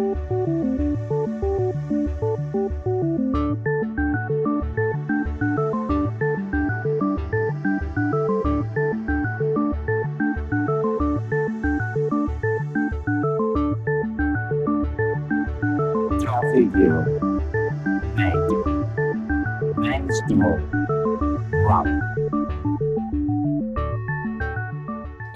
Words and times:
Música 0.00 0.89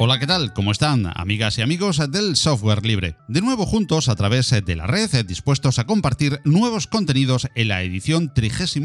Hola, 0.07 0.19
¿qué 0.19 0.27
tal? 0.27 0.53
¿Cómo 0.53 0.71
están, 0.71 1.11
amigas 1.15 1.57
y 1.57 1.63
amigos 1.63 1.99
del 2.11 2.37
software 2.37 2.85
libre? 2.85 3.17
De 3.27 3.41
nuevo 3.41 3.65
juntos 3.65 4.11
a 4.11 4.15
través 4.15 4.51
de 4.51 4.77
la 4.77 4.87
red, 4.87 5.25
dispuestos 5.25 5.79
a 5.79 5.87
compartir 5.87 6.43
nuevos 6.45 6.87
contenidos 6.87 7.49
en 7.55 7.69
la 7.69 7.81
edición 7.81 8.31
33 8.35 8.83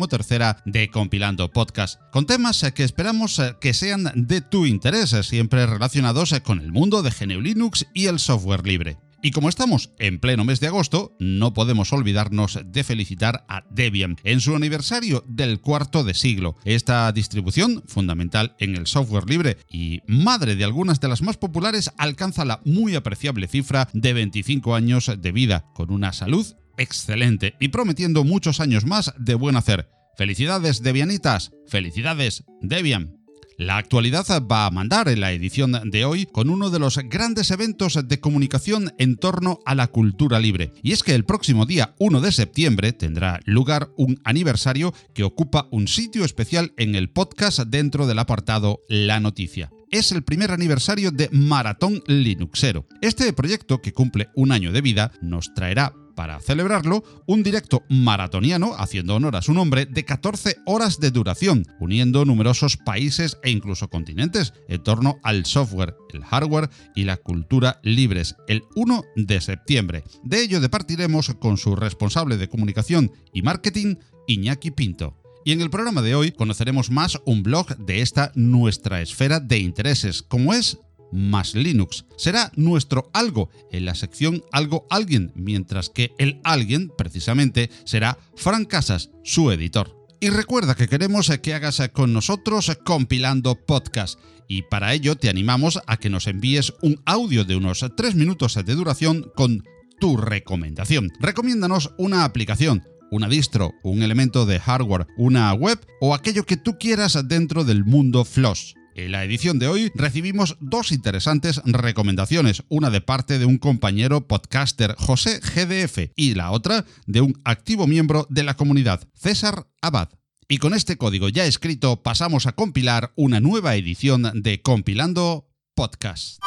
de 0.64 0.90
Compilando 0.90 1.52
Podcast, 1.52 2.00
con 2.14 2.26
temas 2.26 2.66
que 2.74 2.86
esperamos 2.86 3.42
que 3.60 3.74
sean 3.74 4.10
de 4.16 4.40
tu 4.40 4.66
interés, 4.66 5.10
siempre 5.24 5.66
relacionados 5.66 6.34
con 6.42 6.62
el 6.62 6.72
mundo 6.72 7.04
de 7.04 7.12
GNU 7.12 7.42
Linux 7.42 7.86
y 7.94 8.06
el 8.06 8.20
software 8.20 8.66
libre. 8.66 8.98
Y 9.22 9.32
como 9.32 9.50
estamos 9.50 9.92
en 10.00 10.20
pleno 10.20 10.46
mes 10.46 10.62
de 10.62 10.68
agosto, 10.68 11.16
no 11.20 11.54
podemos 11.54 11.92
olvidarnos 11.92 12.60
de 12.66 12.84
felicitar 12.86 13.46
a 13.50 13.66
Debian 13.70 14.16
en 14.24 14.40
su 14.40 14.56
aniversario 14.56 15.26
del 15.28 15.60
cuarto 15.60 16.06
de 16.06 16.14
siglo. 16.14 16.56
Esta 16.64 17.12
distribución, 17.12 17.84
fundamental 17.86 18.56
en 18.60 18.76
el 18.76 18.88
software 18.88 19.30
libre 19.30 19.58
y 19.70 20.02
madre 20.08 20.56
de 20.56 20.64
algunas 20.64 21.02
de 21.02 21.10
las 21.10 21.22
más 21.22 21.36
populares, 21.36 21.92
alcanza 21.98 22.46
la 22.46 22.62
muy 22.64 22.96
apreciable 22.96 23.48
cifra 23.48 23.90
de 23.92 24.14
25 24.14 24.74
años 24.74 25.12
de 25.18 25.32
vida, 25.34 25.66
con 25.74 25.92
una 25.92 26.14
salud 26.14 26.46
excelente 26.78 27.56
y 27.60 27.68
prometiendo 27.68 28.24
muchos 28.24 28.62
años 28.62 28.86
más 28.86 29.14
de 29.18 29.36
buen 29.36 29.58
hacer. 29.58 29.90
Felicidades 30.16 30.82
Debianitas, 30.82 31.52
felicidades 31.68 32.46
Debian. 32.62 33.19
La 33.60 33.76
actualidad 33.76 34.26
va 34.50 34.66
a 34.66 34.72
mandar 34.72 35.10
en 35.10 35.20
la 35.20 35.34
edición 35.34 35.74
de 35.92 36.06
hoy 36.06 36.26
con 36.26 36.50
uno 36.50 36.70
de 36.70 36.80
los 36.80 36.98
grandes 37.10 37.52
eventos 37.52 38.00
de 38.08 38.20
comunicación 38.22 38.94
en 38.98 39.18
torno 39.18 39.60
a 39.66 39.76
la 39.76 39.88
cultura 39.88 40.40
libre. 40.40 40.72
Y 40.82 40.94
es 40.94 41.04
que 41.04 41.14
el 41.14 41.26
próximo 41.26 41.66
día 41.66 41.94
1 42.00 42.22
de 42.22 42.32
septiembre 42.32 42.94
tendrá 42.94 43.42
lugar 43.44 43.90
un 43.98 44.22
aniversario 44.24 44.94
que 45.14 45.26
ocupa 45.26 45.68
un 45.72 45.90
sitio 45.90 46.24
especial 46.24 46.72
en 46.78 46.96
el 46.96 47.10
podcast 47.10 47.60
dentro 47.60 48.08
del 48.08 48.20
apartado 48.20 48.80
La 48.88 49.20
Noticia 49.20 49.70
es 49.92 50.12
el 50.12 50.22
primer 50.22 50.52
aniversario 50.52 51.10
de 51.10 51.30
Maratón 51.32 52.04
Linuxero. 52.06 52.86
Este 53.02 53.34
proyecto, 53.34 53.82
que 53.82 53.92
cumple 53.92 54.30
un 54.36 54.52
año 54.52 54.72
de 54.72 54.82
vida, 54.82 55.12
nos 55.20 55.52
traerá 55.56 55.94
para 56.20 56.42
celebrarlo, 56.42 57.02
un 57.28 57.44
directo 57.44 57.84
maratoniano, 57.88 58.76
haciendo 58.78 59.16
honor 59.16 59.38
a 59.38 59.42
su 59.42 59.54
nombre, 59.54 59.86
de 59.86 60.04
14 60.04 60.58
horas 60.66 61.00
de 61.00 61.12
duración, 61.12 61.66
uniendo 61.80 62.26
numerosos 62.26 62.76
países 62.76 63.38
e 63.42 63.52
incluso 63.52 63.90
continentes 63.90 64.54
en 64.68 64.84
torno 64.84 65.22
al 65.24 65.46
software, 65.46 65.96
el 66.14 66.26
hardware 66.26 66.70
y 66.94 67.06
la 67.06 67.16
cultura 67.16 67.80
libres, 67.84 68.36
el 68.50 68.64
1 68.76 69.02
de 69.16 69.40
septiembre. 69.40 70.04
De 70.22 70.42
ello 70.42 70.60
departiremos 70.60 71.34
con 71.40 71.56
su 71.56 71.78
responsable 71.78 72.36
de 72.36 72.50
comunicación 72.50 73.14
y 73.32 73.42
marketing, 73.42 73.96
Iñaki 74.28 74.72
Pinto. 74.72 75.16
Y 75.46 75.54
en 75.54 75.62
el 75.62 75.70
programa 75.70 76.02
de 76.02 76.16
hoy 76.16 76.34
conoceremos 76.34 76.92
más 76.92 77.18
un 77.26 77.44
blog 77.44 77.78
de 77.78 78.02
esta 78.02 78.34
nuestra 78.36 79.02
esfera 79.02 79.40
de 79.40 79.60
intereses, 79.60 80.22
como 80.22 80.54
es 80.54 80.80
más 81.12 81.56
Linux. 81.56 82.06
Será 82.18 82.52
nuestro 82.56 83.10
algo 83.14 83.50
en 83.72 83.86
la 83.86 83.96
sección 83.96 84.44
Algo 84.52 84.86
Alguien, 84.90 85.32
mientras 85.36 85.90
que 85.90 86.14
el 86.18 86.40
alguien, 86.44 86.92
precisamente, 86.98 87.70
será 87.86 88.18
Fran 88.36 88.66
Casas, 88.66 89.12
su 89.24 89.52
editor. 89.52 89.96
Y 90.22 90.30
recuerda 90.30 90.76
que 90.76 90.90
queremos 90.90 91.32
que 91.42 91.54
hagas 91.54 91.82
con 91.94 92.12
nosotros 92.12 92.78
compilando 92.84 93.56
podcast. 93.56 94.20
Y 94.50 94.64
para 94.64 94.94
ello 94.94 95.16
te 95.16 95.30
animamos 95.30 95.80
a 95.88 95.98
que 95.98 96.10
nos 96.10 96.28
envíes 96.28 96.74
un 96.82 97.02
audio 97.06 97.46
de 97.46 97.56
unos 97.56 97.86
3 97.96 98.16
minutos 98.16 98.56
de 98.56 98.76
duración 98.76 99.32
con 99.36 99.64
tu 100.00 100.18
recomendación. 100.18 101.12
Recomiéndanos 101.20 101.94
una 101.98 102.26
aplicación, 102.26 102.84
una 103.12 103.30
distro, 103.30 103.74
un 103.84 104.02
elemento 104.04 104.46
de 104.46 104.60
hardware, 104.60 105.08
una 105.18 105.54
web 105.54 105.80
o 106.02 106.14
aquello 106.14 106.46
que 106.46 106.58
tú 106.58 106.78
quieras 106.78 107.18
dentro 107.28 107.64
del 107.64 107.86
mundo 107.86 108.26
Floss. 108.26 108.76
En 109.06 109.14
la 109.14 109.24
edición 109.24 109.60
de 109.60 109.68
hoy 109.70 109.92
recibimos 109.96 110.58
dos 110.60 110.92
interesantes 110.92 111.62
recomendaciones, 111.64 112.64
una 112.68 112.90
de 112.90 113.00
parte 113.00 113.40
de 113.40 113.46
un 113.46 113.58
compañero 113.58 114.28
podcaster 114.28 114.94
José 114.98 115.40
GDF 115.40 116.12
y 116.18 116.34
la 116.36 116.52
otra 116.52 116.84
de 117.08 117.22
un 117.22 117.40
activo 117.46 117.88
miembro 117.88 118.28
de 118.30 118.44
la 118.44 118.56
comunidad, 118.56 119.08
César 119.14 119.68
Abad. 119.82 120.10
Y 120.50 120.58
con 120.58 120.74
este 120.74 120.98
código 120.98 121.30
ya 121.30 121.46
escrito 121.46 122.04
pasamos 122.04 122.46
a 122.46 122.52
compilar 122.52 123.14
una 123.16 123.40
nueva 123.40 123.76
edición 123.76 124.30
de 124.34 124.62
Compilando 124.62 125.48
Podcast. 125.76 126.40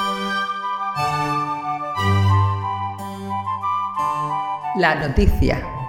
La 4.77 4.97
noticia. 5.01 5.82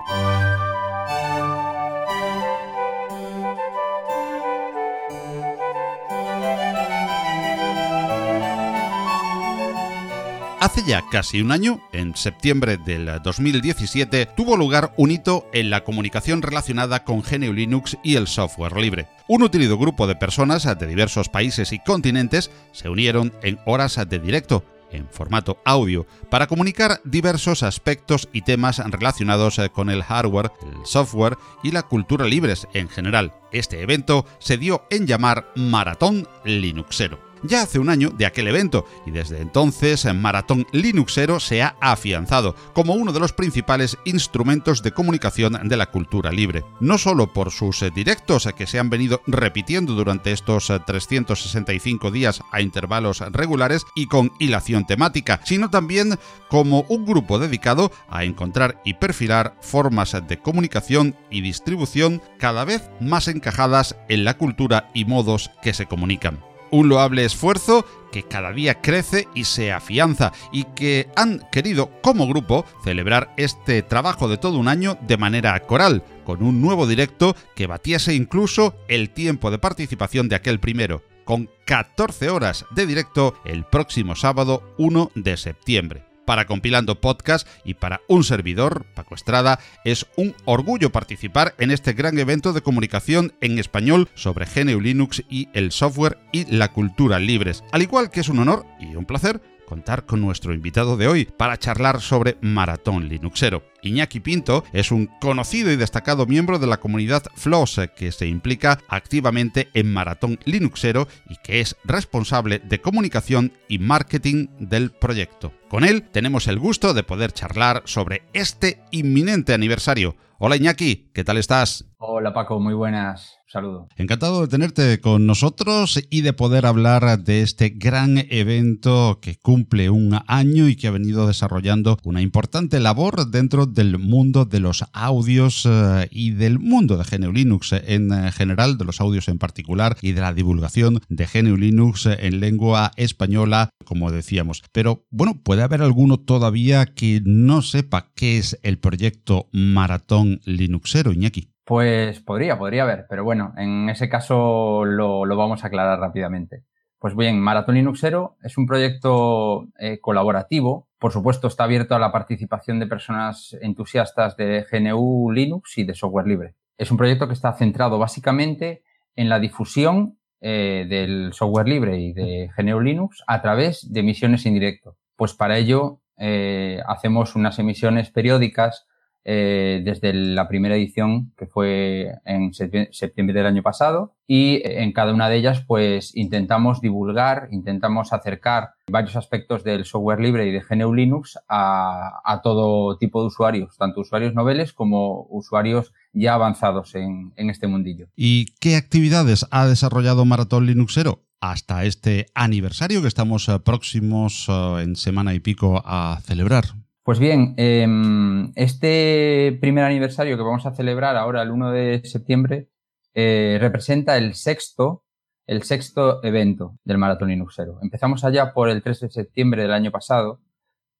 Hace 10.64 10.82
ya 10.88 11.04
casi 11.12 11.42
un 11.42 11.52
año, 11.52 11.82
en 11.92 12.16
septiembre 12.16 12.78
del 12.78 13.22
2017, 13.22 14.28
tuvo 14.28 14.56
lugar 14.56 14.94
un 14.96 15.12
hito 15.12 15.46
en 15.52 15.70
la 15.70 15.84
comunicación 15.84 16.42
relacionada 16.42 17.04
con 17.04 17.22
GNU 17.22 17.52
Linux 17.52 17.98
y 18.02 18.16
el 18.16 18.28
software 18.28 18.78
libre. 18.78 19.10
Un 19.28 19.44
utilido 19.44 19.78
grupo 19.78 20.08
de 20.08 20.16
personas 20.16 20.64
de 20.64 20.88
diversos 20.88 21.28
países 21.28 21.74
y 21.74 21.80
continentes 21.80 22.50
se 22.72 22.88
unieron 22.88 23.34
en 23.42 23.60
horas 23.66 24.00
de 24.08 24.20
directo 24.20 24.64
en 24.90 25.06
formato 25.10 25.58
audio 25.66 26.08
para 26.30 26.48
comunicar 26.48 27.02
diversos 27.04 27.62
aspectos 27.62 28.30
y 28.32 28.44
temas 28.44 28.78
relacionados 28.78 29.60
con 29.74 29.90
el 29.90 30.02
hardware, 30.02 30.50
el 30.62 30.86
software 30.86 31.36
y 31.62 31.72
la 31.72 31.84
cultura 31.84 32.24
libres 32.24 32.70
en 32.74 32.88
general. 32.88 33.34
Este 33.52 33.82
evento 33.82 34.26
se 34.40 34.58
dio 34.58 34.86
en 34.90 35.08
llamar 35.08 35.46
Maratón 35.56 36.26
Linuxero 36.46 37.33
ya 37.44 37.62
hace 37.62 37.80
un 37.80 37.90
año 37.90 38.10
de 38.10 38.26
aquel 38.26 38.48
evento 38.48 38.86
y 39.06 39.12
desde 39.12 39.42
entonces 39.42 40.06
Maratón 40.14 40.66
Linuxero 40.72 41.40
se 41.40 41.62
ha 41.62 41.76
afianzado 41.80 42.56
como 42.74 42.94
uno 42.94 43.12
de 43.12 43.20
los 43.20 43.34
principales 43.34 43.98
instrumentos 44.06 44.82
de 44.84 44.92
comunicación 44.92 45.60
de 45.68 45.78
la 45.78 45.88
cultura 45.88 46.32
libre. 46.32 46.64
No 46.80 46.98
solo 46.98 47.34
por 47.34 47.52
sus 47.52 47.84
directos 47.94 48.48
que 48.56 48.68
se 48.68 48.80
han 48.80 48.90
venido 48.90 49.22
repitiendo 49.28 49.94
durante 49.94 50.32
estos 50.32 50.72
365 50.86 52.12
días 52.12 52.42
a 52.52 52.62
intervalos 52.62 53.20
regulares 53.32 53.84
y 53.96 54.08
con 54.08 54.32
hilación 54.40 54.86
temática, 54.86 55.40
sino 55.44 55.70
también 55.70 56.18
como 56.50 56.82
un 56.90 57.06
grupo 57.06 57.40
dedicado 57.40 57.92
a 58.10 58.24
encontrar 58.24 58.82
y 58.86 58.96
perfilar 58.96 59.56
formas 59.62 60.16
de 60.28 60.40
comunicación 60.40 61.16
y 61.30 61.42
distribución 61.42 62.22
cada 62.38 62.66
vez 62.66 62.90
más 63.00 63.28
encajadas 63.28 63.96
en 64.10 64.24
la 64.24 64.38
cultura 64.38 64.90
y 64.94 65.06
modos 65.06 65.52
que 65.62 65.74
se 65.74 65.86
comunican 65.86 66.53
un 66.74 66.90
loable 66.90 67.24
esfuerzo 67.24 67.86
que 68.12 68.24
cada 68.24 68.52
día 68.52 68.82
crece 68.82 69.28
y 69.36 69.44
se 69.44 69.72
afianza 69.72 70.34
y 70.52 70.64
que 70.76 71.08
han 71.16 71.48
querido 71.52 71.92
como 72.02 72.28
grupo 72.28 72.66
celebrar 72.84 73.32
este 73.38 73.84
trabajo 73.84 74.28
de 74.28 74.38
todo 74.38 74.58
un 74.58 74.68
año 74.68 74.98
de 75.02 75.18
manera 75.18 75.60
coral, 75.62 76.04
con 76.26 76.42
un 76.42 76.62
nuevo 76.62 76.88
directo 76.88 77.36
que 77.56 77.68
batiese 77.68 78.16
incluso 78.16 78.76
el 78.88 79.12
tiempo 79.12 79.52
de 79.52 79.60
participación 79.60 80.30
de 80.30 80.36
aquel 80.36 80.60
primero, 80.60 81.04
con 81.26 81.48
14 81.66 82.30
horas 82.32 82.66
de 82.72 82.88
directo 82.88 83.36
el 83.46 83.66
próximo 83.66 84.16
sábado 84.16 84.74
1 84.78 85.12
de 85.14 85.38
septiembre 85.38 86.13
para 86.26 86.46
Compilando 86.46 87.00
Podcast 87.02 87.48
y 87.64 87.76
para 87.76 88.02
un 88.08 88.24
servidor, 88.24 88.86
Paco 88.94 89.16
Estrada, 89.16 89.60
es 89.86 90.06
un 90.18 90.36
orgullo 90.46 90.92
participar 90.92 91.56
en 91.58 91.72
este 91.72 91.94
gran 91.94 92.18
evento 92.18 92.54
de 92.54 92.62
comunicación 92.62 93.34
en 93.42 93.60
español 93.60 94.10
sobre 94.16 94.46
GNU 94.46 94.80
Linux 94.80 95.24
y 95.30 95.50
el 95.54 95.72
software 95.72 96.18
y 96.32 96.46
la 96.46 96.72
cultura 96.72 97.20
libres, 97.20 97.64
al 97.72 97.82
igual 97.82 98.10
que 98.10 98.22
es 98.22 98.30
un 98.30 98.40
honor 98.40 98.66
y 98.80 98.96
un 98.96 99.06
placer 99.06 99.42
contar 99.66 100.06
con 100.06 100.22
nuestro 100.22 100.54
invitado 100.54 100.98
de 100.98 101.08
hoy 101.08 101.26
para 101.26 101.58
charlar 101.58 102.02
sobre 102.02 102.38
Maratón 102.42 103.08
Linuxero. 103.08 103.64
Iñaki 103.82 104.20
Pinto 104.20 104.64
es 104.72 104.92
un 104.92 105.08
conocido 105.20 105.72
y 105.72 105.76
destacado 105.76 106.26
miembro 106.26 106.60
de 106.60 106.68
la 106.68 106.78
comunidad 106.78 107.24
FLOSS 107.36 107.90
que 107.96 108.12
se 108.12 108.28
implica 108.28 108.80
activamente 108.88 109.70
en 109.74 109.92
Maratón 109.92 110.40
Linuxero 110.46 111.08
y 111.30 111.36
que 111.44 111.60
es 111.60 111.76
responsable 111.84 112.60
de 112.60 112.82
comunicación 112.82 113.54
y 113.68 113.80
marketing 113.80 114.48
del 114.60 114.92
proyecto. 114.92 115.54
Con 115.70 115.84
él 115.84 116.04
tenemos 116.04 116.48
el 116.48 116.60
gusto 116.60 116.94
de 116.94 117.04
poder 117.04 117.32
charlar 117.32 117.84
sobre 117.86 118.24
este 118.34 118.84
inminente 118.92 119.54
aniversario. 119.54 120.16
Hola 120.40 120.56
Iñaki, 120.56 121.12
¿qué 121.14 121.24
tal 121.24 121.38
estás? 121.38 121.86
Hola 121.98 122.34
Paco, 122.34 122.60
muy 122.60 122.74
buenas 122.74 123.43
Saludo. 123.54 123.88
Encantado 123.98 124.42
de 124.42 124.48
tenerte 124.48 125.00
con 125.00 125.28
nosotros 125.28 126.04
y 126.10 126.22
de 126.22 126.34
poder 126.34 126.66
hablar 126.66 127.24
de 127.24 127.44
este 127.44 127.70
gran 127.70 128.18
evento 128.18 129.20
que 129.22 129.36
cumple 129.36 129.92
un 129.92 130.18
año 130.26 130.68
y 130.68 130.76
que 130.76 130.88
ha 130.88 130.92
venido 130.92 131.28
desarrollando 131.28 132.00
una 132.04 132.24
importante 132.24 132.80
labor 132.80 133.30
dentro 133.30 133.68
del 133.68 134.00
mundo 134.00 134.46
de 134.46 134.60
los 134.60 134.84
audios 134.92 135.68
eh, 135.70 136.08
y 136.10 136.32
del 136.32 136.58
mundo 136.58 136.98
de 136.98 137.04
GNU 137.04 137.32
Linux 137.32 137.74
en 137.74 138.32
general, 138.32 138.80
de 138.80 138.86
los 138.86 139.00
audios 139.00 139.28
en 139.28 139.38
particular 139.38 139.98
y 140.02 140.14
de 140.14 140.22
la 140.22 140.34
divulgación 140.34 141.02
de 141.10 141.28
GNU 141.32 141.56
Linux 141.56 142.08
en 142.08 142.40
lengua 142.40 142.92
española, 142.96 143.70
como 143.86 144.12
decíamos. 144.12 144.64
Pero 144.72 145.06
bueno, 145.12 145.40
puede 145.44 145.62
haber 145.62 145.84
alguno 145.84 146.18
todavía 146.18 146.88
que 146.88 147.22
no 147.24 147.62
sepa 147.62 148.10
qué 148.16 148.40
es 148.40 148.58
el 148.64 148.80
proyecto 148.80 149.48
Maratón 149.52 150.42
Linuxero, 150.44 151.14
Iñaki. 151.14 151.53
Pues 151.66 152.20
podría, 152.20 152.58
podría 152.58 152.84
haber, 152.84 153.06
pero 153.10 153.24
bueno, 153.24 153.54
en 153.58 153.90
ese 153.90 154.10
caso 154.10 154.84
lo, 154.86 155.26
vamos 155.36 155.64
a 155.64 155.68
aclarar 155.68 156.00
rápidamente. 156.00 156.64
Pues 157.00 157.16
bien, 157.16 157.40
Maratón 157.40 157.76
Linuxero 157.76 158.38
es 158.44 158.58
un 158.58 158.66
proyecto 158.66 159.68
eh, 159.80 160.00
colaborativo. 160.00 160.88
Por 161.00 161.12
supuesto, 161.12 161.48
está 161.48 161.66
abierto 161.66 161.96
a 161.96 162.00
la 162.00 162.12
participación 162.12 162.80
de 162.80 162.88
personas 162.88 163.58
entusiastas 163.62 164.36
de 164.38 164.66
GNU 164.70 165.32
Linux 165.32 165.78
y 165.78 165.84
de 165.84 165.96
software 165.96 166.28
libre. 166.28 166.56
Es 166.78 166.92
un 166.92 166.98
proyecto 166.98 167.28
que 167.28 167.34
está 167.34 167.54
centrado 167.54 167.98
básicamente 167.98 168.84
en 169.16 169.30
la 169.30 169.40
difusión 169.40 170.18
eh, 170.42 170.86
del 170.90 171.32
software 171.32 171.70
libre 171.70 171.98
y 171.98 172.14
de 172.14 172.50
GNU 172.58 172.82
Linux 172.82 173.24
a 173.28 173.42
través 173.42 173.92
de 173.92 174.02
emisiones 174.02 174.46
en 174.46 174.56
directo. 174.56 174.98
Pues 175.16 175.34
para 175.34 175.58
ello 175.58 176.02
eh, 176.18 176.82
hacemos 176.88 177.36
unas 177.36 177.60
emisiones 177.60 178.12
periódicas 178.12 178.86
eh, 179.26 179.82
desde 179.86 180.14
la 180.14 180.48
primera 180.48 180.76
edición 180.76 181.32
que 181.38 181.48
fue 181.48 182.12
en 182.26 182.54
septiembre 182.54 183.34
del 183.34 183.46
año 183.46 183.64
pasado 183.64 184.16
y 184.28 184.62
en 184.66 184.92
cada 184.92 185.14
una 185.14 185.30
de 185.30 185.38
ellas 185.38 185.64
pues 185.66 186.16
intentamos 186.16 186.82
divulgar, 186.82 187.48
intentamos 187.52 188.14
acercar 188.14 188.72
varios 188.90 189.16
aspectos 189.16 189.64
del 189.64 189.86
software 189.86 190.20
libre 190.20 190.48
y 190.48 190.52
de 190.52 190.62
GNU 190.62 190.94
Linux 190.94 191.38
a, 191.48 192.42
todo 192.44 192.98
tipo 192.98 193.22
de 193.22 193.28
usuarios, 193.28 193.78
tanto 193.78 194.02
usuarios 194.02 194.34
noveles 194.34 194.74
como 194.74 195.26
usuarios 195.30 195.94
ya 196.12 196.34
avanzados 196.34 196.96
en, 196.96 197.32
en 197.36 197.50
este 197.50 197.68
mundillo. 197.68 198.08
¿Y 198.16 198.54
qué 198.60 198.76
actividades 198.76 199.48
ha 199.52 199.68
desarrollado 199.68 200.26
Maratón 200.26 200.66
Linuxero? 200.66 201.22
hasta 201.44 201.84
este 201.84 202.28
aniversario 202.36 203.02
que 203.02 203.10
estamos 203.10 203.50
eh, 203.50 203.60
próximos 203.60 204.46
eh, 204.48 204.84
en 204.84 204.96
semana 204.96 205.34
y 205.34 205.42
pico 205.42 205.82
a 205.84 206.22
celebrar. 206.24 206.64
Pues 207.04 207.20
bien, 207.20 207.54
em, 207.58 208.54
este 208.56 209.58
primer 209.60 209.84
aniversario 209.84 210.38
que 210.38 210.44
vamos 210.44 210.66
a 210.66 210.74
celebrar 210.74 211.18
ahora, 211.18 211.42
el 211.42 211.52
1 211.52 211.70
de 211.72 212.02
septiembre, 212.06 212.70
eh, 213.14 213.58
representa 213.60 214.18
el 214.18 214.36
sexto, 214.36 215.04
el 215.46 215.64
sexto 215.64 216.24
evento 216.24 216.78
del 216.86 216.98
Maratón 216.98 217.28
Linuxero. 217.28 217.78
Empezamos 217.82 218.24
allá 218.24 218.54
por 218.54 218.70
el 218.70 218.82
3 218.82 219.02
de 219.02 219.10
septiembre 219.12 219.64
del 219.64 219.74
año 219.74 219.92
pasado 219.92 220.40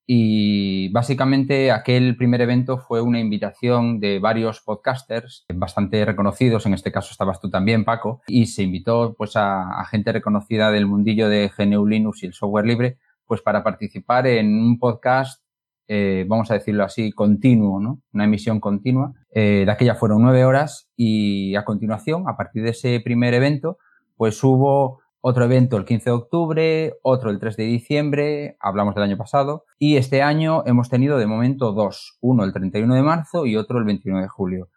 y 0.06 0.90
básicamente 0.92 1.72
aquel 1.72 2.18
primer 2.18 2.42
evento 2.42 2.80
fue 2.80 3.02
una 3.02 3.22
invitación 3.22 4.02
de 4.02 4.20
varios 4.20 4.60
podcasters 4.60 5.46
bastante 5.56 6.04
reconocidos, 6.04 6.66
en 6.66 6.74
este 6.74 6.92
caso 6.92 7.12
estabas 7.12 7.40
tú 7.40 7.50
también, 7.50 7.86
Paco, 7.86 8.22
y 8.28 8.48
se 8.48 8.64
invitó 8.64 9.16
pues 9.18 9.38
a, 9.38 9.80
a 9.80 9.86
gente 9.86 10.12
reconocida 10.12 10.70
del 10.70 10.86
mundillo 10.86 11.30
de 11.30 11.50
GNU 11.58 11.86
Linux 11.86 12.24
y 12.24 12.26
el 12.26 12.34
software 12.34 12.66
libre, 12.66 12.98
pues 13.26 13.42
para 13.42 13.64
participar 13.64 14.28
en 14.28 14.54
un 14.54 14.78
podcast 14.80 15.43
eh, 15.88 16.26
vamos 16.28 16.50
a 16.52 16.56
decirlo 16.56 16.84
así, 16.84 17.12
continuo, 17.12 17.80
¿no? 17.80 18.02
Una 18.14 18.26
emisión 18.26 18.60
continua. 18.60 19.14
Eh, 19.32 19.64
de 19.66 19.72
aquella 19.72 19.96
fueron 19.96 20.22
nueve 20.22 20.46
horas 20.46 20.90
y 20.96 21.56
a 21.56 21.66
continuación, 21.66 22.24
a 22.28 22.38
partir 22.38 22.64
de 22.64 22.70
ese 22.70 23.00
primer 23.04 23.34
evento, 23.34 23.78
pues 24.16 24.44
hubo 24.44 25.02
otro 25.26 25.46
evento 25.46 25.78
el 25.78 25.86
15 25.86 26.10
de 26.10 26.16
octubre, 26.16 26.94
otro 27.02 27.30
el 27.30 27.40
3 27.40 27.56
de 27.56 27.64
diciembre, 27.64 28.58
hablamos 28.60 28.94
del 28.94 29.06
año 29.06 29.18
pasado, 29.18 29.64
y 29.80 29.96
este 29.96 30.22
año 30.22 30.64
hemos 30.66 30.90
tenido 30.90 31.18
de 31.18 31.28
momento 31.28 31.72
dos, 31.72 32.18
uno 32.20 32.44
el 32.44 32.52
31 32.52 32.94
de 32.94 33.04
marzo 33.04 33.46
y 33.46 33.56
otro 33.56 33.80
el 33.80 33.86
21 33.86 34.22
de 34.22 34.28
julio. 34.28 34.68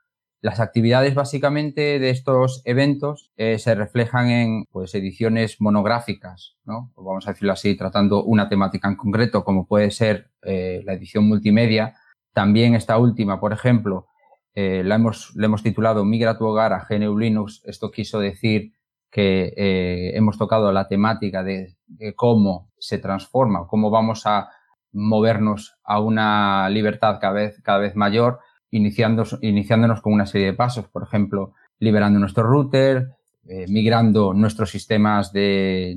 Las 0.46 0.60
actividades 0.60 1.16
básicamente 1.16 1.98
de 1.98 2.10
estos 2.10 2.62
eventos 2.64 3.32
eh, 3.36 3.58
se 3.58 3.74
reflejan 3.74 4.30
en 4.30 4.64
pues, 4.70 4.94
ediciones 4.94 5.60
monográficas, 5.60 6.56
¿no? 6.64 6.92
vamos 6.94 7.26
a 7.26 7.32
decirlo 7.32 7.52
así, 7.52 7.76
tratando 7.76 8.22
una 8.22 8.48
temática 8.48 8.86
en 8.86 8.94
concreto, 8.94 9.42
como 9.42 9.66
puede 9.66 9.90
ser 9.90 10.30
eh, 10.42 10.82
la 10.84 10.92
edición 10.92 11.26
multimedia. 11.26 11.96
También 12.32 12.76
esta 12.76 12.96
última, 12.96 13.40
por 13.40 13.52
ejemplo, 13.52 14.06
eh, 14.54 14.84
la 14.84 14.94
hemos, 14.94 15.34
le 15.34 15.46
hemos 15.46 15.64
titulado 15.64 16.04
Migra 16.04 16.38
tu 16.38 16.46
hogar 16.46 16.72
a 16.72 16.86
GNU 16.88 17.18
Linux. 17.18 17.60
Esto 17.64 17.90
quiso 17.90 18.20
decir 18.20 18.70
que 19.10 20.12
hemos 20.14 20.38
tocado 20.38 20.70
la 20.70 20.86
temática 20.86 21.42
de, 21.42 21.74
de 21.88 22.14
cómo 22.14 22.70
se 22.78 22.98
transforma, 22.98 23.66
cómo 23.66 23.90
vamos 23.90 24.26
a 24.26 24.48
movernos 24.92 25.76
a 25.82 25.98
una 25.98 26.68
libertad 26.68 27.18
cada 27.20 27.32
vez, 27.32 27.60
cada 27.64 27.78
vez 27.78 27.96
mayor 27.96 28.38
iniciándonos 28.70 30.00
con 30.02 30.12
una 30.12 30.26
serie 30.26 30.48
de 30.48 30.54
pasos, 30.54 30.86
por 30.88 31.02
ejemplo, 31.02 31.54
liberando 31.78 32.18
nuestro 32.18 32.44
router, 32.44 33.12
eh, 33.48 33.66
migrando 33.68 34.34
nuestros 34.34 34.70
sistemas 34.70 35.32
de, 35.32 35.94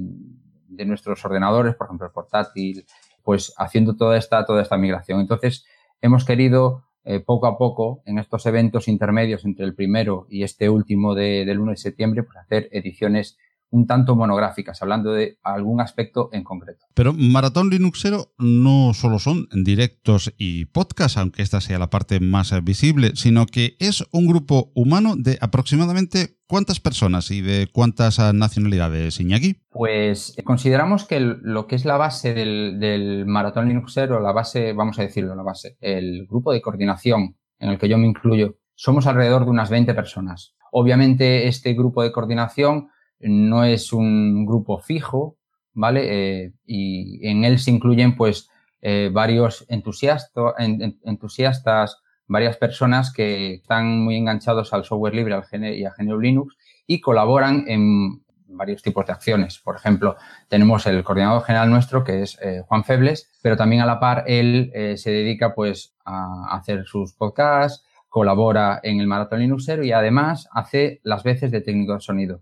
de, 0.68 0.86
nuestros 0.86 1.24
ordenadores, 1.25 1.75
por 1.75 1.88
ejemplo, 1.88 2.07
el 2.07 2.13
portátil, 2.13 2.86
pues 3.24 3.54
haciendo 3.57 3.95
toda 3.95 4.18
esta, 4.18 4.45
toda 4.45 4.62
esta 4.62 4.77
migración. 4.77 5.19
Entonces, 5.19 5.66
hemos 6.01 6.25
querido 6.25 6.83
eh, 7.06 7.21
poco 7.21 7.48
a 7.48 7.57
poco, 7.57 8.04
en 8.06 8.19
estos 8.19 8.45
eventos 8.45 8.88
intermedios 8.88 9.45
entre 9.45 9.66
el 9.66 9.74
primero 9.74 10.27
y 10.30 10.44
este 10.44 10.69
último 10.69 11.16
de, 11.16 11.45
del 11.45 11.60
1 11.60 11.71
de 11.71 11.77
septiembre, 11.77 12.24
pues 12.24 12.38
hacer 12.38 12.69
ediciones 12.71 13.38
un 13.71 13.88
tanto 13.88 14.16
monográficas, 14.16 14.81
hablando 14.81 15.13
de 15.13 15.38
algún 15.44 15.81
aspecto 15.81 16.30
en 16.31 16.44
concreto. 16.44 16.86
Pero 16.94 17.13
Maratón 17.13 17.69
Linuxero 17.69 18.33
no 18.38 18.94
solo 18.94 19.19
son 19.19 19.48
directos 19.51 20.33
y 20.38 20.66
podcasts, 20.66 21.18
aunque 21.18 21.42
esta 21.42 21.62
sea 21.62 21.80
la 21.80 21.89
parte 21.89 22.19
más 22.19 22.51
visible, 22.63 23.12
sino 23.16 23.45
que 23.45 23.75
es 23.80 24.06
un 24.12 24.27
grupo 24.27 24.71
humano 24.74 25.16
de 25.16 25.38
aproximadamente 25.42 26.38
cuántas 26.48 26.80
personas 26.80 27.30
y 27.31 27.42
de 27.42 27.68
cuántas 27.71 28.19
nacionalidades, 28.33 29.19
Iñaki. 29.19 29.62
Pues 29.69 30.36
consideramos 30.44 31.06
que 31.06 31.19
lo 31.19 31.68
que 31.68 31.75
es 31.75 31.86
la 31.86 31.98
base 31.98 32.33
del, 32.33 32.80
del 32.80 33.25
Maratón 33.27 33.68
Linuxero, 33.68 34.19
la 34.19 34.31
base, 34.31 34.74
vamos 34.74 34.98
a 34.98 35.04
decirlo, 35.04 35.36
la 35.36 35.44
base, 35.44 35.77
el 35.80 36.25
grupo 36.27 36.51
de 36.51 36.62
coordinación 36.62 37.36
en 37.60 37.69
el 37.69 37.77
que 37.77 37.89
yo 37.89 37.98
me 37.98 38.07
incluyo, 38.07 38.57
somos 38.75 39.06
alrededor 39.07 39.45
de 39.45 39.51
unas 39.51 39.69
20 39.69 39.94
personas. 39.94 40.56
Obviamente 40.71 41.48
este 41.48 41.74
grupo 41.74 42.01
de 42.01 42.12
coordinación 42.12 42.89
no 43.19 43.63
es 43.63 43.94
un 43.94 44.45
grupo 44.45 44.80
fijo, 44.80 45.38
¿vale? 45.74 46.44
Eh, 46.45 46.54
y 46.66 47.27
en 47.27 47.45
él 47.45 47.60
se 47.60 47.71
incluyen 47.71 48.16
pues 48.16 48.50
eh, 48.81 49.10
varios 49.12 49.66
entusiastas, 49.69 50.54
entusiastas, 50.57 52.01
varias 52.28 52.57
personas 52.57 53.11
que 53.11 53.56
están 53.56 54.04
muy 54.04 54.16
enganchados 54.16 54.73
al 54.73 54.85
software 54.85 55.16
libre 55.16 55.33
al 55.33 55.44
y 55.64 55.85
a 55.85 55.94
GNU 55.97 56.19
Linux 56.19 56.56
y 56.88 57.02
colaboran 57.02 57.66
en 57.68 58.23
varios 58.47 58.81
tipos 58.81 59.06
de 59.06 59.14
acciones. 59.14 59.59
Por 59.59 59.76
ejemplo, 59.76 60.16
tenemos 60.47 60.85
el 60.88 61.04
coordinador 61.04 61.44
general 61.44 61.69
nuestro, 61.69 62.04
que 62.04 62.23
es 62.23 62.38
eh, 62.42 62.61
Juan 62.68 62.83
Febles, 62.83 63.31
pero 63.42 63.57
también 63.57 63.81
a 63.81 63.85
la 63.85 63.99
par 63.99 64.23
él 64.28 64.71
se 64.95 65.11
dedica 65.11 65.54
pues 65.54 65.95
a 66.06 66.56
hacer 66.56 66.85
sus 66.85 67.14
podcasts, 67.14 67.85
colabora 68.09 68.80
en 68.81 68.99
el 68.99 69.07
Maratón 69.07 69.40
Linuxero 69.40 69.83
y 69.83 69.92
además 69.92 70.47
hace 70.52 70.99
las 71.04 71.23
veces 71.23 71.52
de 71.52 71.61
técnico 71.61 71.94
de 71.94 72.02
sonido. 72.02 72.42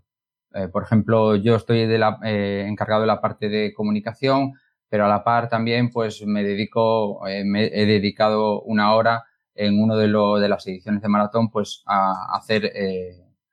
Eh, 0.54 0.68
por 0.68 0.82
ejemplo, 0.82 1.36
yo 1.36 1.56
estoy 1.56 1.86
de 1.86 1.98
la, 1.98 2.18
eh, 2.24 2.64
encargado 2.68 3.02
de 3.02 3.06
la 3.06 3.20
parte 3.20 3.48
de 3.48 3.72
comunicación, 3.74 4.52
pero 4.88 5.04
a 5.04 5.08
la 5.08 5.24
par 5.24 5.48
también 5.48 5.90
pues 5.90 6.24
me 6.26 6.42
dedico, 6.42 7.26
eh, 7.26 7.44
me 7.44 7.66
he 7.66 7.86
dedicado 7.86 8.62
una 8.62 8.94
hora 8.94 9.24
en 9.54 9.80
uno 9.80 9.96
de, 9.96 10.08
lo, 10.08 10.38
de 10.38 10.48
las 10.48 10.66
ediciones 10.66 11.02
de 11.02 11.08
maratón 11.08 11.50
pues 11.50 11.82
a 11.86 12.36
hacer, 12.36 12.72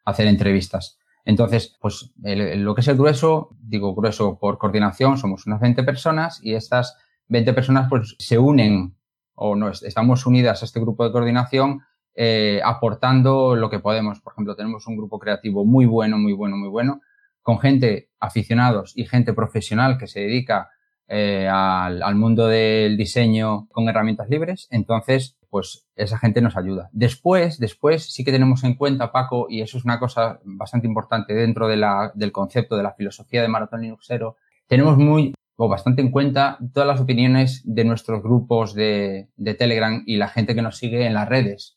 hacer 0.05 0.27
entrevistas. 0.27 0.99
Entonces, 1.25 1.75
pues 1.81 2.13
lo 2.21 2.75
que 2.75 2.81
es 2.81 2.87
el 2.87 2.95
grueso, 2.95 3.49
digo 3.59 3.95
grueso 3.95 4.37
por 4.37 4.59
coordinación, 4.59 5.17
somos 5.17 5.47
unas 5.47 5.59
20 5.59 5.83
personas 5.83 6.39
y 6.43 6.53
estas 6.53 6.95
20 7.29 7.53
personas 7.53 7.89
pues 7.89 8.15
se 8.19 8.37
unen 8.37 8.95
o 9.33 9.55
no, 9.55 9.69
estamos 9.69 10.25
unidas 10.27 10.61
a 10.61 10.65
este 10.65 10.79
grupo 10.79 11.03
de 11.03 11.11
coordinación 11.11 11.81
eh, 12.15 12.61
aportando 12.63 13.55
lo 13.55 13.69
que 13.69 13.79
podemos. 13.79 14.21
Por 14.21 14.33
ejemplo, 14.33 14.55
tenemos 14.55 14.87
un 14.87 14.97
grupo 14.97 15.19
creativo 15.19 15.65
muy 15.65 15.85
bueno, 15.85 16.17
muy 16.17 16.33
bueno, 16.33 16.57
muy 16.57 16.69
bueno, 16.69 17.01
con 17.41 17.59
gente 17.59 18.09
aficionados 18.19 18.93
y 18.95 19.05
gente 19.05 19.33
profesional 19.33 19.97
que 19.97 20.07
se 20.07 20.21
dedica 20.21 20.69
eh, 21.07 21.47
al, 21.47 22.15
mundo 22.15 22.47
del 22.47 22.97
diseño 22.97 23.67
con 23.71 23.87
herramientas 23.89 24.29
libres. 24.29 24.67
Entonces, 24.71 25.37
pues 25.49 25.85
esa 25.95 26.17
gente 26.17 26.41
nos 26.41 26.57
ayuda. 26.57 26.89
Después, 26.91 27.59
después 27.59 28.11
sí 28.11 28.23
que 28.23 28.31
tenemos 28.31 28.63
en 28.63 28.75
cuenta, 28.75 29.11
Paco, 29.11 29.47
y 29.49 29.61
eso 29.61 29.77
es 29.77 29.85
una 29.85 29.99
cosa 29.99 30.39
bastante 30.43 30.87
importante 30.87 31.33
dentro 31.33 31.67
de 31.67 31.77
la, 31.77 32.11
del 32.15 32.31
concepto 32.31 32.75
de 32.75 32.83
la 32.83 32.93
filosofía 32.93 33.41
de 33.41 33.47
Maratón 33.47 33.81
Linuxero, 33.81 34.37
tenemos 34.67 34.97
muy 34.97 35.33
o 35.57 35.69
bastante 35.69 36.01
en 36.01 36.11
cuenta 36.11 36.57
todas 36.73 36.87
las 36.87 36.99
opiniones 36.99 37.61
de 37.63 37.85
nuestros 37.85 38.21
grupos 38.21 38.73
de, 38.73 39.29
de 39.37 39.53
Telegram 39.53 40.03
y 40.05 40.17
la 40.17 40.27
gente 40.27 40.55
que 40.55 40.61
nos 40.61 40.77
sigue 40.77 41.05
en 41.05 41.13
las 41.13 41.29
redes. 41.29 41.74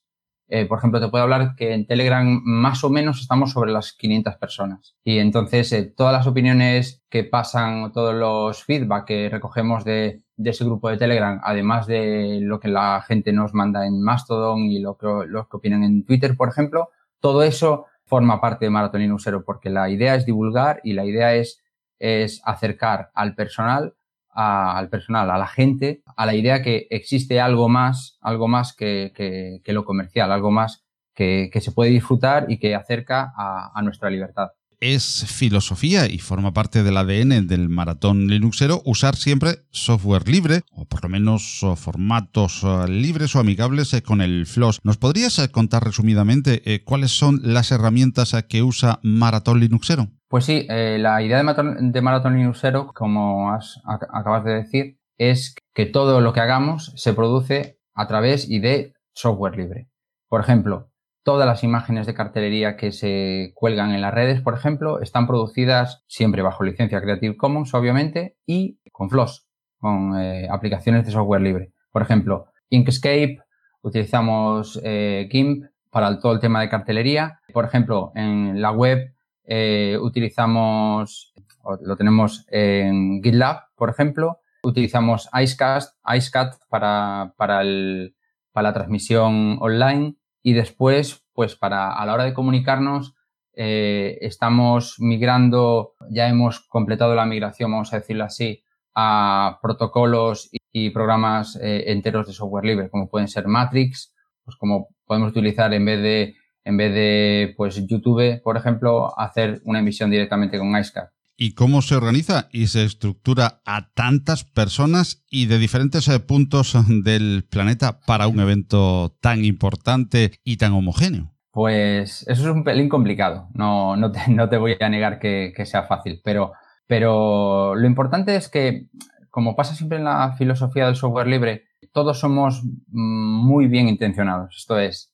Eh, 0.50 0.64
por 0.64 0.78
ejemplo, 0.78 0.99
te 0.99 1.09
puedo 1.09 1.25
hablar 1.25 1.55
que 1.57 1.75
en 1.75 1.87
Telegram 1.87 2.40
más 2.43 2.83
o 2.83 2.88
menos 2.88 3.21
estamos 3.21 3.52
sobre 3.52 3.71
las 3.71 3.93
500 3.93 4.37
personas. 4.37 4.97
Y 5.05 5.19
entonces 5.19 5.71
eh, 5.73 5.83
todas 5.85 6.12
las 6.12 6.26
opiniones 6.26 7.02
que 7.11 7.25
pasan, 7.25 7.93
todos 7.93 8.14
los 8.14 8.64
feedback 8.64 9.05
que 9.05 9.28
recogemos 9.28 9.85
de, 9.85 10.23
ese 10.43 10.64
grupo 10.64 10.88
de 10.88 10.97
Telegram, 10.97 11.38
además 11.45 11.87
de 11.87 12.38
lo 12.40 12.61
que 12.61 12.69
la 12.69 13.05
gente 13.07 13.33
nos 13.33 13.52
manda 13.52 13.87
en 13.87 14.00
Mastodon 14.00 14.61
y 14.61 14.78
lo 14.78 14.97
que, 14.97 15.07
que 15.07 15.57
opinan 15.57 15.85
en 15.85 16.05
Twitter, 16.05 16.35
por 16.37 16.49
ejemplo, 16.49 16.88
todo 17.21 17.43
eso 17.43 17.87
forma 18.07 18.40
parte 18.40 18.71
de 18.71 18.99
Linuxero 18.99 19.45
porque 19.45 19.69
la 19.69 19.90
idea 19.90 20.14
es 20.14 20.25
divulgar 20.25 20.81
y 20.83 20.95
la 20.95 21.05
idea 21.05 21.35
es, 21.35 21.62
es 21.99 22.40
acercar 22.45 23.11
al 23.14 23.35
personal 23.35 23.95
al 24.38 24.88
personal, 24.88 25.30
a 25.30 25.38
la 25.38 25.49
gente, 25.49 26.02
a 26.16 26.25
la 26.25 26.35
idea 26.35 26.62
que 26.62 26.87
existe 26.90 27.40
algo 27.40 27.68
más, 27.68 28.18
algo 28.21 28.47
más 28.47 28.73
que, 28.73 29.12
que, 29.14 29.73
lo 29.73 29.85
comercial, 29.85 30.30
algo 30.30 30.52
más 30.52 30.85
que, 31.12 31.50
que, 31.52 31.61
se 31.61 31.73
puede 31.73 31.90
disfrutar 31.90 32.47
y 32.49 32.59
que 32.59 32.76
acerca 32.76 33.33
a, 33.37 33.83
nuestra 33.83 34.11
libertad. 34.11 34.50
Es 34.80 35.26
filosofía 35.26 36.07
y 36.09 36.18
forma 36.18 36.52
parte 36.52 36.85
del 36.85 36.97
ADN 36.97 37.49
del 37.49 37.68
maratón 37.68 38.28
Linuxero 38.28 38.80
usar 38.85 39.16
siempre 39.16 39.64
software 39.73 40.28
libre 40.28 40.61
o 40.71 40.85
por 40.85 41.02
lo 41.02 41.09
menos 41.09 41.64
formatos 41.75 42.62
eh, 42.62 42.88
libres 42.88 43.35
o 43.35 43.40
amigables 43.40 43.92
eh, 43.92 44.02
con 44.02 44.21
el 44.21 44.47
FLOSS. 44.47 44.78
¿Nos 44.85 44.99
podrías 44.99 45.37
eh, 45.40 45.49
contar 45.49 45.83
resumidamente 45.83 46.62
cuáles 46.85 47.11
son 47.11 47.40
las 47.42 47.73
herramientas 47.73 48.37
que 48.49 48.62
usa 48.62 49.00
Maratón 49.02 49.59
Linuxero? 49.59 50.12
Pues 50.28 50.44
sí, 50.44 50.66
eh, 50.68 50.99
la 51.00 51.23
idea 51.23 51.38
de, 51.38 51.42
Marathon, 51.42 51.90
de 51.90 52.02
Marathon 52.02 52.52
como 52.94 53.50
has, 53.50 53.80
acabas 53.85 54.44
de 54.44 54.54
decir, 54.54 54.99
es 55.16 55.54
que 55.75 55.87
todo 55.87 56.20
lo 56.20 56.35
que 56.35 56.40
hagamos 56.40 56.92
se 56.97 57.14
produce 57.14 57.78
a 57.94 58.06
través 58.06 58.49
y 58.49 58.61
de 58.61 58.92
software 59.14 59.56
libre. 59.56 59.88
Por 60.28 60.42
ejemplo, 60.42 60.90
todas 61.23 61.47
las 61.47 61.64
imágenes 61.64 62.06
de 62.06 62.14
cartelería 62.14 62.76
que 62.76 62.92
se 62.92 63.52
cuelgan 63.54 63.92
en 63.92 64.02
las 64.02 64.12
redes, 64.12 64.42
por 64.42 64.54
ejemplo, 64.54 65.00
están 65.00 65.26
producidas 65.26 66.04
siempre 66.08 66.42
bajo 66.42 66.62
licencia 66.62 67.00
Creative 67.00 67.37
Commons, 67.37 67.73
obviamente, 67.73 68.37
y 68.47 68.78
con 68.92 69.08
FLOSS, 69.08 69.47
con 69.78 70.18
eh, 70.18 70.47
aplicaciones 70.50 71.06
de 71.06 71.12
software 71.12 71.40
libre. 71.40 71.73
Por 71.90 72.02
ejemplo, 72.02 72.47
Inkscape, 72.68 73.38
utilizamos 73.82 74.78
eh, 74.85 75.26
GIMP 75.30 75.64
para 75.90 76.20
todo 76.20 76.32
el 76.32 76.40
tema 76.40 76.61
de 76.61 76.68
cartelería. 76.68 77.40
Por 77.52 77.64
ejemplo, 77.64 78.12
en 78.14 78.61
la 78.61 78.73
web 78.73 79.14
eh, 79.50 79.97
utilizamos, 79.99 81.33
lo 81.81 81.97
tenemos 81.97 82.45
en 82.50 83.23
GitLab, 83.23 83.62
por 83.75 83.88
ejemplo, 83.88 84.40
utilizamos 84.62 85.28
Icecast, 85.33 85.97
Icecat 86.07 86.57
para, 86.69 87.33
para, 87.38 87.62
el, 87.62 88.14
para 88.52 88.69
la 88.69 88.75
transmisión 88.75 89.57
online. 89.61 90.17
Y 90.43 90.52
después, 90.52 91.25
pues 91.33 91.57
para 91.57 91.93
a 91.95 92.05
la 92.05 92.14
hora 92.14 92.25
de 92.25 92.35
comunicarnos, 92.35 93.14
eh, 93.55 94.19
estamos 94.21 94.97
migrando, 94.99 95.95
ya 96.11 96.28
hemos 96.28 96.61
completado 96.69 97.14
la 97.14 97.26
migración, 97.26 97.73
vamos 97.73 97.93
a 97.93 97.99
decirlo 97.99 98.25
así, 98.25 98.62
a 98.95 99.59
protocolos 99.62 100.50
y, 100.52 100.90
programas 100.90 101.57
eh, 101.57 101.85
enteros 101.90 102.26
de 102.26 102.33
software 102.35 102.64
libre, 102.64 102.90
como 102.90 103.09
pueden 103.09 103.26
ser 103.26 103.49
Matrix, 103.49 104.14
pues 104.45 104.57
como 104.57 104.88
podemos 105.05 105.31
utilizar 105.31 105.73
en 105.75 105.85
vez 105.85 106.02
de 106.02 106.37
en 106.68 106.76
vez 106.76 106.92
de 106.92 107.54
pues 107.56 107.82
YouTube, 107.87 108.42
por 108.42 108.58
ejemplo, 108.58 109.18
hacer 109.18 109.62
una 109.64 109.78
emisión 109.78 110.10
directamente 110.10 110.58
con 110.58 110.76
IceCard. 110.76 111.08
¿Y 111.34 111.54
cómo 111.54 111.80
se 111.80 111.94
organiza 111.94 112.48
y 112.52 112.66
se 112.66 112.84
estructura 112.84 113.62
a 113.64 113.90
tantas 113.94 114.44
personas 114.44 115.25
y 115.30 115.46
de 115.46 115.58
diferentes 115.58 116.06
eh, 116.08 116.20
puntos 116.20 116.76
del 117.04 117.46
planeta 117.48 118.00
para 118.00 118.28
un 118.28 118.40
evento 118.40 119.16
tan 119.20 119.44
importante 119.46 120.32
y 120.44 120.58
tan 120.58 120.72
homogéneo? 120.72 121.32
Pues 121.52 122.26
eso 122.28 122.42
es 122.42 122.54
un 122.54 122.64
pelín 122.64 122.90
complicado, 122.90 123.48
no, 123.54 123.96
no, 123.96 124.10
te, 124.12 124.58
voy 124.58 124.76
a 124.78 124.88
negar 124.90 125.18
que, 125.18 125.54
sea 125.64 125.84
fácil, 125.84 126.20
pero, 126.22 126.52
pero 126.87 127.75
lo 127.75 127.87
importante 127.87 128.37
es 128.37 128.48
que, 128.48 128.88
como 129.30 129.56
pasa 129.56 129.75
siempre 129.75 129.98
en 129.98 130.04
la 130.04 130.34
filosofía 130.37 130.84
del 130.84 130.96
software 130.96 131.28
libre, 131.28 131.64
todos 131.92 132.20
somos 132.20 132.62
muy 132.88 133.66
bien 133.66 133.88
intencionados. 133.88 134.56
Esto 134.56 134.78
es, 134.78 135.12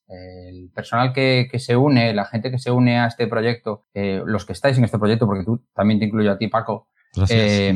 el 0.48 0.70
personal 0.74 1.12
que, 1.12 1.48
se 1.58 1.76
une, 1.76 2.14
la 2.14 2.24
gente 2.24 2.50
que 2.50 2.58
se 2.58 2.70
une 2.70 2.98
a 2.98 3.06
este 3.06 3.26
proyecto, 3.26 3.84
eh, 3.94 4.22
los 4.24 4.44
que 4.44 4.52
estáis 4.52 4.78
en 4.78 4.84
este 4.84 4.98
proyecto, 4.98 5.26
porque 5.26 5.44
tú 5.44 5.62
también 5.74 5.98
te 5.98 6.06
incluyo 6.06 6.32
a 6.32 6.38
ti, 6.38 6.48
Paco, 6.48 6.88
eh, 7.28 7.74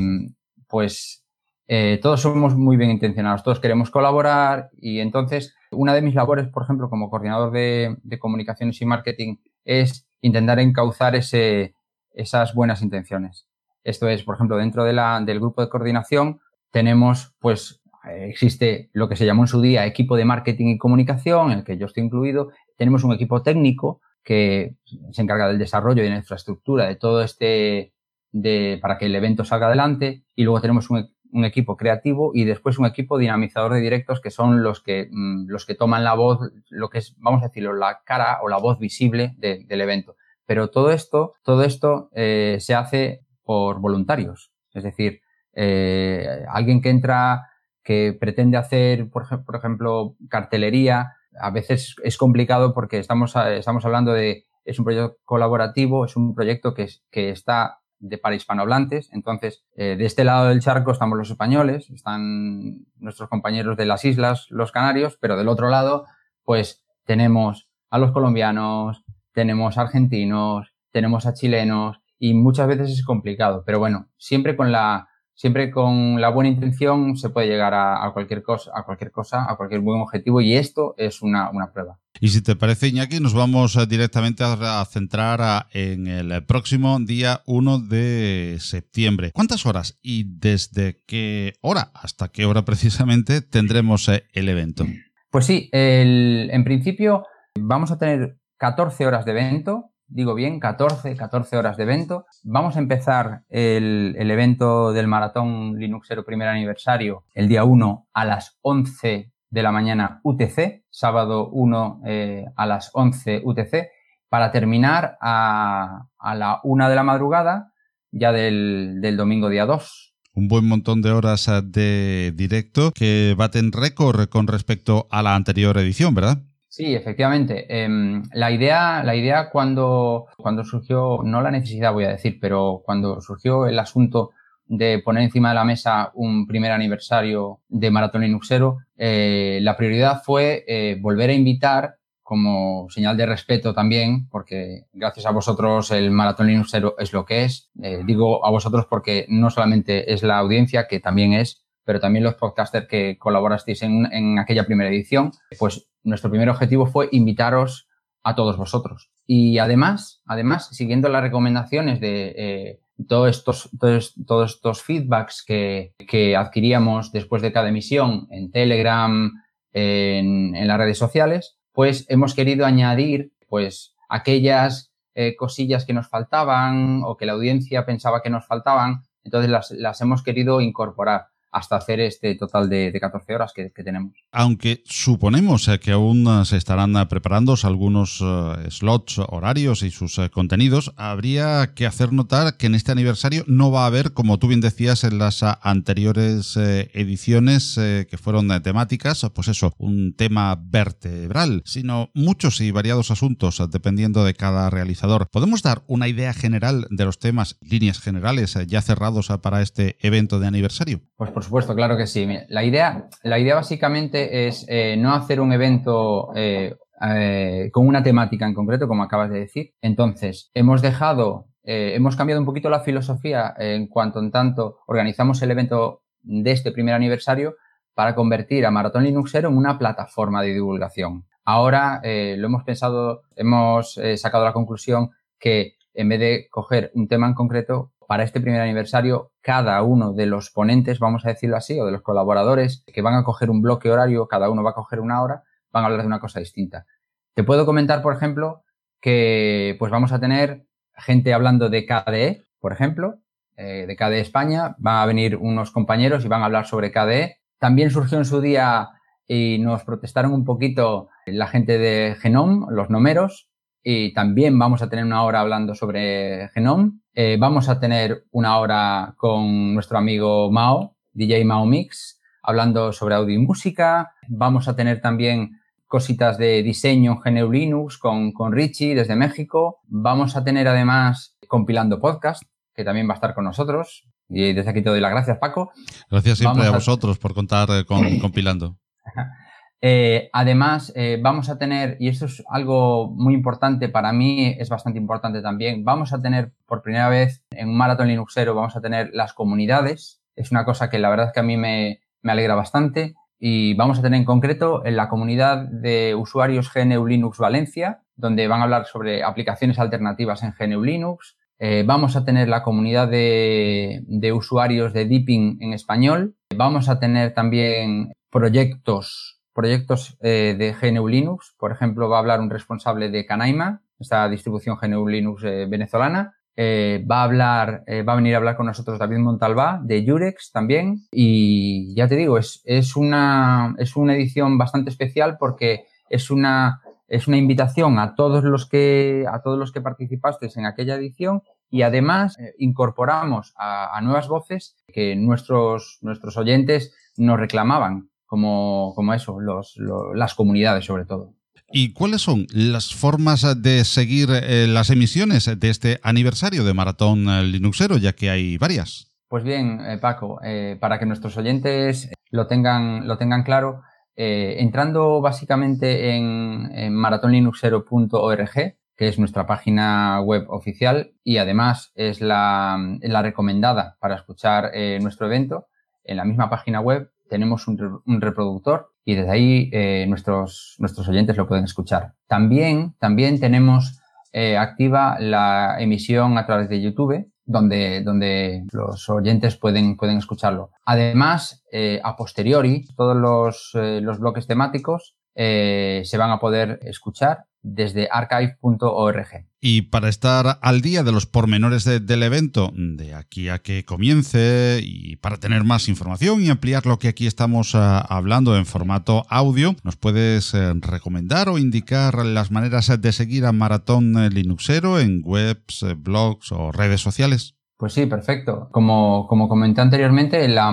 pues 0.67 1.25
eh, 1.71 1.99
todos 2.03 2.23
somos 2.23 2.57
muy 2.57 2.79
bien 2.79 2.91
intencionados, 2.91 3.43
todos 3.43 3.61
queremos 3.61 3.91
colaborar 3.91 4.71
y 4.73 5.01
entonces 5.01 5.55
una 5.71 5.93
de 5.93 6.01
mis 6.01 6.15
labores, 6.15 6.49
por 6.49 6.63
ejemplo, 6.63 6.89
como 6.89 7.11
coordinador 7.11 7.53
de, 7.53 8.19
comunicaciones 8.19 8.81
y 8.81 8.87
marketing, 8.87 9.37
es 9.67 10.09
intentar 10.23 10.59
encauzar 10.61 11.15
ese, 11.15 11.75
esas 12.15 12.55
buenas 12.55 12.81
intenciones. 12.81 13.47
Esto 13.85 14.09
es, 14.09 14.23
por 14.23 14.35
ejemplo, 14.35 14.57
dentro 14.57 14.85
de 14.85 14.95
la, 14.95 15.21
del 15.21 15.41
grupo 15.41 15.61
de 15.61 15.69
coordinación 15.69 16.41
tenemos 16.71 17.35
pues 17.39 17.83
existe 18.05 18.91
lo 18.93 19.09
que 19.09 19.17
se 19.17 19.27
llamó 19.27 19.43
en 19.45 19.49
su 19.49 19.61
día 19.61 19.87
equipo 19.87 20.17
de 20.17 20.25
marketing 20.25 20.67
y 20.69 20.79
comunicación, 20.79 21.53
en 21.53 21.59
el 21.59 21.65
que 21.65 21.77
yo 21.79 21.87
estoy 21.87 22.05
incluido. 22.05 22.51
Tenemos 22.77 23.05
un 23.05 23.13
equipo 23.13 23.43
técnico 23.43 24.01
que 24.29 24.77
se 25.11 25.23
encarga 25.23 25.49
del 25.49 25.59
desarrollo 25.59 26.03
y 26.03 26.05
de 26.05 26.11
la 26.11 26.19
infraestructura 26.19 26.87
de 26.87 26.97
todo 26.97 27.23
este, 27.23 27.95
de, 28.31 28.79
para 28.83 28.99
que 28.99 29.07
el 29.07 29.17
evento 29.17 29.43
salga 29.45 29.69
adelante. 29.69 30.25
Y 30.35 30.45
luego 30.45 30.61
tenemos 30.61 30.91
un, 30.91 31.09
equipo 31.45 31.77
creativo 31.77 32.33
y 32.35 32.45
después 32.45 32.79
un 32.79 32.87
equipo 32.87 33.19
dinamizador 33.19 33.75
de 33.75 33.81
directos 33.81 34.21
que 34.21 34.31
son 34.31 34.63
los 34.63 34.83
que, 34.83 35.09
mm, 35.11 35.47
los 35.49 35.67
que 35.67 35.75
toman 35.75 36.05
la 36.05 36.15
voz, 36.15 36.41
lo 36.71 36.89
que 36.91 36.99
es, 36.99 37.15
vamos 37.19 37.43
a 37.43 37.49
decirlo, 37.49 37.75
la 37.75 38.01
cara 38.05 38.39
o 38.43 38.49
la 38.49 38.59
voz 38.59 38.79
visible 38.79 39.35
del 39.39 39.81
evento. 39.81 40.17
Pero 40.47 40.69
todo 40.69 40.91
esto, 40.91 41.33
todo 41.43 41.65
esto 41.65 42.11
eh, 42.15 42.59
se 42.61 42.75
hace 42.75 43.21
por 43.45 43.81
voluntarios. 43.81 44.53
Es 44.73 44.85
decir, 44.85 45.21
eh, 45.55 46.45
alguien 46.49 46.81
que 46.81 46.91
entra 46.91 47.48
que 47.89 48.13
pretende 48.13 48.59
hacer, 48.59 49.09
por, 49.09 49.25
ejemplo, 49.57 50.15
cartelería, 50.29 51.15
a 51.41 51.51
veces 51.51 51.97
es 52.05 52.19
complicado 52.19 52.75
porque 52.75 52.99
estamos, 52.99 53.35
estamos 53.35 53.83
hablando 53.87 54.13
de, 54.13 54.45
es 54.67 54.79
un 54.79 54.85
proyecto 54.85 55.17
colaborativo, 55.25 56.05
es 56.05 56.15
un 56.15 56.35
proyecto 56.35 56.75
que, 56.75 56.87
que 57.11 57.31
está 57.31 57.79
de 57.99 58.19
para 58.19 58.35
hispanohablantes. 58.35 59.09
Entonces, 59.15 59.65
eh, 59.75 59.97
de 59.97 60.05
este 60.05 60.25
lado 60.25 60.49
del 60.49 60.61
charco 60.61 60.93
estamos 60.93 61.17
los 61.17 61.31
españoles, 61.31 61.89
están 61.89 62.85
nuestros 62.99 63.31
compañeros 63.31 63.79
de 63.79 63.87
las 63.87 64.05
islas, 64.05 64.49
los 64.51 64.71
canarios, 64.71 65.17
pero 65.19 65.39
del 65.39 65.49
otro 65.49 65.71
lado, 65.71 66.05
pues 66.45 66.85
tenemos 67.07 67.71
a 67.89 67.97
los 67.97 68.13
colombianos, 68.13 69.03
tenemos 69.33 69.79
a 69.79 69.81
argentinos, 69.81 70.75
tenemos 70.93 71.25
a 71.25 71.33
chilenos 71.33 72.03
y 72.19 72.35
muchas 72.35 72.69
veces 72.69 72.91
es 72.91 73.03
complicado. 73.03 73.63
Pero 73.65 73.79
bueno, 73.79 74.09
siempre 74.19 74.57
con 74.57 74.73
la, 74.73 75.09
siempre 75.39 75.71
con 75.71 76.21
la 76.21 76.31
buena 76.31 76.51
intención 76.51 77.17
se 77.17 77.31
puede 77.31 77.47
llegar 77.47 77.73
a, 77.73 78.11
cualquier 78.13 78.43
cosa, 78.43 78.73
a 78.75 78.83
cualquier 78.83 79.13
cosa, 79.13 79.49
a 79.49 79.57
cualquier 79.57 79.81
buen 79.81 80.01
objetivo 80.01 80.41
y 80.41 80.57
esto 80.57 80.97
es 80.99 81.23
una, 81.23 81.49
prueba. 81.73 82.01
Y 82.21 82.29
si 82.29 82.43
te 82.43 82.57
parece, 82.57 82.89
Iñaki, 82.89 83.21
nos 83.21 83.35
vamos 83.35 83.77
eh, 83.77 83.87
directamente 83.87 84.43
a, 84.43 84.85
centrar 84.87 85.69
en 85.73 86.09
el 86.09 86.45
próximo 86.45 86.99
día 86.99 87.43
1 87.47 87.79
de 87.79 88.57
septiembre. 88.59 89.31
¿Cuántas 89.33 89.65
horas 89.65 89.97
y 90.03 90.25
desde 90.27 91.05
qué 91.07 91.55
hora 91.61 91.93
hasta 91.95 92.29
qué 92.29 92.45
hora 92.45 92.65
precisamente 92.65 93.41
tendremos 93.41 94.09
eh, 94.09 94.25
el 94.33 94.49
evento? 94.49 94.87
Pues 95.31 95.47
sí, 95.47 95.69
en 95.73 96.65
principio 96.65 97.25
vamos 97.55 97.93
a 97.93 97.99
tener 97.99 98.39
14 98.57 99.07
horas 99.07 99.25
de 99.25 99.31
evento, 99.31 99.93
digo 100.09 100.35
bien, 100.35 100.59
14, 100.59 101.15
14 101.15 101.57
horas 101.57 101.77
de 101.77 101.85
evento. 101.85 102.27
Vamos 102.43 102.77
a 102.77 102.79
empezar 102.81 103.43
el, 103.49 104.17
evento 104.19 104.93
del 104.93 105.07
Maratón 105.07 105.79
Linuxero 105.79 106.25
primer 106.25 106.49
aniversario 106.49 107.25
el 107.35 107.49
día 107.49 107.65
1 107.65 108.09
a 108.13 108.25
las 108.25 108.59
11 108.63 109.33
de 109.51 109.63
la 109.63 109.73
mañana 109.73 110.21
UTC, 110.25 110.85
sábado 110.91 111.49
1 111.51 112.03
eh, 112.07 112.47
a 112.57 112.67
las 112.67 112.91
11 112.95 113.43
UTC, 113.45 113.89
para 114.29 114.51
terminar 114.53 115.17
a, 115.21 116.07
la 116.35 116.61
1 116.65 116.89
de 116.89 116.95
la 116.95 117.03
madrugada 117.03 117.73
ya 118.11 118.33
del, 118.33 118.99
del 119.01 119.17
domingo 119.17 119.49
día 119.49 119.67
2 119.67 120.09
un 120.39 120.47
buen 120.47 120.69
montón 120.69 121.03
de 121.03 121.11
horas 121.11 121.49
eh, 121.49 121.63
de 121.65 122.33
directo 122.33 122.93
que 122.93 123.35
baten 123.37 123.73
récord 123.73 124.29
con 124.29 124.47
respecto 124.47 125.09
a 125.11 125.23
la 125.23 125.35
anterior 125.35 125.77
edición, 125.79 126.15
¿verdad? 126.15 126.45
Sí, 126.69 126.95
efectivamente. 126.95 127.67
Em, 127.83 128.23
la 128.33 128.51
idea, 128.51 129.03
la 129.03 129.17
idea 129.17 129.49
cuando, 129.51 130.27
cuando 130.37 130.65
surgió, 130.65 131.21
no 131.25 131.41
la 131.41 131.51
necesidad 131.51 131.93
voy 131.93 132.05
a 132.05 132.11
decir, 132.11 132.39
pero 132.41 132.83
cuando 132.85 133.21
surgió 133.21 133.67
el 133.67 133.79
asunto 133.79 134.31
de 134.67 134.99
poner 134.99 135.23
encima 135.23 135.49
de 135.49 135.55
la 135.55 135.65
mesa 135.65 136.11
un 136.15 136.47
primer 136.47 136.73
aniversario 136.73 137.61
de 137.69 137.91
Maratón 137.91 138.21
Linuxero, 138.21 138.79
eh, 138.99 139.61
la 139.63 139.77
prioridad 139.79 140.23
fue 140.23 140.65
eh, 140.69 140.99
volver 141.01 141.31
a 141.31 141.35
invitar 141.35 141.97
como 142.23 142.91
señal 142.91 143.17
de 143.17 143.25
respeto 143.25 143.73
también, 143.73 144.29
porque 144.29 144.83
gracias 144.93 145.25
a 145.25 145.31
vosotros 145.31 145.91
el 145.93 146.11
Maratón 146.11 146.49
Linuxero 146.49 146.95
es 146.99 147.15
lo 147.15 147.25
que 147.25 147.45
es. 147.45 147.71
Eh, 147.83 148.03
digo 148.05 148.45
a 148.45 148.51
vosotros 148.51 148.85
porque 148.85 149.25
no 149.31 149.49
solamente 149.49 150.13
es 150.13 150.23
la 150.23 150.37
audiencia, 150.37 150.87
que 150.87 151.01
también 151.01 151.33
es, 151.33 151.65
pero 151.89 152.01
también 152.01 152.23
los 152.23 152.35
podcasters 152.35 152.87
que 152.87 153.17
colaborasteis 153.17 153.81
en, 153.81 154.39
aquella 154.39 154.67
primera 154.67 154.91
edición, 154.91 155.33
pues 155.59 155.89
nuestro 156.03 156.29
primer 156.29 156.51
objetivo 156.51 156.85
fue 156.85 157.09
invitaros 157.13 157.89
a 158.23 158.35
todos 158.35 158.59
vosotros. 158.59 159.11
Y 159.27 159.57
además, 159.57 160.21
además, 160.27 160.69
siguiendo 160.69 161.09
las 161.09 161.23
recomendaciones 161.23 161.99
de 161.99 162.35
eh, 162.37 162.81
todos, 163.09 163.39
estos, 163.39 163.71
todos, 163.81 164.55
estos 164.55 164.83
feedbacks 164.83 165.43
que, 165.43 165.95
adquiríamos 166.37 167.11
después 167.11 167.41
de 167.41 167.53
cada 167.53 167.71
emisión 167.71 168.27
en 168.33 168.51
Telegram, 168.51 169.33
en, 169.73 170.55
en, 170.57 170.69
las 170.69 170.77
redes 170.77 170.99
sociales, 170.99 171.57
pues 171.73 172.05
hemos 172.11 172.35
querido 172.35 172.67
añadir 172.67 173.33
pues 173.49 173.95
aquellas 174.11 174.93
eh, 175.15 175.37
cosillas 175.37 175.87
que 175.87 175.95
nos 175.95 176.07
faltaban 176.11 177.01
o 177.07 177.17
que 177.17 177.25
la 177.25 177.33
audiencia 177.33 177.87
pensaba 177.87 178.21
que 178.21 178.29
nos 178.29 178.47
faltaban, 178.47 179.05
entonces 179.25 179.51
las, 179.51 179.71
las 179.71 180.03
hemos 180.03 180.23
querido 180.23 180.61
incorporar 180.61 181.29
hasta 181.51 181.77
hacer 181.77 182.01
este 182.01 182.35
total 182.35 182.69
de, 182.69 182.97
14 182.99 183.35
horas 183.35 183.53
que, 183.55 183.71
tenemos. 183.71 184.13
Aunque 184.33 184.83
suponemos 184.85 185.69
eh, 185.69 185.79
que 185.79 185.93
aún 185.93 186.27
eh, 186.27 186.45
se 186.45 186.57
estarán 186.57 186.97
eh, 186.97 187.07
preparando 187.07 187.55
algunos 187.63 188.23
slots 188.69 189.19
horarios 189.19 189.83
y 189.83 189.91
sus 189.91 190.21
contenidos, 190.33 190.93
habría 190.97 191.75
que 191.75 191.87
hacer 191.87 192.13
notar 192.13 192.57
que 192.57 192.67
en 192.67 192.75
este 192.75 192.93
aniversario 192.93 193.45
no 193.47 193.71
va 193.71 193.85
a 193.85 193.87
haber, 193.87 194.13
como 194.13 194.39
tú 194.39 194.49
bien 194.49 194.61
decías 194.61 195.05
en 195.05 195.19
las 195.19 195.43
anteriores 195.43 196.57
ediciones 196.57 197.75
que 197.77 198.19
fueron 198.19 198.49
temáticas, 198.63 199.27
pues 199.35 199.49
eso, 199.49 199.73
un 199.79 200.15
tema 200.15 200.59
vertebral, 200.61 201.63
sino 201.65 202.11
muchos 202.15 202.61
y 202.61 202.71
variados 202.71 203.11
asuntos 203.11 203.63
dependiendo 203.71 204.25
de 204.25 204.35
cada 204.35 204.71
realizador. 204.71 205.29
¿Podemos 205.31 205.63
dar 205.63 205.83
una 205.87 206.09
idea 206.09 206.33
general 206.33 206.87
de 206.91 207.05
los 207.05 207.19
temas, 207.19 207.57
líneas 207.61 208.01
generales 208.01 208.59
ya 208.67 208.83
cerrados 208.83 209.29
para 209.43 209.63
este 209.63 209.97
evento 210.01 210.39
de 210.41 210.47
aniversario? 210.47 211.01
Pues 211.17 211.31
por 211.39 211.45
supuesto, 211.45 211.77
claro 211.77 211.97
que 211.97 212.09
sí. 212.09 212.29
La 212.49 212.65
idea, 212.65 213.09
la 213.23 213.39
idea 213.39 213.55
básicamente 213.55 214.49
es 214.49 214.67
eh, 214.69 214.97
no 214.97 215.15
hacer 215.15 215.41
un 215.41 215.53
evento 215.53 216.33
eh, 216.35 216.75
eh, 217.01 217.71
con 217.73 217.87
una 217.87 218.03
temática 218.03 218.45
en 218.45 218.55
concreto, 218.55 218.89
como 218.89 219.05
acabas 219.05 219.31
de 219.31 219.39
decir. 219.39 219.71
Entonces, 219.81 220.51
hemos 220.53 220.83
dejado, 220.83 221.47
hemos 221.63 222.17
cambiado 222.17 222.41
un 222.41 222.45
poquito 222.45 222.69
la 222.71 222.81
filosofía 222.81 223.55
en 223.57 223.87
cuanto 223.87 224.19
en 224.19 224.33
tanto 224.33 224.79
organizamos 224.89 225.41
el 225.43 225.53
evento 225.53 226.03
de 226.23 226.51
este 226.51 226.73
primer 226.73 226.95
aniversario 226.97 227.55
para 227.95 228.17
convertir 228.17 228.67
a 228.67 228.73
Maratón 228.73 229.05
Linuxero 229.05 229.49
en 229.49 229.57
una 229.57 229.79
plataforma 229.79 230.43
de 230.43 230.55
divulgación. 230.55 231.25
Ahora 231.45 232.01
lo 232.03 232.47
hemos 232.47 232.65
pensado, 232.65 233.23
hemos 233.37 233.97
sacado 234.17 234.45
la 234.45 234.53
conclusión 234.53 235.11
que 235.39 235.77
en 235.95 236.09
vez 236.09 236.19
de 236.19 236.49
coger 236.51 236.91
un 236.95 237.07
tema 237.07 237.29
en 237.29 237.35
concreto, 237.35 237.93
para 238.09 238.23
este 238.23 238.41
primer 238.41 238.63
aniversario, 238.63 239.33
cada 239.43 239.83
uno 239.83 240.15
de 240.15 240.25
los 240.25 240.51
ponentes, 240.51 240.99
vamos 240.99 241.27
a 241.27 241.29
decirlo 241.29 241.59
así, 241.59 241.79
o 241.79 241.85
de 241.85 241.93
los 241.93 242.01
colaboradores 242.01 242.83
que 242.87 243.03
van 243.03 243.13
a 243.13 243.23
coger 243.23 243.51
un 243.51 243.61
bloque 243.61 243.91
horario, 243.91 244.27
cada 244.29 244.49
uno 244.49 244.63
va 244.63 244.71
a 244.71 244.75
coger 244.75 245.01
una 245.01 245.21
hora, 245.21 245.43
van 245.71 245.85
a 245.85 245.87
hablar 245.89 246.01
de 246.01 246.07
una 246.07 246.19
cosa 246.19 246.41
distinta. 246.41 246.87
Te 247.35 247.45
puedo 247.45 247.67
comentar, 247.67 248.01
por 248.01 248.17
ejemplo, 248.17 248.65
que 248.99 249.77
pues 249.79 249.93
vamos 249.93 250.13
a 250.13 250.21
tener 250.21 250.65
gente 250.97 251.35
hablando 251.35 251.69
de 251.69 251.85
KDE, 251.85 252.47
por 252.61 252.73
ejemplo, 252.73 253.17
eh, 253.59 253.85
de 253.87 253.95
KDE 253.95 254.21
España, 254.21 254.75
van 254.79 255.03
a 255.03 255.07
venir 255.07 255.37
unos 255.37 255.71
compañeros 255.71 256.25
y 256.25 256.29
van 256.29 256.41
a 256.41 256.47
hablar 256.47 256.67
sobre 256.67 256.91
KDE. 256.91 257.37
También 257.59 257.91
surgió 257.91 258.17
en 258.17 258.25
su 258.25 258.41
día 258.41 258.89
y 259.27 259.59
nos 259.61 259.85
protestaron 259.85 260.33
un 260.33 260.47
poquito 260.47 261.11
la 261.27 261.47
gente 261.47 261.77
de 261.77 262.17
Genome, 262.19 262.69
los 262.71 262.89
nomeros, 262.89 263.51
y 263.83 264.15
también 264.15 264.59
vamos 264.59 264.83
a 264.83 264.89
tener 264.89 265.05
una 265.05 265.25
hora 265.25 265.41
hablando 265.41 265.75
sobre 265.75 266.49
Genome. 266.55 266.93
Eh, 267.21 267.37
vamos 267.37 267.69
a 267.69 267.81
tener 267.81 268.27
una 268.31 268.59
hora 268.59 269.15
con 269.17 269.75
nuestro 269.75 269.99
amigo 269.99 270.53
Mao, 270.53 270.95
DJ 271.15 271.45
Mao 271.45 271.67
Mix, 271.67 272.21
hablando 272.45 272.93
sobre 272.93 273.17
audio 273.17 273.35
y 273.35 273.39
música. 273.39 274.13
Vamos 274.29 274.69
a 274.69 274.77
tener 274.77 275.01
también 275.01 275.61
cositas 275.89 276.39
de 276.39 276.63
diseño 276.63 277.21
en 277.25 277.35
GNU 277.35 277.51
Linux 277.51 277.99
con, 277.99 278.31
con 278.31 278.53
Richie 278.53 278.95
desde 278.95 279.17
México. 279.17 279.81
Vamos 279.89 280.37
a 280.37 280.45
tener 280.45 280.69
además 280.69 281.37
compilando 281.49 282.01
podcast, 282.01 282.45
que 282.73 282.85
también 282.85 283.09
va 283.09 283.15
a 283.15 283.17
estar 283.17 283.35
con 283.35 283.43
nosotros. 283.43 284.05
Y 284.29 284.53
desde 284.53 284.71
aquí 284.71 284.83
te 284.83 284.91
doy 284.91 285.01
las 285.01 285.11
gracias, 285.11 285.39
Paco. 285.39 285.73
Gracias 286.09 286.39
siempre 286.39 286.67
a, 286.67 286.71
vosotros 286.71 287.19
por 287.19 287.35
contar 287.35 287.85
con 287.85 288.17
compilando. 288.21 288.79
Eh, 289.81 290.29
además, 290.33 290.93
eh, 290.97 291.19
vamos 291.23 291.49
a 291.49 291.59
tener, 291.59 291.97
y 292.01 292.09
esto 292.09 292.27
es 292.27 292.43
algo 292.49 293.11
muy 293.11 293.35
importante 293.35 293.89
para 293.89 294.13
mí, 294.13 294.57
es 294.59 294.69
bastante 294.69 294.99
importante 294.99 295.41
también, 295.41 295.85
vamos 295.85 296.13
a 296.13 296.21
tener 296.21 296.51
por 296.67 296.83
primera 296.83 297.09
vez 297.09 297.45
en 297.51 297.69
un 297.69 297.77
maratón 297.77 298.09
Linuxero, 298.09 298.55
vamos 298.55 298.77
a 298.77 298.81
tener 298.81 299.11
las 299.13 299.35
comunidades. 299.35 300.21
Es 300.35 300.51
una 300.51 300.65
cosa 300.65 300.91
que 300.91 300.99
la 300.99 301.11
verdad 301.11 301.27
es 301.29 301.33
que 301.33 301.41
a 301.41 301.45
mí 301.45 301.57
me, 301.57 302.01
me 302.23 302.33
alegra 302.33 302.55
bastante. 302.55 303.15
Y 303.41 303.75
vamos 303.75 303.99
a 304.01 304.03
tener 304.03 304.19
en 304.19 304.25
concreto 304.25 304.85
en 304.85 304.97
la 304.97 305.09
comunidad 305.09 305.59
de 305.59 306.17
usuarios 306.17 306.73
GNU 306.75 307.07
Linux 307.07 307.39
Valencia, 307.39 308.03
donde 308.17 308.49
van 308.49 308.61
a 308.61 308.65
hablar 308.65 308.87
sobre 308.87 309.23
aplicaciones 309.23 309.79
alternativas 309.79 310.43
en 310.43 310.55
GNU 310.59 310.83
Linux. 310.83 311.37
Eh, 311.61 311.85
vamos 311.87 312.17
a 312.17 312.25
tener 312.25 312.49
la 312.49 312.63
comunidad 312.65 313.09
de, 313.09 314.03
de 314.07 314.33
usuarios 314.33 314.93
de 314.93 315.07
Deepin 315.07 315.59
en 315.61 315.73
español. 315.73 316.35
Vamos 316.57 316.89
a 316.89 316.99
tener 316.99 317.33
también 317.33 318.13
proyectos 318.31 319.38
proyectos 319.59 320.17
eh, 320.21 320.55
de 320.57 320.73
GNU 320.73 321.09
Linux. 321.09 321.53
Por 321.59 321.73
ejemplo, 321.73 322.09
va 322.09 322.19
a 322.19 322.21
hablar 322.21 322.41
un 322.41 322.49
responsable 322.49 323.11
de 323.11 323.27
Canaima, 323.27 323.83
esta 323.99 324.29
distribución 324.29 324.77
GNU 324.81 325.09
Linux 325.09 325.43
eh, 325.43 325.67
venezolana. 325.69 326.37
Eh, 326.55 327.05
va 327.11 327.23
a 327.23 327.25
hablar, 327.25 327.83
va 328.09 328.13
a 328.13 328.17
venir 328.17 328.35
a 328.35 328.37
hablar 328.37 328.57
con 328.57 328.67
nosotros 328.67 329.01
David 329.01 329.19
Montalbá 329.19 329.81
de 329.83 330.05
Jurex 330.07 330.53
también. 330.53 331.09
Y 331.11 331.93
ya 331.97 332.07
te 332.07 332.15
digo, 332.15 332.39
es, 332.39 332.63
es, 332.67 332.95
una, 332.95 333.75
es 333.79 333.97
una 333.97 334.15
edición 334.15 334.59
bastante 334.59 334.91
especial 334.91 335.39
porque 335.41 335.87
es 336.09 336.31
una, 336.31 336.81
es 337.09 337.27
una 337.27 337.37
invitación 337.37 337.99
a 337.99 338.15
todos 338.15 338.45
los 338.45 338.69
que, 338.69 339.25
a 339.29 339.43
todos 339.43 339.59
los 339.59 339.73
que 339.73 339.81
participasteis 339.81 340.57
en 340.57 340.67
aquella 340.67 340.95
edición 340.95 341.43
y 341.69 341.83
además 341.83 342.39
incorporamos 342.59 343.55
a, 343.57 343.97
a, 343.97 344.01
nuevas 344.03 344.29
voces 344.29 344.77
que 344.87 345.17
nuestros, 345.17 345.99
nuestros 346.01 346.37
oyentes 346.37 346.95
nos 347.17 347.41
reclamaban 347.41 348.09
como, 348.29 348.93
como 348.95 349.15
eso, 349.15 349.41
los, 349.41 349.75
las 350.15 350.35
comunidades 350.35 350.85
sobre 350.85 351.07
todo. 351.07 351.35
¿Y 351.71 351.93
cuáles 351.93 352.23
son 352.23 352.47
las 352.51 352.95
formas 352.95 353.63
de 353.63 353.85
seguir 353.85 354.29
eh, 354.31 354.67
las 354.69 354.91
emisiones 354.91 355.51
de 355.59 355.71
este 355.71 355.99
aniversario 356.03 356.65
de 356.65 356.73
Maratón 356.73 357.29
eh, 357.29 357.43
Linuxero, 357.43 357.97
ya 357.97 358.13
que 358.13 358.31
hay 358.31 358.57
varias? 358.57 359.13
Pues 359.29 359.45
bien, 359.45 359.81
eh, 359.85 359.99
Paco, 359.99 360.41
para 360.81 360.99
que 360.99 361.05
nuestros 361.05 361.37
oyentes 361.37 362.11
lo 362.31 362.47
tengan, 362.47 363.07
lo 363.07 363.19
tengan 363.19 363.43
claro, 363.43 363.83
entrando 364.17 365.21
básicamente 365.21 366.17
en, 366.17 366.71
en 366.73 366.95
maratonlinuxero.org, 366.95 368.53
que 368.97 369.09
es 369.09 369.19
nuestra 369.19 369.47
página 369.47 370.21
web 370.23 370.47
oficial 370.49 371.13
y 371.23 371.37
además 371.37 371.93
es 371.95 372.21
la, 372.21 372.79
la 373.03 373.23
recomendada 373.23 373.97
para 374.01 374.17
escuchar 374.17 374.73
nuestro 375.03 375.27
evento, 375.27 375.67
en 376.05 376.17
la 376.17 376.25
misma 376.25 376.49
página 376.49 376.81
web 376.81 377.11
tenemos 377.29 377.69
un, 377.69 378.01
reproductor 378.21 378.93
y 379.05 379.15
desde 379.15 379.31
ahí 379.31 379.71
eh, 379.73 380.07
nuestros, 380.09 380.77
nuestros 380.79 381.09
oyentes 381.09 381.37
lo 381.37 381.47
pueden 381.47 381.65
escuchar. 381.65 382.15
También, 382.27 382.95
también 382.99 383.41
tenemos 383.41 384.01
eh, 384.33 384.57
activa 384.57 385.19
la 385.21 385.77
emisión 385.81 386.39
a 386.39 386.47
través 386.47 386.69
de 386.69 386.81
YouTube, 386.81 387.31
donde, 387.45 388.03
donde 388.03 388.65
los 388.73 389.09
oyentes 389.09 389.57
pueden, 389.57 389.97
pueden 389.97 390.19
escucharlo. 390.19 390.71
Además, 390.85 391.65
eh, 391.73 392.01
a 392.03 392.17
posteriori, 392.17 392.87
todos 392.97 393.17
los, 393.17 393.73
los 393.75 394.19
bloques 394.19 394.47
temáticos 394.47 395.18
se 395.39 396.17
van 396.19 396.31
a 396.33 396.41
poder 396.41 396.81
escuchar 396.83 397.45
desde 397.63 398.09
archive.org. 398.11 399.47
Y 399.61 399.83
para 399.83 400.09
estar 400.09 400.59
al 400.63 400.81
día 400.81 401.03
de 401.03 401.11
los 401.11 401.27
pormenores 401.27 401.85
del 401.85 402.23
evento, 402.23 402.73
de 402.75 403.15
aquí 403.15 403.49
a 403.49 403.59
que 403.59 403.85
comience, 403.85 404.81
y 404.83 405.17
para 405.17 405.39
tener 405.39 405.65
más 405.65 405.89
información 405.89 406.41
y 406.43 406.49
ampliar 406.49 406.87
lo 406.87 406.99
que 406.99 407.09
aquí 407.09 407.27
estamos 407.27 407.75
ah, 407.75 407.99
hablando 407.99 408.57
en 408.57 408.67
formato 408.67 409.25
audio, 409.29 409.75
¿nos 409.83 409.97
puedes 409.97 410.55
eh, 410.55 410.73
recomendar 410.75 411.49
o 411.49 411.59
indicar 411.59 412.25
las 412.25 412.53
maneras 412.53 412.93
de 413.01 413.13
seguir 413.13 413.47
a 413.47 413.53
Maratón 413.53 414.15
Linuxero 414.33 415.01
en 415.01 415.23
webs, 415.25 415.83
eh, 415.83 415.95
blogs 415.95 416.53
o 416.53 416.71
redes 416.71 417.01
sociales? 417.01 417.58
Pues 417.79 417.93
sí, 417.93 418.07
perfecto. 418.07 418.69
Como, 418.73 419.29
como 419.29 419.49
comenté 419.49 419.81
anteriormente, 419.81 420.49
la, 420.49 420.73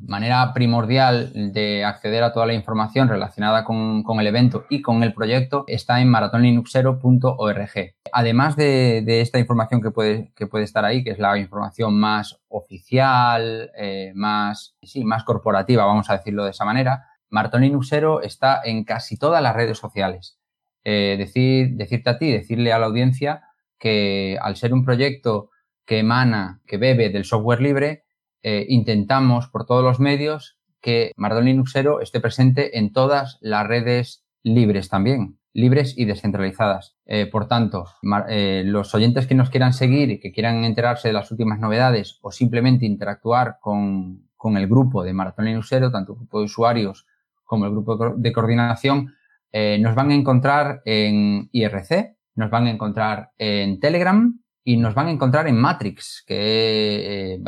manera 0.00 0.54
primordial 0.54 1.52
de 1.52 1.84
acceder 1.84 2.22
a 2.22 2.32
toda 2.32 2.46
la 2.46 2.54
información 2.54 3.06
relacionada 3.06 3.64
con, 3.64 4.02
el 4.18 4.26
evento 4.26 4.64
y 4.70 4.80
con 4.80 5.02
el 5.02 5.12
proyecto 5.12 5.64
está 5.66 6.00
en 6.00 6.08
maratonlinuxero.org. 6.08 7.94
Además 8.14 8.56
de, 8.56 9.20
esta 9.20 9.38
información 9.38 9.82
que 9.82 9.90
puede, 9.90 10.32
que 10.34 10.46
puede 10.46 10.64
estar 10.64 10.86
ahí, 10.86 11.04
que 11.04 11.10
es 11.10 11.18
la 11.18 11.36
información 11.36 11.94
más 12.00 12.40
oficial, 12.48 13.70
eh, 13.76 14.12
más, 14.14 14.74
sí, 14.80 15.04
más 15.04 15.24
corporativa, 15.24 15.84
vamos 15.84 16.08
a 16.08 16.16
decirlo 16.16 16.44
de 16.44 16.52
esa 16.52 16.64
manera, 16.64 17.04
Maratón 17.28 17.60
Linuxero 17.60 18.22
está 18.22 18.62
en 18.64 18.84
casi 18.84 19.18
todas 19.18 19.42
las 19.42 19.54
redes 19.54 19.76
sociales. 19.76 20.38
Eh, 20.82 21.16
decir, 21.18 21.72
decirte 21.76 22.08
a 22.08 22.18
ti, 22.18 22.32
decirle 22.32 22.72
a 22.72 22.78
la 22.78 22.86
audiencia 22.86 23.42
que 23.78 24.38
al 24.40 24.56
ser 24.56 24.72
un 24.72 24.82
proyecto 24.82 25.50
que 25.88 25.98
emana, 25.98 26.60
que 26.68 26.76
bebe 26.76 27.08
del 27.08 27.24
software 27.24 27.62
libre, 27.62 28.04
intentamos 28.42 29.48
por 29.48 29.66
todos 29.66 29.82
los 29.82 29.98
medios 29.98 30.58
que 30.80 31.12
Maratón 31.16 31.46
Linuxero 31.46 32.00
esté 32.00 32.20
presente 32.20 32.78
en 32.78 32.92
todas 32.92 33.38
las 33.40 33.66
redes 33.66 34.24
libres 34.42 34.88
también, 34.88 35.38
libres 35.52 35.94
y 35.96 36.04
descentralizadas. 36.04 36.96
Eh, 37.06 37.26
por 37.26 37.48
tanto, 37.48 37.86
eh, 38.28 38.62
los 38.64 38.94
oyentes 38.94 39.26
que 39.26 39.34
nos 39.34 39.50
quieran 39.50 39.72
seguir 39.72 40.20
que 40.20 40.32
quieran 40.32 40.64
enterarse 40.64 41.08
de 41.08 41.14
las 41.14 41.30
últimas 41.30 41.58
novedades 41.58 42.18
o 42.22 42.30
simplemente 42.30 42.86
interactuar 42.86 43.58
con, 43.60 44.26
el 44.56 44.68
grupo 44.68 45.02
de 45.02 45.12
Maratón 45.12 45.46
Linuxero, 45.46 45.90
tanto 45.90 46.12
el 46.12 46.18
grupo 46.18 46.38
de 46.38 46.44
usuarios 46.44 47.06
como 47.44 47.64
el 47.64 47.72
grupo 47.72 48.14
de 48.16 48.32
coordinación, 48.32 49.14
eh, 49.52 49.78
nos 49.80 49.94
van 49.94 50.10
a 50.10 50.14
encontrar 50.14 50.82
en 50.84 51.48
IRC, 51.50 52.16
nos 52.36 52.50
van 52.50 52.66
a 52.66 52.70
encontrar 52.70 53.32
en 53.38 53.80
Telegram 53.80 54.38
y 54.68 54.76
nos 54.76 54.92
van 54.92 55.06
a 55.06 55.12
encontrar 55.12 55.48
en 55.48 55.56
Matrix, 55.56 56.22
que, 56.26 57.40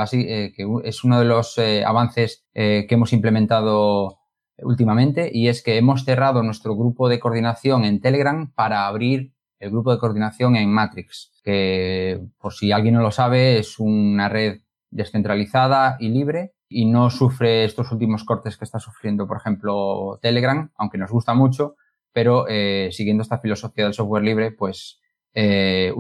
que 0.57 0.67
es 0.85 1.05
uno 1.05 1.19
de 1.19 1.27
los 1.27 1.59
avances 1.85 2.47
que 2.55 2.87
hemos 2.89 3.13
implementado 3.13 4.21
últimamente 4.63 5.31
y 5.31 5.49
es 5.49 5.63
que 5.63 5.77
hemos 5.77 6.07
cerrado 6.07 6.43
nuestro 6.43 6.75
grupo 6.75 7.11
de 7.11 7.21
coordinación 7.21 7.85
en 7.85 8.01
Telegram 8.01 8.51
para 8.55 8.87
abrir 8.87 9.35
el 9.59 9.71
grupo 9.71 9.93
de 9.93 9.99
coordinación 9.99 10.57
en 10.57 10.73
Matrix, 10.73 11.39
que 11.45 12.23
por 12.39 12.55
si 12.55 12.73
alguien 12.73 12.95
no 12.95 13.03
lo 13.03 13.11
sabe 13.11 13.59
es 13.59 13.79
una 13.79 14.31
red 14.31 14.63
descentralizada 14.91 15.99
y 16.01 16.09
libre 16.09 16.55
y 16.71 16.87
no 16.87 17.11
sufre 17.11 17.67
estos 17.67 17.93
últimos 17.93 18.25
cortes 18.25 18.57
que 18.57 18.65
está 18.65 18.79
sufriendo, 18.79 19.27
por 19.27 19.37
ejemplo, 19.37 20.19
Telegram, 20.23 20.71
aunque 20.75 20.97
nos 20.97 21.11
gusta 21.11 21.35
mucho, 21.35 21.77
pero 22.15 22.47
eh, 22.49 22.89
siguiendo 22.93 23.23
esta 23.23 23.41
filosofía 23.41 23.85
del 23.85 23.93
software 23.93 24.25
libre, 24.25 24.53
pues 24.53 25.03
eh, 25.35 25.93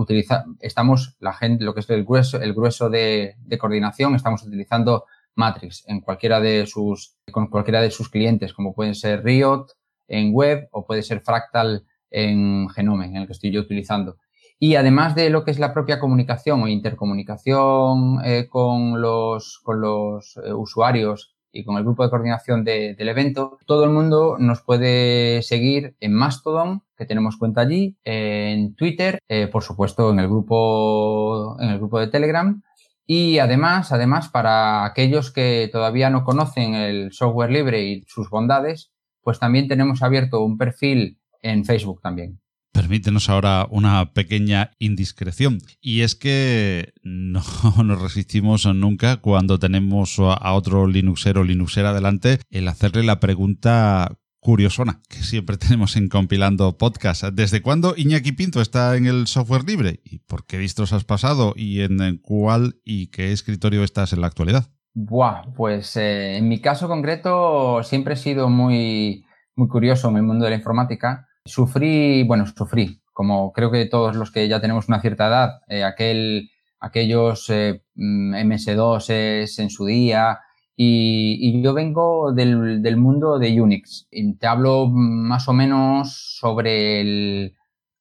estamos, 0.60 1.16
la 1.20 1.32
gente, 1.32 1.64
lo 1.64 1.74
que 1.74 1.80
es 1.80 1.90
el 1.90 2.04
grueso, 2.04 2.40
el 2.40 2.54
grueso 2.54 2.90
de, 2.90 3.36
de 3.38 3.58
coordinación, 3.58 4.14
estamos 4.14 4.42
utilizando 4.42 5.04
Matrix 5.34 5.84
en 5.86 6.00
cualquiera 6.00 6.40
de 6.40 6.66
sus, 6.66 7.16
con 7.30 7.48
cualquiera 7.48 7.80
de 7.80 7.90
sus 7.90 8.08
clientes, 8.08 8.52
como 8.52 8.74
pueden 8.74 8.94
ser 8.94 9.24
Riot 9.24 9.66
en 10.08 10.32
web 10.32 10.68
o 10.72 10.84
puede 10.84 11.02
ser 11.02 11.20
Fractal 11.20 11.84
en 12.10 12.68
Genome, 12.70 13.06
en 13.06 13.16
el 13.16 13.26
que 13.26 13.32
estoy 13.32 13.52
yo 13.52 13.60
utilizando. 13.60 14.16
Y 14.58 14.74
además 14.74 15.14
de 15.14 15.30
lo 15.30 15.44
que 15.44 15.52
es 15.52 15.58
la 15.58 15.72
propia 15.72 15.98
comunicación 15.98 16.62
o 16.62 16.68
intercomunicación 16.68 18.18
eh, 18.24 18.46
con 18.48 19.00
los, 19.00 19.60
con 19.62 19.80
los 19.80 20.36
eh, 20.44 20.52
usuarios 20.52 21.34
y 21.52 21.64
con 21.64 21.76
el 21.76 21.84
grupo 21.84 22.04
de 22.04 22.10
coordinación 22.10 22.64
del 22.64 23.08
evento, 23.08 23.58
todo 23.66 23.84
el 23.84 23.90
mundo 23.90 24.36
nos 24.38 24.62
puede 24.62 25.42
seguir 25.42 25.96
en 26.00 26.14
Mastodon, 26.14 26.82
que 26.96 27.06
tenemos 27.06 27.36
cuenta 27.36 27.62
allí, 27.62 27.96
en 28.04 28.74
Twitter, 28.74 29.18
eh, 29.28 29.48
por 29.48 29.62
supuesto 29.62 30.10
en 30.10 30.20
el 30.20 30.28
grupo, 30.28 31.56
en 31.60 31.70
el 31.70 31.78
grupo 31.78 31.98
de 31.98 32.08
Telegram, 32.08 32.62
y 33.06 33.38
además, 33.38 33.90
además, 33.90 34.28
para 34.28 34.84
aquellos 34.84 35.32
que 35.32 35.68
todavía 35.72 36.10
no 36.10 36.22
conocen 36.22 36.74
el 36.74 37.12
software 37.12 37.50
libre 37.50 37.82
y 37.82 38.04
sus 38.06 38.30
bondades, 38.30 38.92
pues 39.22 39.40
también 39.40 39.66
tenemos 39.66 40.02
abierto 40.02 40.44
un 40.44 40.56
perfil 40.56 41.18
en 41.42 41.64
Facebook 41.64 42.00
también. 42.00 42.40
Permítenos 42.72 43.28
ahora 43.28 43.66
una 43.70 44.12
pequeña 44.12 44.70
indiscreción. 44.78 45.58
Y 45.80 46.02
es 46.02 46.14
que 46.14 46.92
no 47.02 47.42
nos 47.84 48.00
resistimos 48.00 48.66
nunca 48.66 49.16
cuando 49.18 49.58
tenemos 49.58 50.18
a 50.18 50.52
otro 50.52 50.86
Linuxero 50.86 51.40
o 51.40 51.44
Linuxera 51.44 51.92
delante 51.92 52.40
el 52.50 52.68
hacerle 52.68 53.02
la 53.02 53.20
pregunta 53.20 54.16
curiosona 54.40 55.02
que 55.08 55.18
siempre 55.22 55.56
tenemos 55.58 55.96
en 55.96 56.08
compilando 56.08 56.76
podcast. 56.78 57.24
¿Desde 57.24 57.62
cuándo 57.62 57.94
Iñaki 57.96 58.32
Pinto 58.32 58.60
está 58.60 58.96
en 58.96 59.06
el 59.06 59.26
software 59.26 59.64
libre? 59.64 60.00
¿Y 60.04 60.18
por 60.20 60.46
qué 60.46 60.58
distros 60.58 60.92
has 60.92 61.04
pasado? 61.04 61.52
¿Y 61.56 61.82
en 61.82 62.18
cuál 62.18 62.80
y 62.84 63.08
qué 63.08 63.32
escritorio 63.32 63.84
estás 63.84 64.12
en 64.12 64.22
la 64.22 64.26
actualidad? 64.26 64.68
Buah, 64.92 65.52
pues 65.54 65.96
eh, 65.96 66.36
en 66.36 66.48
mi 66.48 66.60
caso 66.60 66.88
concreto 66.88 67.82
siempre 67.84 68.14
he 68.14 68.16
sido 68.16 68.48
muy, 68.48 69.24
muy 69.54 69.68
curioso 69.68 70.08
en 70.08 70.16
el 70.16 70.22
mundo 70.24 70.44
de 70.44 70.50
la 70.50 70.56
informática. 70.56 71.28
Sufrí, 71.50 72.22
bueno, 72.22 72.46
sufrí, 72.46 73.00
como 73.12 73.52
creo 73.52 73.70
que 73.70 73.86
todos 73.86 74.14
los 74.14 74.30
que 74.30 74.46
ya 74.46 74.60
tenemos 74.60 74.88
una 74.88 75.00
cierta 75.00 75.26
edad, 75.26 75.50
eh, 75.68 75.82
aquel, 75.82 76.50
aquellos 76.78 77.50
eh, 77.50 77.82
MS2 77.96 79.10
es 79.10 79.58
en 79.58 79.68
su 79.70 79.86
día, 79.86 80.38
y, 80.76 81.60
yo 81.60 81.74
vengo 81.74 82.32
del, 82.32 82.80
del, 82.80 82.96
mundo 82.96 83.38
de 83.38 83.60
Unix. 83.60 84.08
Y 84.10 84.34
te 84.36 84.46
hablo 84.46 84.86
más 84.88 85.46
o 85.48 85.52
menos 85.52 86.38
sobre 86.38 87.02
el, 87.02 87.54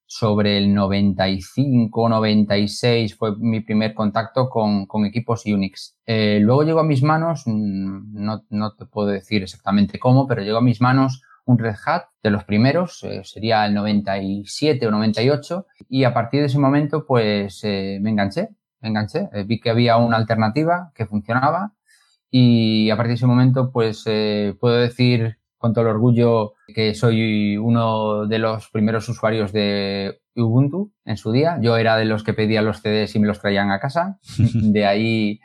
sobre 0.06 0.58
el 0.58 0.74
95, 0.74 2.10
96 2.10 3.16
fue 3.16 3.36
mi 3.38 3.60
primer 3.62 3.94
contacto 3.94 4.50
con, 4.50 4.86
con 4.86 5.06
equipos 5.06 5.46
Unix. 5.46 5.98
Eh, 6.06 6.40
luego 6.42 6.64
llegó 6.64 6.80
a 6.80 6.84
mis 6.84 7.04
manos, 7.04 7.44
mm, 7.46 8.14
no, 8.14 8.44
no, 8.50 8.74
te 8.74 8.86
puedo 8.86 9.10
decir 9.10 9.44
exactamente 9.44 10.00
cómo, 10.00 10.26
pero 10.26 10.42
llegó 10.42 10.58
a 10.58 10.62
mis 10.62 10.80
manos 10.80 11.22
un 11.50 11.58
Red 11.58 11.76
Hat 11.86 12.04
de 12.22 12.30
los 12.30 12.44
primeros, 12.44 13.04
eh, 13.04 13.22
sería 13.24 13.66
el 13.66 13.74
97 13.74 14.86
o 14.88 14.92
98, 14.92 15.66
y 15.90 16.04
a 16.04 16.14
partir 16.14 16.42
de 16.42 16.46
ese 16.46 16.60
momento 16.60 17.06
pues 17.06 17.62
eh, 17.64 17.98
me 18.02 18.12
enganché, 18.12 18.50
me 18.82 18.90
enganché, 18.90 19.30
vi 19.46 19.60
que 19.60 19.70
había 19.70 19.98
una 19.98 20.18
alternativa 20.18 20.92
que 20.96 21.06
funcionaba 21.06 21.74
y 22.32 22.90
a 22.92 22.96
partir 22.96 23.10
de 23.10 23.16
ese 23.16 23.26
momento, 23.26 23.72
pues 23.72 24.04
eh, 24.06 24.56
puedo 24.60 24.76
decir 24.76 25.38
con 25.58 25.74
todo 25.74 25.86
el 25.86 25.92
orgullo 25.92 26.54
que 26.74 26.94
soy 26.94 27.58
uno 27.58 28.28
de 28.28 28.40
los 28.40 28.70
primeros 28.70 29.10
usuarios 29.10 29.52
de 29.52 30.22
Ubuntu 30.36 30.94
en 31.04 31.18
su 31.18 31.32
día. 31.32 31.58
Yo 31.62 31.76
era 31.76 31.98
de 31.98 32.06
los 32.06 32.24
que 32.24 32.34
pedía 32.34 32.62
los 32.62 32.82
CDs 32.82 33.16
y 33.16 33.20
me 33.20 33.28
los 33.28 33.42
traían 33.42 33.72
a 33.72 33.80
casa. 33.80 34.20
De 34.54 34.86
ahí, 34.86 35.40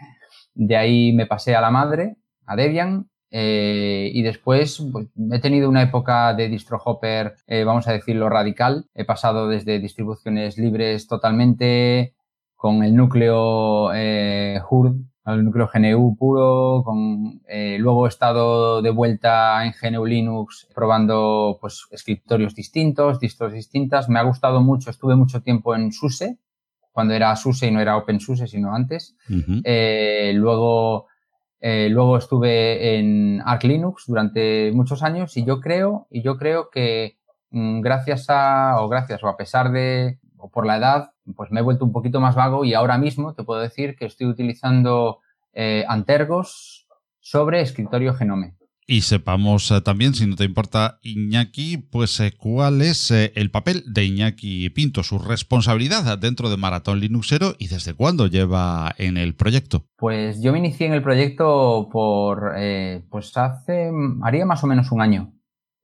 de 0.54 0.76
ahí 0.76 1.12
me 1.12 1.26
pasé 1.26 1.56
a 1.56 1.60
la 1.60 1.70
madre, 1.70 2.16
a 2.46 2.54
Debian, 2.54 3.08
eh, 3.36 4.12
y 4.14 4.22
después 4.22 4.80
pues, 4.92 5.08
he 5.32 5.40
tenido 5.40 5.68
una 5.68 5.82
época 5.82 6.34
de 6.34 6.48
DistroHopper, 6.48 7.34
eh, 7.48 7.64
vamos 7.64 7.88
a 7.88 7.92
decirlo, 7.92 8.28
radical. 8.28 8.86
He 8.94 9.04
pasado 9.04 9.48
desde 9.48 9.80
distribuciones 9.80 10.56
libres 10.56 11.08
totalmente 11.08 12.14
con 12.54 12.84
el 12.84 12.94
núcleo 12.94 13.92
eh, 13.92 14.60
HURD 14.70 15.00
al 15.24 15.44
núcleo 15.44 15.68
GNU 15.72 16.16
puro, 16.16 16.82
con, 16.84 17.40
luego 17.78 18.06
he 18.06 18.08
estado 18.10 18.82
de 18.82 18.90
vuelta 18.90 19.64
en 19.64 19.72
GNU 19.72 20.04
Linux 20.04 20.68
probando 20.72 21.58
pues 21.60 21.88
escritorios 21.90 22.54
distintos, 22.54 23.18
distros 23.18 23.52
distintas. 23.52 24.08
Me 24.08 24.20
ha 24.20 24.22
gustado 24.22 24.60
mucho, 24.60 24.90
estuve 24.90 25.16
mucho 25.16 25.42
tiempo 25.42 25.74
en 25.74 25.90
SUSE, 25.90 26.38
cuando 26.92 27.14
era 27.14 27.34
SUSE 27.34 27.66
y 27.66 27.70
no 27.72 27.80
era 27.80 27.96
OpenSUSE, 27.96 28.46
sino 28.46 28.72
antes. 28.74 29.16
luego, 30.34 31.08
eh, 31.66 31.88
luego 31.88 32.18
estuve 32.18 32.98
en 32.98 33.40
Arch 33.42 33.64
Linux 33.64 34.04
durante 34.06 34.70
muchos 34.74 35.02
años 35.02 35.34
y 35.38 35.46
yo 35.46 35.62
creo, 35.62 36.06
y 36.10 36.20
yo 36.20 36.36
creo 36.36 36.68
que 36.68 37.16
mm, 37.52 37.80
gracias 37.80 38.26
a, 38.28 38.82
o 38.82 38.88
gracias 38.90 39.24
o 39.24 39.28
a 39.28 39.38
pesar 39.38 39.72
de, 39.72 40.18
o 40.36 40.50
por 40.50 40.66
la 40.66 40.76
edad, 40.76 41.12
pues 41.34 41.50
me 41.50 41.60
he 41.60 41.62
vuelto 41.62 41.86
un 41.86 41.92
poquito 41.92 42.20
más 42.20 42.34
vago 42.34 42.66
y 42.66 42.74
ahora 42.74 42.98
mismo 42.98 43.32
te 43.32 43.44
puedo 43.44 43.62
decir 43.62 43.96
que 43.96 44.04
estoy 44.04 44.26
utilizando 44.26 45.20
eh, 45.54 45.86
Antergos 45.88 46.86
sobre 47.20 47.62
escritorio 47.62 48.12
Genome. 48.12 48.56
Y 48.86 49.02
sepamos 49.02 49.70
eh, 49.70 49.80
también, 49.80 50.14
si 50.14 50.26
no 50.26 50.36
te 50.36 50.44
importa, 50.44 50.98
Iñaki, 51.02 51.78
pues 51.78 52.20
eh, 52.20 52.34
cuál 52.36 52.82
es 52.82 53.10
el 53.10 53.50
papel 53.50 53.82
de 53.86 54.04
Iñaki 54.04 54.68
Pinto, 54.70 55.02
su 55.02 55.18
responsabilidad 55.18 56.18
dentro 56.18 56.50
de 56.50 56.56
Maratón 56.56 57.00
Linuxero 57.00 57.54
y 57.58 57.68
desde 57.68 57.94
cuándo 57.94 58.26
lleva 58.26 58.94
en 58.98 59.16
el 59.16 59.34
proyecto. 59.34 59.86
Pues 59.96 60.42
yo 60.42 60.52
me 60.52 60.58
inicié 60.58 60.86
en 60.86 60.92
el 60.92 61.02
proyecto 61.02 61.88
por, 61.90 62.54
pues 63.08 63.36
hace, 63.36 63.90
haría 64.22 64.44
más 64.44 64.62
o 64.64 64.66
menos 64.66 64.92
un 64.92 65.00
año 65.00 65.34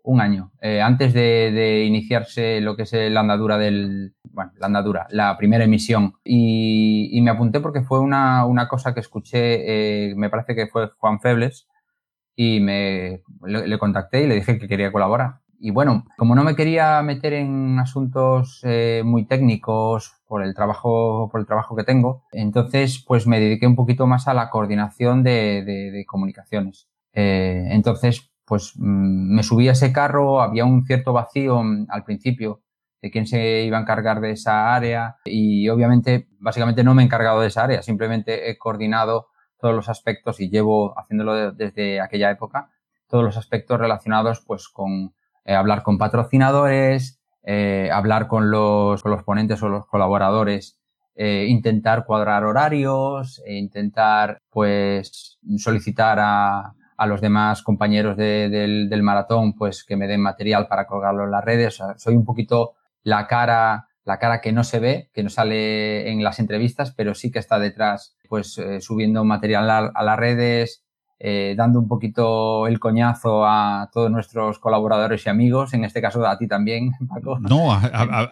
un 0.03 0.21
año, 0.21 0.53
eh, 0.61 0.81
antes 0.81 1.13
de, 1.13 1.85
iniciarse 1.87 2.61
lo 2.61 2.77
que 2.77 2.83
es 2.83 2.93
la 2.93 3.21
andadura 3.21 3.59
del, 3.59 4.15
bueno, 4.33 4.53
la 4.59 4.67
andadura, 4.67 5.07
la 5.11 5.37
primera 5.37 5.65
emisión. 5.65 6.15
Y, 6.25 7.19
me 7.23 7.31
apunté 7.31 7.61
porque 7.61 7.83
fue 7.83 8.01
una, 8.01 8.67
cosa 8.69 8.95
que 8.95 9.01
escuché, 9.01 10.09
eh, 10.11 10.15
me 10.17 10.31
parece 10.31 10.55
que 10.55 10.67
fue 10.69 10.91
Juan 10.99 11.21
Febles, 11.21 11.69
y 12.43 12.59
me, 12.59 13.23
le, 13.45 13.79
contacté 13.79 14.23
y 14.23 14.27
le 14.27 14.37
dije 14.37 14.59
que 14.59 14.67
quería 14.67 14.91
colaborar. 14.91 15.41
Y 15.59 15.73
bueno, 15.73 16.07
como 16.17 16.35
no 16.35 16.43
me 16.43 16.57
quería 16.57 17.03
meter 17.03 17.35
en 17.35 17.79
asuntos 17.79 18.63
eh, 18.63 19.03
muy 19.05 19.27
técnicos 19.27 20.15
por 20.27 20.43
el 20.43 20.55
trabajo, 20.55 21.29
por 21.31 21.43
el 21.43 21.47
trabajo 21.47 21.77
que 21.77 21.85
tengo, 21.85 22.25
entonces 22.33 23.05
pues 23.07 23.27
me 23.27 23.41
dediqué 23.41 23.67
un 23.67 23.77
poquito 23.77 24.07
más 24.07 24.27
a 24.27 24.33
la 24.33 24.49
coordinación 24.49 25.23
de, 25.23 26.03
comunicaciones. 26.09 26.89
entonces, 27.13 28.33
pues 28.47 28.73
mm, 28.77 29.35
me 29.35 29.43
subí 29.43 29.69
a 29.69 29.73
ese 29.73 29.93
carro, 29.93 30.41
había 30.41 30.65
un 30.65 30.87
cierto 30.87 31.13
vacío 31.13 31.63
al 31.91 32.05
principio 32.05 32.63
de 33.03 33.11
quién 33.11 33.27
se 33.27 33.65
iba 33.65 33.77
a 33.77 33.83
encargar 33.83 34.23
de 34.23 34.31
esa 34.31 34.75
área 34.75 35.17
y 35.27 35.69
obviamente, 35.69 36.29
básicamente 36.39 36.85
no 36.85 36.95
me 36.95 37.03
he 37.03 37.05
encargado 37.05 37.43
de 37.43 37.49
esa 37.49 37.65
área, 37.65 37.83
simplemente 37.83 38.51
he 38.51 38.57
coordinado 38.57 39.27
todos 39.61 39.75
los 39.75 39.89
aspectos 39.89 40.41
y 40.41 40.51
llevo 40.51 40.99
haciéndolo 40.99 41.53
desde 41.53 42.01
aquella 42.01 42.31
época, 42.31 42.71
todos 43.09 43.25
los 43.25 43.37
aspectos 43.37 43.79
relacionados 43.79 44.43
pues 44.47 44.69
con 44.69 45.15
eh, 45.45 45.55
hablar 45.55 45.83
con 45.83 45.99
patrocinadores, 45.99 47.21
eh, 47.43 47.91
hablar 47.93 48.27
con 48.27 48.51
los, 48.51 49.03
con 49.03 49.13
los 49.13 49.23
ponentes 49.25 49.63
o 49.63 49.69
los 49.69 49.87
colaboradores 49.87 50.81
eh, 51.23 51.47
intentar 51.49 52.07
cuadrar 52.07 52.45
horarios, 52.45 53.43
intentar 53.47 54.41
pues 54.49 55.39
solicitar 55.59 56.19
a, 56.19 56.75
a 56.97 57.07
los 57.07 57.21
demás 57.21 57.63
compañeros 57.63 58.17
del, 58.17 58.89
del, 58.89 59.03
maratón 59.03 59.55
pues 59.55 59.85
que 59.85 59.97
me 59.97 60.07
den 60.07 60.23
material 60.23 60.67
para 60.67 60.87
colgarlo 60.87 61.25
en 61.25 61.31
las 61.31 61.45
redes. 61.45 61.79
soy 61.97 62.15
un 62.15 62.25
poquito 62.25 62.75
la 63.03 63.27
cara 63.27 63.89
la 64.05 64.19
cara 64.19 64.41
que 64.41 64.53
no 64.53 64.65
se 64.65 64.79
ve, 64.79 65.11
que 65.13 65.23
no 65.23 65.31
sale 65.31 66.11
en 66.11 66.25
las 66.25 66.39
entrevistas, 66.39 66.93
pero 66.97 67.15
sí 67.15 67.31
que 67.31 67.39
está 67.39 67.59
detrás, 67.59 68.17
pues 68.29 68.59
eh, 68.59 68.81
subiendo 68.81 69.25
material 69.25 69.71
a, 69.71 70.03
las 70.03 70.19
redes, 70.19 70.85
eh, 71.23 71.55
dando 71.55 71.79
un 71.79 71.87
poquito 71.87 72.67
el 72.67 72.81
coñazo 72.81 73.45
a 73.45 73.91
todos 73.93 74.11
nuestros 74.11 74.59
colaboradores 74.59 75.27
y 75.27 75.29
amigos, 75.29 75.75
en 75.75 75.85
este 75.85 76.01
caso 76.01 76.27
a 76.27 76.39
ti 76.39 76.49
también, 76.49 76.93
Paco. 77.09 77.39
No, 77.41 77.79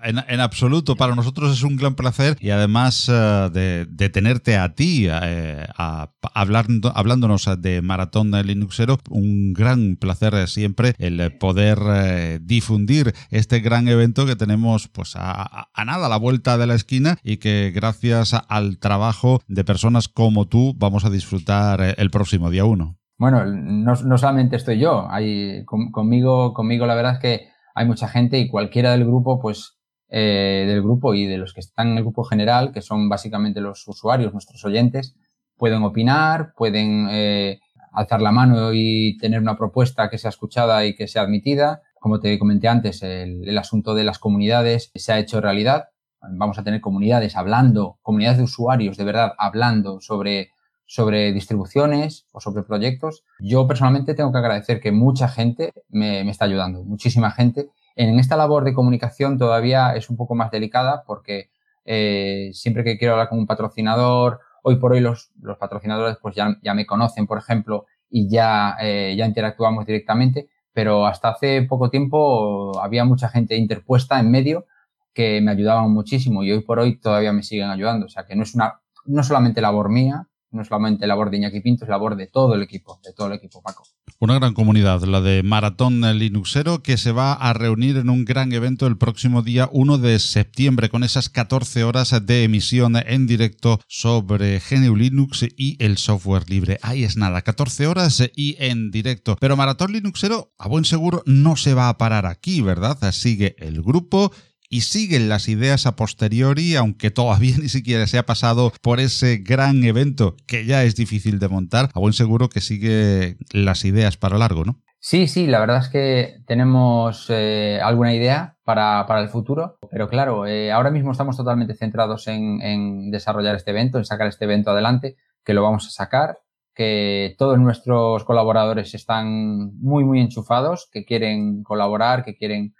en, 0.02 0.40
absoluto. 0.40 0.96
Para 0.96 1.14
nosotros 1.14 1.52
es 1.52 1.62
un 1.62 1.76
gran 1.76 1.94
placer 1.94 2.38
y 2.40 2.48
además 2.48 3.10
eh, 3.12 3.86
de, 3.90 4.08
tenerte 4.08 4.56
a 4.56 4.74
ti 4.74 5.06
eh, 5.06 5.66
hablando, 5.76 6.90
hablándonos 6.94 7.46
de 7.58 7.82
Maratón 7.82 8.30
Linuxero, 8.30 8.98
un 9.10 9.52
gran 9.52 9.96
placer 9.96 10.48
siempre 10.48 10.94
el 10.98 11.36
poder 11.36 12.40
difundir 12.40 13.14
este 13.30 13.60
gran 13.60 13.86
evento 13.88 14.24
que 14.24 14.34
tenemos 14.34 14.88
pues 14.88 15.14
a, 15.14 15.68
a 15.74 15.84
nada 15.84 16.06
a 16.06 16.08
la 16.08 16.16
vuelta 16.16 16.56
de 16.56 16.66
la 16.66 16.74
esquina 16.74 17.18
y 17.22 17.36
que 17.36 17.70
gracias 17.74 18.34
al 18.48 18.78
trabajo 18.78 19.42
de 19.46 19.64
personas 19.64 20.08
como 20.08 20.46
tú 20.46 20.74
vamos 20.78 21.04
a 21.04 21.10
disfrutar 21.10 21.94
el 21.98 22.10
próximo 22.10 22.48
día 22.48 22.64
1. 22.64 22.77
Bueno, 23.18 23.44
no, 23.44 23.96
solamente 23.96 24.54
estoy 24.54 24.78
yo, 24.78 25.08
hay, 25.10 25.64
conmigo, 25.64 26.54
conmigo 26.54 26.86
la 26.86 26.94
verdad 26.94 27.14
es 27.14 27.18
que 27.18 27.48
hay 27.74 27.84
mucha 27.84 28.06
gente 28.06 28.38
y 28.38 28.48
cualquiera 28.48 28.92
del 28.92 29.04
grupo, 29.04 29.40
pues 29.40 29.76
eh, 30.08 30.64
del 30.68 30.82
grupo 30.82 31.14
y 31.14 31.26
de 31.26 31.36
los 31.36 31.52
que 31.52 31.58
están 31.58 31.88
en 31.88 31.96
el 31.98 32.04
grupo 32.04 32.22
general, 32.22 32.70
que 32.72 32.80
son 32.80 33.08
básicamente 33.08 33.60
los 33.60 33.86
usuarios, 33.88 34.32
nuestros 34.32 34.64
oyentes, 34.64 35.16
pueden 35.56 35.82
opinar, 35.82 36.52
pueden 36.56 37.08
eh, 37.10 37.58
alzar 37.92 38.22
la 38.22 38.30
mano 38.30 38.70
y 38.72 39.18
tener 39.18 39.40
una 39.40 39.58
propuesta 39.58 40.08
que 40.08 40.18
sea 40.18 40.30
escuchada 40.30 40.86
y 40.86 40.94
que 40.94 41.08
sea 41.08 41.22
admitida. 41.22 41.82
Como 41.94 42.20
te 42.20 42.38
comenté 42.38 42.68
antes, 42.68 43.02
el 43.02 43.58
asunto 43.58 43.96
de 43.96 44.04
las 44.04 44.20
comunidades 44.20 44.92
se 44.94 45.12
ha 45.12 45.18
hecho 45.18 45.40
realidad. 45.40 45.88
Vamos 46.20 46.58
a 46.60 46.62
tener 46.62 46.80
comunidades 46.80 47.36
hablando, 47.36 47.98
comunidades 48.02 48.38
de 48.38 48.44
usuarios 48.44 48.96
de 48.96 49.04
verdad 49.04 49.32
hablando 49.38 50.00
sobre 50.00 50.52
sobre 50.88 51.32
distribuciones 51.34 52.26
o 52.32 52.40
sobre 52.40 52.62
proyectos. 52.62 53.22
Yo 53.38 53.68
personalmente 53.68 54.14
tengo 54.14 54.32
que 54.32 54.38
agradecer 54.38 54.80
que 54.80 54.90
mucha 54.90 55.28
gente 55.28 55.74
me, 55.90 56.28
está 56.28 56.46
ayudando, 56.46 56.82
muchísima 56.82 57.30
gente. 57.30 57.68
En 57.94 58.18
esta 58.18 58.36
labor 58.36 58.64
de 58.64 58.72
comunicación 58.72 59.36
todavía 59.36 59.94
es 59.94 60.08
un 60.08 60.16
poco 60.16 60.34
más 60.34 60.50
delicada 60.50 61.04
porque 61.06 61.50
eh, 61.84 62.50
siempre 62.54 62.84
que 62.84 62.96
quiero 62.96 63.12
hablar 63.12 63.28
con 63.28 63.38
un 63.38 63.46
patrocinador, 63.46 64.40
hoy 64.62 64.76
por 64.76 64.92
hoy 64.92 65.00
los, 65.00 65.30
los 65.42 65.58
patrocinadores 65.58 66.16
pues 66.22 66.34
ya, 66.34 66.56
ya, 66.62 66.72
me 66.72 66.86
conocen, 66.86 67.26
por 67.26 67.36
ejemplo, 67.36 67.84
y 68.08 68.30
ya, 68.30 68.76
eh, 68.80 69.14
ya 69.16 69.26
interactuamos 69.26 69.84
directamente, 69.84 70.48
pero 70.72 71.06
hasta 71.06 71.28
hace 71.28 71.62
poco 71.68 71.90
tiempo 71.90 72.80
había 72.80 73.04
mucha 73.04 73.28
gente 73.28 73.56
interpuesta 73.56 74.18
en 74.18 74.30
medio 74.30 74.64
que 75.12 75.42
me 75.42 75.50
ayudaban 75.50 75.90
muchísimo 75.90 76.44
y 76.44 76.52
hoy 76.52 76.60
por 76.60 76.78
hoy 76.78 76.98
todavía 76.98 77.34
me 77.34 77.42
siguen 77.42 77.68
ayudando. 77.68 78.06
O 78.06 78.08
sea 78.08 78.24
que 78.24 78.34
no 78.34 78.42
es 78.42 78.54
una, 78.54 78.80
no 79.04 79.22
solamente 79.22 79.60
labor 79.60 79.90
mía, 79.90 80.28
no 80.50 80.64
solamente 80.64 81.06
labor 81.06 81.30
de 81.30 81.38
Iñaki 81.38 81.60
Pinto, 81.60 81.84
es 81.84 81.90
labor 81.90 82.16
de 82.16 82.26
todo 82.26 82.54
el 82.54 82.62
equipo, 82.62 83.00
de 83.04 83.12
todo 83.12 83.26
el 83.28 83.34
equipo, 83.34 83.62
Paco. 83.62 83.84
Una 84.20 84.34
gran 84.34 84.54
comunidad, 84.54 85.02
la 85.02 85.20
de 85.20 85.42
Maratón 85.42 86.00
Linuxero, 86.00 86.82
que 86.82 86.96
se 86.96 87.12
va 87.12 87.34
a 87.34 87.52
reunir 87.52 87.96
en 87.98 88.10
un 88.10 88.24
gran 88.24 88.52
evento 88.52 88.86
el 88.86 88.96
próximo 88.96 89.42
día 89.42 89.68
1 89.70 89.98
de 89.98 90.18
septiembre, 90.18 90.88
con 90.88 91.04
esas 91.04 91.28
14 91.28 91.84
horas 91.84 92.14
de 92.26 92.44
emisión 92.44 92.96
en 92.96 93.26
directo 93.26 93.80
sobre 93.86 94.58
GNU 94.60 94.96
Linux 94.96 95.46
y 95.56 95.76
el 95.78 95.98
software 95.98 96.48
libre. 96.50 96.78
Ahí 96.82 97.04
es 97.04 97.16
nada, 97.16 97.42
14 97.42 97.86
horas 97.86 98.28
y 98.34 98.56
en 98.58 98.90
directo. 98.90 99.36
Pero 99.40 99.56
Maratón 99.56 99.92
Linuxero, 99.92 100.52
a 100.58 100.68
buen 100.68 100.84
seguro, 100.84 101.22
no 101.26 101.56
se 101.56 101.74
va 101.74 101.88
a 101.88 101.98
parar 101.98 102.26
aquí, 102.26 102.60
¿verdad? 102.60 102.98
Sigue 103.12 103.54
el 103.58 103.82
grupo 103.82 104.32
y 104.68 104.82
siguen 104.82 105.28
las 105.28 105.48
ideas 105.48 105.86
a 105.86 105.96
posteriori, 105.96 106.76
aunque 106.76 107.10
todavía 107.10 107.56
ni 107.60 107.68
siquiera 107.68 108.06
se 108.06 108.18
ha 108.18 108.26
pasado 108.26 108.72
por 108.82 109.00
ese 109.00 109.38
gran 109.38 109.82
evento 109.84 110.36
que 110.46 110.64
ya 110.64 110.84
es 110.84 110.96
difícil 110.96 111.38
de 111.38 111.48
montar, 111.48 111.90
a 111.94 112.00
buen 112.00 112.12
seguro 112.12 112.48
que 112.48 112.60
sigue 112.60 113.36
las 113.52 113.84
ideas 113.84 114.16
para 114.16 114.38
largo, 114.38 114.64
¿no? 114.64 114.80
Sí, 115.00 115.28
sí, 115.28 115.46
la 115.46 115.60
verdad 115.60 115.78
es 115.78 115.88
que 115.88 116.40
tenemos 116.46 117.26
eh, 117.28 117.78
alguna 117.80 118.12
idea 118.12 118.56
para, 118.64 119.06
el 119.20 119.28
futuro, 119.28 119.78
pero 119.90 120.08
claro, 120.08 120.44
eh, 120.44 120.72
ahora 120.72 120.90
mismo 120.90 121.12
estamos 121.12 121.36
totalmente 121.36 121.74
centrados 121.74 122.26
en, 122.26 122.60
en 122.62 123.10
desarrollar 123.12 123.54
este 123.54 123.70
evento, 123.70 123.98
en 123.98 124.04
sacar 124.04 124.26
este 124.26 124.44
evento 124.44 124.72
adelante, 124.72 125.16
que 125.44 125.54
lo 125.54 125.62
vamos 125.62 125.86
a 125.86 125.90
sacar, 125.90 126.40
que 126.74 127.36
todos 127.38 127.58
nuestros 127.58 128.24
colaboradores 128.24 128.92
están 128.92 129.78
muy, 129.78 130.04
muy 130.04 130.20
enchufados, 130.20 130.88
que 130.92 131.04
quieren 131.04 131.62
colaborar, 131.62 132.24
que 132.24 132.36
quieren 132.36 132.74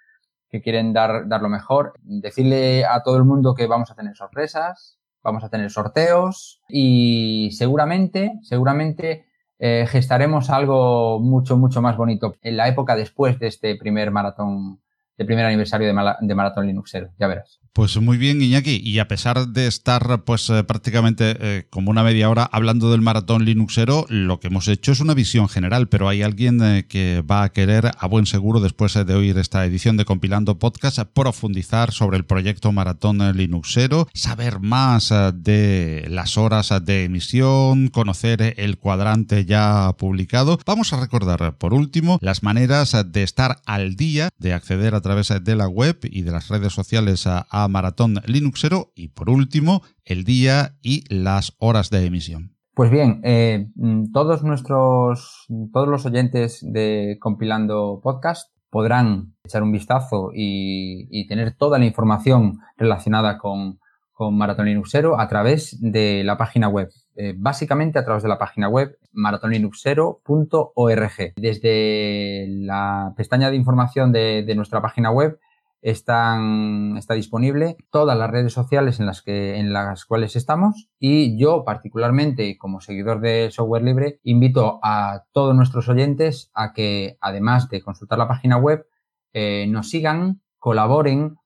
que 0.50 0.62
quieren 0.62 0.92
dar, 0.92 1.28
dar 1.28 1.42
lo 1.42 1.48
mejor. 1.48 1.94
Decirle 2.02 2.84
a 2.84 3.02
todo 3.02 3.16
el 3.16 3.24
mundo 3.24 3.54
que 3.54 3.66
vamos 3.66 3.90
a 3.90 3.94
tener 3.94 4.16
sorpresas, 4.16 4.98
vamos 5.22 5.44
a 5.44 5.48
tener 5.48 5.70
sorteos 5.70 6.62
y 6.68 7.50
seguramente, 7.52 8.32
seguramente 8.42 9.26
eh, 9.58 9.86
gestaremos 9.88 10.50
algo 10.50 11.18
mucho, 11.20 11.56
mucho 11.56 11.82
más 11.82 11.96
bonito 11.96 12.36
en 12.42 12.56
la 12.56 12.68
época 12.68 12.94
después 12.94 13.38
de 13.38 13.48
este 13.48 13.76
primer 13.76 14.10
maratón, 14.10 14.80
de 15.18 15.24
primer 15.24 15.44
aniversario 15.44 15.88
de, 15.88 16.14
de 16.20 16.34
Maratón 16.34 16.66
Linuxero. 16.66 17.10
Ya 17.18 17.26
verás. 17.26 17.58
Pues 17.78 17.96
muy 18.00 18.16
bien, 18.16 18.42
Iñaki. 18.42 18.80
Y 18.82 18.98
a 18.98 19.06
pesar 19.06 19.46
de 19.50 19.68
estar 19.68 20.24
pues 20.24 20.50
eh, 20.50 20.64
prácticamente 20.64 21.36
eh, 21.38 21.66
como 21.70 21.92
una 21.92 22.02
media 22.02 22.28
hora 22.28 22.42
hablando 22.50 22.90
del 22.90 23.02
maratón 23.02 23.44
Linuxero, 23.44 24.04
lo 24.08 24.40
que 24.40 24.48
hemos 24.48 24.66
hecho 24.66 24.90
es 24.90 24.98
una 24.98 25.14
visión 25.14 25.48
general, 25.48 25.88
pero 25.88 26.08
hay 26.08 26.22
alguien 26.22 26.60
eh, 26.60 26.86
que 26.88 27.22
va 27.22 27.44
a 27.44 27.52
querer, 27.52 27.92
a 27.96 28.06
buen 28.08 28.26
seguro, 28.26 28.58
después 28.58 28.94
de 28.94 29.14
oír 29.14 29.38
esta 29.38 29.64
edición 29.64 29.96
de 29.96 30.04
Compilando 30.04 30.58
Podcast, 30.58 30.98
profundizar 31.12 31.92
sobre 31.92 32.16
el 32.16 32.24
proyecto 32.24 32.72
Maratón 32.72 33.18
Linuxero, 33.36 34.08
saber 34.12 34.58
más 34.58 35.14
de 35.34 36.04
las 36.08 36.36
horas 36.36 36.74
de 36.82 37.04
emisión, 37.04 37.88
conocer 37.88 38.54
el 38.56 38.78
cuadrante 38.78 39.44
ya 39.44 39.92
publicado. 39.96 40.58
Vamos 40.66 40.92
a 40.92 41.00
recordar, 41.00 41.56
por 41.58 41.74
último, 41.74 42.18
las 42.22 42.42
maneras 42.42 42.96
de 43.06 43.22
estar 43.22 43.60
al 43.66 43.94
día, 43.94 44.30
de 44.38 44.52
acceder 44.52 44.96
a 44.96 45.00
través 45.08 45.32
de 45.42 45.56
la 45.56 45.68
web 45.68 45.98
y 46.02 46.22
de 46.22 46.30
las 46.30 46.48
redes 46.48 46.72
sociales 46.72 47.26
a 47.26 47.68
Maratón 47.68 48.20
Linuxero 48.26 48.92
y 48.94 49.08
por 49.08 49.30
último 49.30 49.82
el 50.04 50.24
día 50.24 50.76
y 50.82 51.02
las 51.12 51.54
horas 51.58 51.90
de 51.90 52.06
emisión. 52.06 52.58
Pues 52.78 52.92
bien, 52.92 53.20
eh, 53.24 53.72
mm, 53.74 54.12
todos 54.12 54.44
nuestros, 54.44 55.46
todos 55.72 55.88
los 55.88 56.06
oyentes 56.06 56.60
de 56.62 57.16
Compilando 57.18 57.98
Podcast 58.00 58.52
podrán 58.70 59.34
echar 59.42 59.64
un 59.64 59.72
vistazo 59.72 60.30
y, 60.32 61.26
tener 61.26 61.56
toda 61.56 61.80
la 61.80 61.86
información 61.86 62.60
relacionada 62.76 63.36
con, 63.36 63.80
con 64.12 64.38
Maratón 64.38 64.66
Linuxero 64.66 65.18
a 65.18 65.26
través 65.26 65.76
de 65.80 66.22
la 66.22 66.38
página 66.38 66.68
web. 66.68 66.88
Eh, 67.20 67.34
básicamente 67.36 67.98
a 67.98 68.04
través 68.04 68.22
de 68.22 68.28
la 68.28 68.38
página 68.38 68.68
web 68.68 68.96
maratonlinuxero.org. 69.12 71.32
Desde 71.36 72.46
la 72.48 73.12
pestaña 73.16 73.50
de 73.50 73.56
información 73.56 74.12
de 74.12 74.54
nuestra 74.54 74.80
página 74.80 75.10
web 75.10 75.40
están, 75.80 76.96
está 76.96 77.14
disponible 77.14 77.76
todas 77.90 78.18
las 78.18 78.30
redes 78.30 78.52
sociales 78.52 78.98
en 78.98 79.06
las, 79.06 79.22
que, 79.22 79.58
en 79.58 79.72
las 79.72 80.04
cuales 80.04 80.34
estamos 80.34 80.88
y 80.98 81.38
yo 81.38 81.64
particularmente 81.64 82.58
como 82.58 82.80
seguidor 82.80 83.20
de 83.20 83.50
software 83.50 83.84
libre 83.84 84.20
invito 84.24 84.80
a 84.82 85.24
todos 85.32 85.54
nuestros 85.54 85.88
oyentes 85.88 86.50
a 86.54 86.72
que 86.72 87.16
además 87.20 87.68
de 87.68 87.82
consultar 87.82 88.18
la 88.18 88.28
página 88.28 88.56
web 88.56 88.86
eh, 89.32 89.66
nos 89.68 89.90
sigan, 89.90 90.42
colaboren 90.58 91.36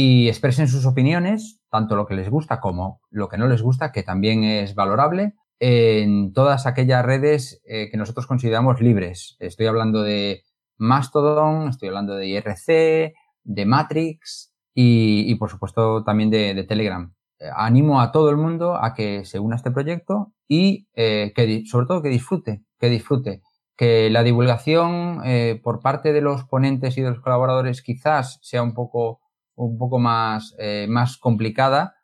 y 0.00 0.28
expresen 0.28 0.68
sus 0.68 0.86
opiniones, 0.86 1.58
tanto 1.72 1.96
lo 1.96 2.06
que 2.06 2.14
les 2.14 2.30
gusta 2.30 2.60
como 2.60 3.00
lo 3.10 3.28
que 3.28 3.36
no 3.36 3.48
les 3.48 3.62
gusta, 3.62 3.90
que 3.90 4.04
también 4.04 4.44
es 4.44 4.76
valorable, 4.76 5.34
en 5.58 6.32
todas 6.32 6.66
aquellas 6.68 7.04
redes 7.04 7.60
eh, 7.64 7.88
que 7.90 7.96
nosotros 7.96 8.28
consideramos 8.28 8.80
libres. 8.80 9.34
Estoy 9.40 9.66
hablando 9.66 10.04
de 10.04 10.44
Mastodon, 10.76 11.68
estoy 11.68 11.88
hablando 11.88 12.14
de 12.14 12.28
IRC, 12.28 13.12
de 13.42 13.66
Matrix 13.66 14.54
y, 14.72 15.34
por 15.34 15.50
supuesto 15.50 16.04
también 16.04 16.30
de, 16.30 16.62
Telegram. 16.62 17.12
Eh, 17.40 17.50
animo 17.56 18.00
a 18.00 18.12
todo 18.12 18.30
el 18.30 18.36
mundo 18.36 18.76
a 18.76 18.94
que 18.94 19.24
se 19.24 19.40
una 19.40 19.56
a 19.56 19.58
este 19.58 19.72
proyecto 19.72 20.32
y 20.46 20.86
eh, 20.94 21.32
que 21.34 21.64
sobre 21.66 21.86
todo 21.88 22.02
que 22.02 22.08
disfrute, 22.08 22.62
que 22.78 22.88
disfrute. 22.88 23.42
Que 23.76 24.10
la 24.10 24.22
divulgación 24.22 25.22
por 25.62 25.80
parte 25.80 26.12
de 26.12 26.20
los 26.20 26.44
ponentes 26.44 26.98
y 26.98 27.02
de 27.02 27.10
los 27.10 27.20
colaboradores 27.20 27.82
quizás 27.82 28.38
sea 28.42 28.60
un 28.60 28.74
poco, 28.74 29.20
un 29.66 29.78
poco 29.78 29.98
más, 29.98 30.56
más 30.88 31.16
complicada, 31.18 31.96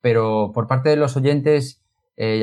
pero 0.00 0.52
por 0.54 0.66
parte 0.66 0.88
de 0.88 0.96
los 0.96 1.16
oyentes 1.16 1.82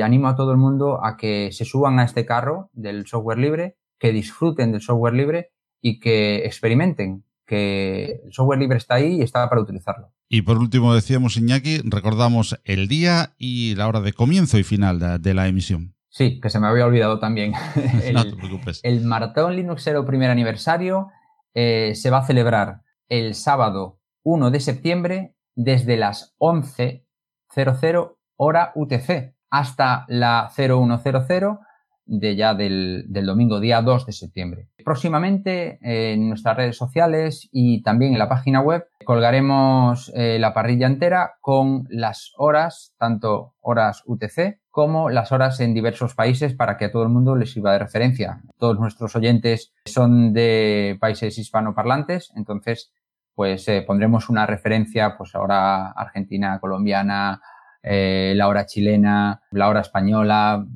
animo 0.02 0.28
a 0.28 0.36
todo 0.36 0.52
el 0.52 0.58
mundo 0.58 1.04
a 1.04 1.16
que 1.16 1.50
se 1.52 1.64
suban 1.64 1.98
a 1.98 2.04
este 2.04 2.26
carro 2.26 2.70
del 2.72 3.06
software 3.06 3.38
libre, 3.38 3.76
que 3.98 4.12
disfruten 4.12 4.72
del 4.72 4.80
software 4.80 5.14
libre 5.14 5.52
y 5.80 6.00
que 6.00 6.44
experimenten, 6.46 7.24
que 7.46 8.20
el 8.24 8.32
software 8.32 8.58
libre 8.58 8.78
está 8.78 8.94
ahí 8.94 9.18
y 9.18 9.22
está 9.22 9.48
para 9.48 9.60
utilizarlo. 9.60 10.12
Y 10.28 10.42
por 10.42 10.56
último 10.56 10.94
decíamos, 10.94 11.36
Iñaki, 11.36 11.82
recordamos 11.84 12.58
el 12.64 12.88
día 12.88 13.34
y 13.36 13.74
la 13.74 13.86
hora 13.88 14.00
de 14.00 14.14
comienzo 14.14 14.58
y 14.58 14.62
final 14.62 15.20
de, 15.20 15.34
la 15.34 15.46
emisión. 15.46 15.94
Sí, 16.08 16.40
que 16.40 16.48
se 16.48 16.58
me 16.58 16.68
había 16.68 16.86
olvidado 16.86 17.18
también. 17.18 17.52
el, 18.02 18.14
no 18.14 18.24
te 18.24 18.36
preocupes. 18.36 18.80
El 18.82 19.04
Maratón 19.04 19.56
Linuxero 19.56 20.06
primer 20.06 20.30
aniversario 20.30 21.08
eh, 21.52 21.92
se 21.94 22.10
va 22.10 22.18
a 22.18 22.26
celebrar 22.26 22.80
el 23.08 23.34
sábado 23.34 24.00
1 24.22 24.50
de 24.50 24.60
septiembre 24.60 25.34
desde 25.54 25.96
las 25.96 26.34
11.00 26.38 28.16
hora 28.36 28.72
UTC 28.74 29.34
hasta 29.50 30.04
la 30.08 30.50
0100 30.54 31.58
de 32.04 32.36
ya 32.36 32.54
del, 32.54 33.06
domingo 33.10 33.60
día 33.60 33.80
2 33.80 34.06
de 34.06 34.12
septiembre. 34.12 34.68
Próximamente 34.84 35.78
en 35.82 36.28
nuestras 36.28 36.56
redes 36.56 36.76
sociales 36.76 37.48
y 37.52 37.82
también 37.82 38.12
en 38.12 38.18
la 38.18 38.28
página 38.28 38.60
web 38.60 38.86
colgaremos 39.04 40.10
eh, 40.14 40.38
la 40.38 40.52
parrilla 40.52 40.86
entera 40.86 41.34
con 41.40 41.86
las 41.90 42.32
horas, 42.36 42.94
tanto 42.98 43.54
horas 43.60 44.02
UTC 44.06 44.60
como 44.70 45.10
las 45.10 45.32
horas 45.32 45.60
en 45.60 45.74
diversos 45.74 46.14
países 46.14 46.54
para 46.54 46.76
que 46.76 46.86
a 46.86 46.90
todo 46.90 47.02
el 47.02 47.10
mundo 47.10 47.36
les 47.36 47.52
sirva 47.52 47.72
de 47.72 47.78
referencia. 47.78 48.42
Todos 48.58 48.80
nuestros 48.80 49.14
oyentes 49.14 49.72
son 49.84 50.32
de 50.32 50.96
países 50.98 51.38
hispanoparlantes, 51.38 52.32
entonces 52.36 52.90
pues 53.34 53.66
eh, 53.68 53.82
pondremos 53.86 54.28
una 54.28 54.46
referencia, 54.46 55.16
pues 55.16 55.34
ahora 55.34 55.90
argentina, 55.90 56.58
colombiana, 56.60 57.40
eh, 57.82 58.32
la 58.36 58.48
hora 58.48 58.66
chilena, 58.66 59.42
la 59.50 59.68
hora 59.68 59.80
española, 59.80 60.66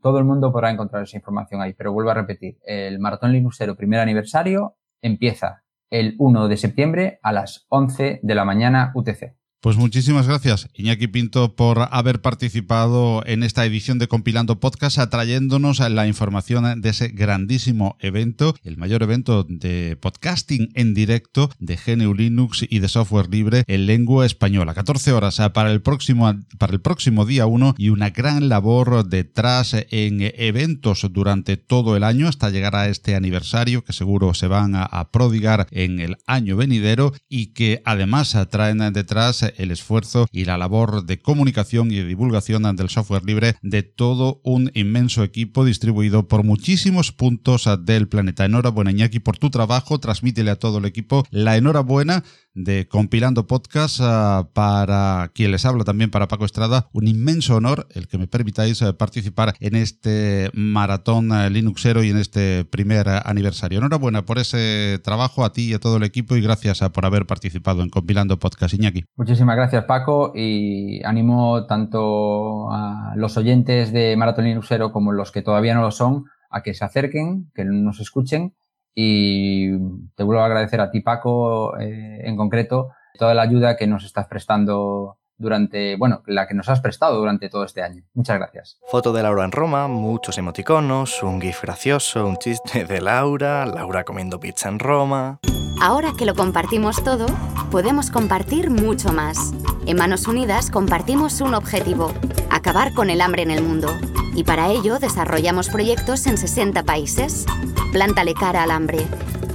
todo 0.00 0.18
el 0.18 0.24
mundo 0.24 0.52
podrá 0.52 0.70
encontrar 0.70 1.04
esa 1.04 1.16
información 1.16 1.62
ahí. 1.62 1.74
Pero 1.74 1.92
vuelvo 1.92 2.10
a 2.10 2.14
repetir, 2.14 2.58
el 2.64 2.98
Maratón 2.98 3.32
Linuxero 3.32 3.76
primer 3.76 4.00
aniversario 4.00 4.76
empieza 5.00 5.62
el 5.90 6.16
1 6.18 6.48
de 6.48 6.56
septiembre 6.56 7.18
a 7.22 7.32
las 7.32 7.66
11 7.68 8.20
de 8.22 8.34
la 8.34 8.44
mañana 8.44 8.92
UTC. 8.94 9.41
Pues 9.62 9.76
muchísimas 9.76 10.26
gracias, 10.26 10.68
Iñaki 10.74 11.06
Pinto, 11.06 11.54
por 11.54 11.86
haber 11.92 12.20
participado 12.20 13.22
en 13.26 13.44
esta 13.44 13.64
edición 13.64 14.00
de 14.00 14.08
Compilando 14.08 14.58
Podcast, 14.58 14.98
atrayéndonos 14.98 15.78
la 15.78 16.08
información 16.08 16.80
de 16.80 16.88
ese 16.88 17.10
grandísimo 17.10 17.96
evento, 18.00 18.56
el 18.64 18.76
mayor 18.76 19.04
evento 19.04 19.44
de 19.48 19.96
podcasting 20.00 20.70
en 20.74 20.94
directo 20.94 21.48
de 21.60 21.76
GNU 21.76 22.12
Linux 22.12 22.66
y 22.68 22.80
de 22.80 22.88
software 22.88 23.28
libre 23.30 23.62
en 23.68 23.86
lengua 23.86 24.26
española. 24.26 24.74
14 24.74 25.12
horas 25.12 25.40
para 25.54 25.70
el 25.70 25.80
próximo, 25.80 26.34
para 26.58 26.72
el 26.72 26.80
próximo 26.80 27.24
día 27.24 27.46
1 27.46 27.76
y 27.78 27.90
una 27.90 28.10
gran 28.10 28.48
labor 28.48 29.06
detrás 29.06 29.76
en 29.92 30.32
eventos 30.38 31.06
durante 31.12 31.56
todo 31.56 31.96
el 31.96 32.02
año 32.02 32.26
hasta 32.26 32.50
llegar 32.50 32.74
a 32.74 32.88
este 32.88 33.14
aniversario 33.14 33.84
que 33.84 33.92
seguro 33.92 34.34
se 34.34 34.48
van 34.48 34.74
a, 34.74 34.88
prodigar 35.12 35.68
en 35.70 36.00
el 36.00 36.16
año 36.26 36.56
venidero 36.56 37.12
y 37.28 37.52
que 37.52 37.80
además 37.84 38.36
traen 38.50 38.92
detrás 38.92 39.51
el 39.56 39.70
esfuerzo 39.70 40.26
y 40.30 40.44
la 40.44 40.58
labor 40.58 41.04
de 41.04 41.20
comunicación 41.20 41.90
y 41.90 41.96
de 41.96 42.06
divulgación 42.06 42.62
del 42.76 42.88
software 42.88 43.24
libre 43.24 43.56
de 43.62 43.82
todo 43.82 44.40
un 44.44 44.70
inmenso 44.74 45.22
equipo 45.22 45.64
distribuido 45.64 46.28
por 46.28 46.44
muchísimos 46.44 47.12
puntos 47.12 47.68
del 47.84 48.08
planeta. 48.08 48.44
Enhorabuena, 48.44 48.90
Iñaki, 48.90 49.20
por 49.20 49.38
tu 49.38 49.50
trabajo. 49.50 49.98
Transmítele 49.98 50.50
a 50.50 50.56
todo 50.56 50.78
el 50.78 50.84
equipo 50.84 51.24
la 51.30 51.56
enhorabuena 51.56 52.24
de 52.54 52.86
Compilando 52.86 53.46
Podcast 53.46 54.00
ah, 54.02 54.48
para 54.52 55.30
quien 55.34 55.50
les 55.50 55.64
habla 55.64 55.84
también 55.84 56.10
para 56.10 56.28
Paco 56.28 56.44
Estrada. 56.44 56.88
Un 56.92 57.08
inmenso 57.08 57.56
honor 57.56 57.86
el 57.94 58.08
que 58.08 58.18
me 58.18 58.26
permitáis 58.26 58.82
eh, 58.82 58.92
participar 58.92 59.54
en 59.60 59.74
este 59.74 60.50
maratón 60.52 61.32
eh, 61.32 61.50
Linuxero 61.50 62.02
y 62.04 62.10
en 62.10 62.18
este 62.18 62.64
primer 62.64 63.08
aniversario. 63.08 63.78
Enhorabuena 63.78 64.24
por 64.24 64.38
ese 64.38 65.00
trabajo 65.02 65.44
a 65.44 65.52
ti 65.52 65.70
y 65.70 65.74
a 65.74 65.80
todo 65.80 65.96
el 65.96 66.02
equipo 66.02 66.36
y 66.36 66.42
gracias 66.42 66.80
por 66.90 67.06
haber 67.06 67.26
participado 67.26 67.82
en 67.82 67.88
Compilando 67.88 68.38
Podcast, 68.38 68.74
Iñaki. 68.74 69.04
Gracias, 69.44 69.84
Paco, 69.84 70.32
y 70.34 71.04
animo 71.04 71.66
tanto 71.66 72.70
a 72.70 73.12
los 73.16 73.36
oyentes 73.36 73.92
de 73.92 74.16
Maratón 74.16 74.44
Linuxero 74.46 74.92
como 74.92 75.12
los 75.12 75.32
que 75.32 75.42
todavía 75.42 75.74
no 75.74 75.82
lo 75.82 75.90
son 75.90 76.26
a 76.50 76.62
que 76.62 76.74
se 76.74 76.84
acerquen, 76.84 77.50
que 77.54 77.64
nos 77.64 78.00
escuchen. 78.00 78.54
Y 78.94 79.70
te 80.14 80.22
vuelvo 80.22 80.42
a 80.42 80.46
agradecer 80.46 80.80
a 80.80 80.90
ti, 80.90 81.00
Paco, 81.00 81.78
eh, 81.78 82.20
en 82.24 82.36
concreto, 82.36 82.90
toda 83.18 83.34
la 83.34 83.42
ayuda 83.42 83.76
que 83.76 83.86
nos 83.86 84.04
estás 84.04 84.26
prestando 84.26 85.18
durante, 85.38 85.96
bueno, 85.96 86.22
la 86.26 86.46
que 86.46 86.54
nos 86.54 86.68
has 86.68 86.80
prestado 86.80 87.18
durante 87.18 87.48
todo 87.48 87.64
este 87.64 87.82
año. 87.82 88.04
Muchas 88.14 88.38
gracias. 88.38 88.78
Foto 88.88 89.12
de 89.12 89.22
Laura 89.22 89.44
en 89.44 89.52
Roma, 89.52 89.88
muchos 89.88 90.38
emoticonos, 90.38 91.22
un 91.22 91.40
gif 91.40 91.62
gracioso, 91.62 92.26
un 92.26 92.36
chiste 92.36 92.84
de 92.84 93.00
Laura, 93.00 93.66
Laura 93.66 94.04
comiendo 94.04 94.38
pizza 94.40 94.68
en 94.68 94.78
Roma. 94.78 95.40
Ahora 95.80 96.12
que 96.16 96.26
lo 96.26 96.34
compartimos 96.34 97.02
todo, 97.02 97.26
podemos 97.70 98.10
compartir 98.10 98.70
mucho 98.70 99.12
más. 99.12 99.52
En 99.84 99.96
Manos 99.96 100.28
Unidas 100.28 100.70
compartimos 100.70 101.40
un 101.40 101.54
objetivo, 101.54 102.12
acabar 102.50 102.94
con 102.94 103.10
el 103.10 103.20
hambre 103.20 103.42
en 103.42 103.50
el 103.50 103.62
mundo. 103.64 103.88
Y 104.34 104.44
para 104.44 104.68
ello 104.68 104.98
desarrollamos 105.00 105.68
proyectos 105.68 106.26
en 106.26 106.38
60 106.38 106.84
países. 106.84 107.46
Plántale 107.90 108.34
cara 108.34 108.62
al 108.62 108.70
hambre. 108.70 109.04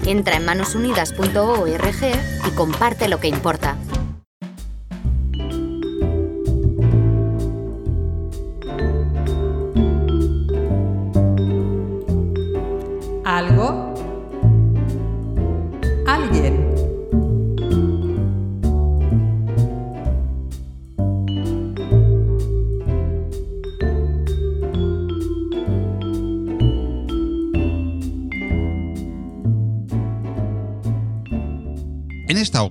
Entra 0.06 0.36
en 0.36 0.46
manosunidas.org 0.46 2.04
y 2.46 2.52
comparte 2.56 3.08
lo 3.08 3.20
que 3.20 3.30
importa. 3.30 3.78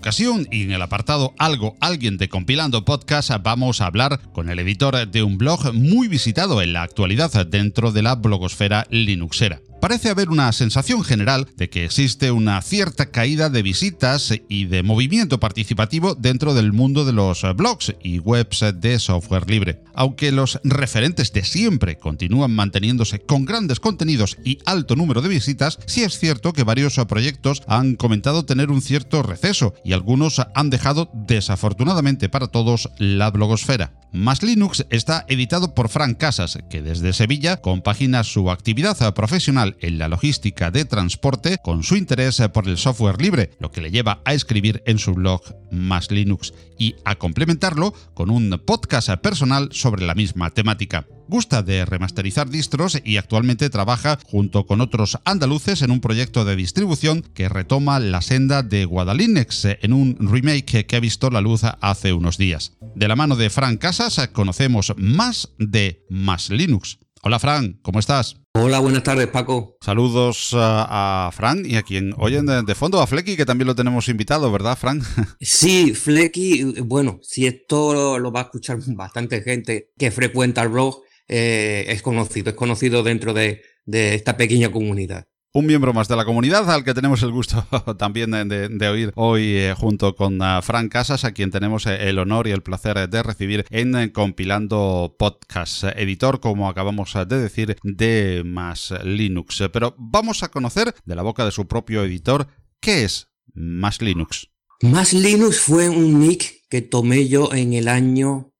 Ocasión 0.07 0.47
y 0.53 0.63
en 0.63 0.71
el 0.71 0.83
apartado 0.83 1.35
Algo, 1.37 1.75
alguien 1.81 2.17
de 2.17 2.29
Compilando 2.29 2.85
Podcast 2.85 3.33
vamos 3.43 3.81
a 3.81 3.87
hablar 3.87 4.21
con 4.31 4.49
el 4.49 4.61
editor 4.61 5.09
de 5.09 5.25
un 5.25 5.37
blog 5.37 5.75
muy 5.75 6.07
visitado 6.07 6.63
en 6.63 6.75
la 6.75 6.83
actualidad 6.83 7.45
dentro 7.45 7.91
de 7.91 8.03
la 8.03 8.15
blogosfera 8.15 8.87
linuxera 8.89 9.61
parece 9.87 10.11
haber 10.11 10.31
una 10.31 10.51
sensación 10.51 11.05
general 11.05 11.47
de 11.57 11.71
que 11.71 11.85
existe 11.85 12.33
una 12.33 12.61
cierta 12.61 13.07
caída 13.13 13.51
de 13.51 13.63
visitas 13.63 14.35
y 14.49 14.65
de 14.65 14.83
movimiento 14.83 15.39
participativo 15.39 16.17
dentro 16.17 16.55
del 16.55 16.73
mundo 16.73 17.05
de 17.05 17.13
los 17.13 17.45
blogs 17.55 17.95
y 18.03 18.19
webs 18.19 18.65
de 18.81 18.99
software 18.99 19.49
libre. 19.49 19.85
Aunque 19.95 20.33
los 20.33 20.59
referentes 20.65 21.33
de 21.33 21.45
siempre 21.45 21.99
continúan 21.99 22.51
manteniéndose 22.51 23.21
con 23.21 23.45
grandes 23.45 23.79
contenidos 23.79 24.37
y 24.45 24.59
alto 24.67 24.97
número 24.97 25.23
de 25.23 25.29
visitas, 25.29 25.79
sí 25.87 26.03
es 26.03 26.19
cierto 26.19 26.53
que 26.53 26.65
varios 26.65 26.97
proyectos 27.07 27.63
han 27.69 27.95
comentado 27.95 28.45
tener 28.45 28.73
un 28.73 28.83
cierto 28.83 29.23
receso 29.23 29.73
y 29.85 29.93
algunos 29.93 30.43
han 30.57 30.69
dejado 30.69 31.13
desafortunadamente 31.15 32.29
para 32.29 32.49
todos 32.49 32.91
la 32.99 33.31
blogosfera. 33.31 33.93
Más 34.13 34.43
Linux 34.43 34.87
está 34.91 35.27
editado 35.29 35.75
por 35.75 35.91
Frank 35.91 36.17
Casas, 36.17 36.59
que 36.71 36.81
desde 36.81 37.13
Sevilla 37.13 37.59
compagina 37.59 38.25
su 38.25 38.51
actividad 38.51 39.15
profesional 39.15 39.76
en 39.81 39.99
la 39.99 40.09
logística 40.09 40.71
de 40.71 40.85
transporte 40.85 41.59
con 41.63 41.83
su 41.83 41.97
interés 41.97 42.43
por 42.53 42.69
el 42.69 42.79
software 42.79 43.21
libre, 43.21 43.51
lo 43.61 43.71
que 43.71 43.81
le 43.81 43.91
lleva 43.91 44.21
a 44.25 44.35
escribir 44.35 44.83
en 44.87 44.99
su 44.99 45.15
blog 45.15 45.43
Más 45.71 46.11
Linux 46.11 46.55
y 46.79 46.95
a 47.05 47.17
complementarlo 47.17 47.95
con 48.15 48.31
un 48.31 48.61
podcast 48.65 49.11
personal 49.23 49.69
sobre 49.73 50.07
la 50.07 50.15
misma 50.15 50.51
temática 50.51 51.07
gusta 51.29 51.63
de 51.63 51.85
remasterizar 51.85 52.49
distros 52.49 53.01
y 53.05 53.17
actualmente 53.17 53.71
trabaja 53.71 54.19
junto 54.25 54.67
con 54.67 54.81
otros 54.81 55.19
andaluces 55.25 55.83
en 55.83 55.91
un 55.91 56.01
proyecto 56.01 56.45
de 56.45 56.57
distribución 56.57 57.23
que 57.23 57.49
retoma 57.49 57.99
la 57.99 58.23
senda 58.23 58.63
de 58.63 58.85
Guadalinex 58.85 59.65
en 59.83 59.93
un 59.93 60.17
remake 60.21 60.87
que 60.87 60.97
ha 60.97 61.01
visto 61.01 61.31
la 61.31 61.41
luz 61.41 61.63
hace 61.81 62.13
unos 62.13 62.39
días. 62.39 62.73
De 62.95 63.09
la 63.09 63.17
mano 63.17 63.37
de 63.37 63.51
Fran 63.51 63.77
Casas 63.77 64.29
conocemos 64.33 64.95
más 64.97 65.51
de 65.59 66.05
Más 66.09 66.51
Linux. 66.51 66.99
Hola 67.23 67.39
Fran, 67.39 67.79
¿cómo 67.83 67.99
estás? 67.99 68.37
Hola, 68.55 68.79
buenas 68.79 69.03
tardes 69.03 69.27
Paco. 69.27 69.77
Saludos 69.81 70.51
a, 70.55 71.31
Fran 71.33 71.65
y 71.67 71.77
a 71.77 71.83
quien 71.83 72.15
oyen 72.19 72.47
de, 72.47 72.75
fondo, 72.75 73.01
a 73.01 73.07
Flecky, 73.07 73.37
que 73.37 73.45
también 73.45 73.67
lo 73.67 73.75
tenemos 73.75 74.09
invitado, 74.09 74.53
¿verdad 74.53 74.77
Fran? 74.77 75.03
Sí, 75.41 75.95
Flecky, 75.95 76.81
bueno, 76.83 77.19
si 77.23 77.47
esto 77.47 78.19
lo 78.19 78.31
va 78.31 78.41
a 78.41 78.45
escuchar 78.45 78.79
bastante 78.95 79.43
gente 79.43 79.91
que 79.99 80.11
frecuenta 80.11 80.63
el 80.63 80.69
blog, 80.69 81.03
eh, 81.29 81.87
es 81.89 82.03
conocido, 82.03 82.51
es 82.51 82.57
conocido 82.57 83.03
dentro 83.03 83.35
de, 83.35 83.63
esta 83.87 84.37
pequeña 84.37 84.71
comunidad. 84.71 85.27
Un 85.57 85.65
miembro 85.65 85.95
más 85.95 86.07
de 86.07 86.17
la 86.17 86.27
comunidad 86.27 86.71
al 86.71 86.85
que 86.85 86.93
tenemos 86.93 87.23
el 87.23 87.31
gusto 87.31 87.67
también 87.99 88.31
de, 88.31 88.89
oír 88.91 89.11
hoy 89.15 89.57
eh, 89.57 89.75
junto 89.75 90.15
con 90.15 90.39
uh, 90.43 90.61
Frank 90.61 90.93
Casas, 90.93 91.25
a 91.25 91.33
quien 91.33 91.51
tenemos 91.51 91.87
eh, 91.87 92.11
el 92.11 92.19
honor 92.19 92.47
y 92.47 92.51
el 92.51 92.63
placer 92.63 93.09
de 93.09 93.23
recibir 93.23 93.65
en 93.71 94.11
Compilando 94.11 95.17
Podcast, 95.19 95.85
editor, 95.97 96.41
como 96.41 96.69
acabamos 96.69 97.15
de 97.15 97.39
decir, 97.41 97.79
de 97.83 98.43
Más 98.45 98.93
Linux. 99.03 99.63
Pero 99.73 99.95
vamos 99.97 100.43
a 100.43 100.51
conocer 100.51 100.95
de 101.07 101.17
la 101.17 101.23
boca 101.23 101.47
de 101.47 101.53
su 101.53 101.67
propio 101.67 102.05
editor 102.05 102.49
qué 102.79 103.05
es 103.05 103.31
Más 103.55 104.03
Linux? 104.03 104.51
Más 104.83 105.15
Linux 105.15 105.59
fue 105.59 105.89
un 105.89 106.21
nick 106.21 106.69
que 106.69 106.83
tomé 106.83 107.29
yo 107.29 107.55
en 107.55 107.73
el 107.73 107.89
año 107.89 108.53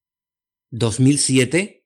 2007 0.71 1.85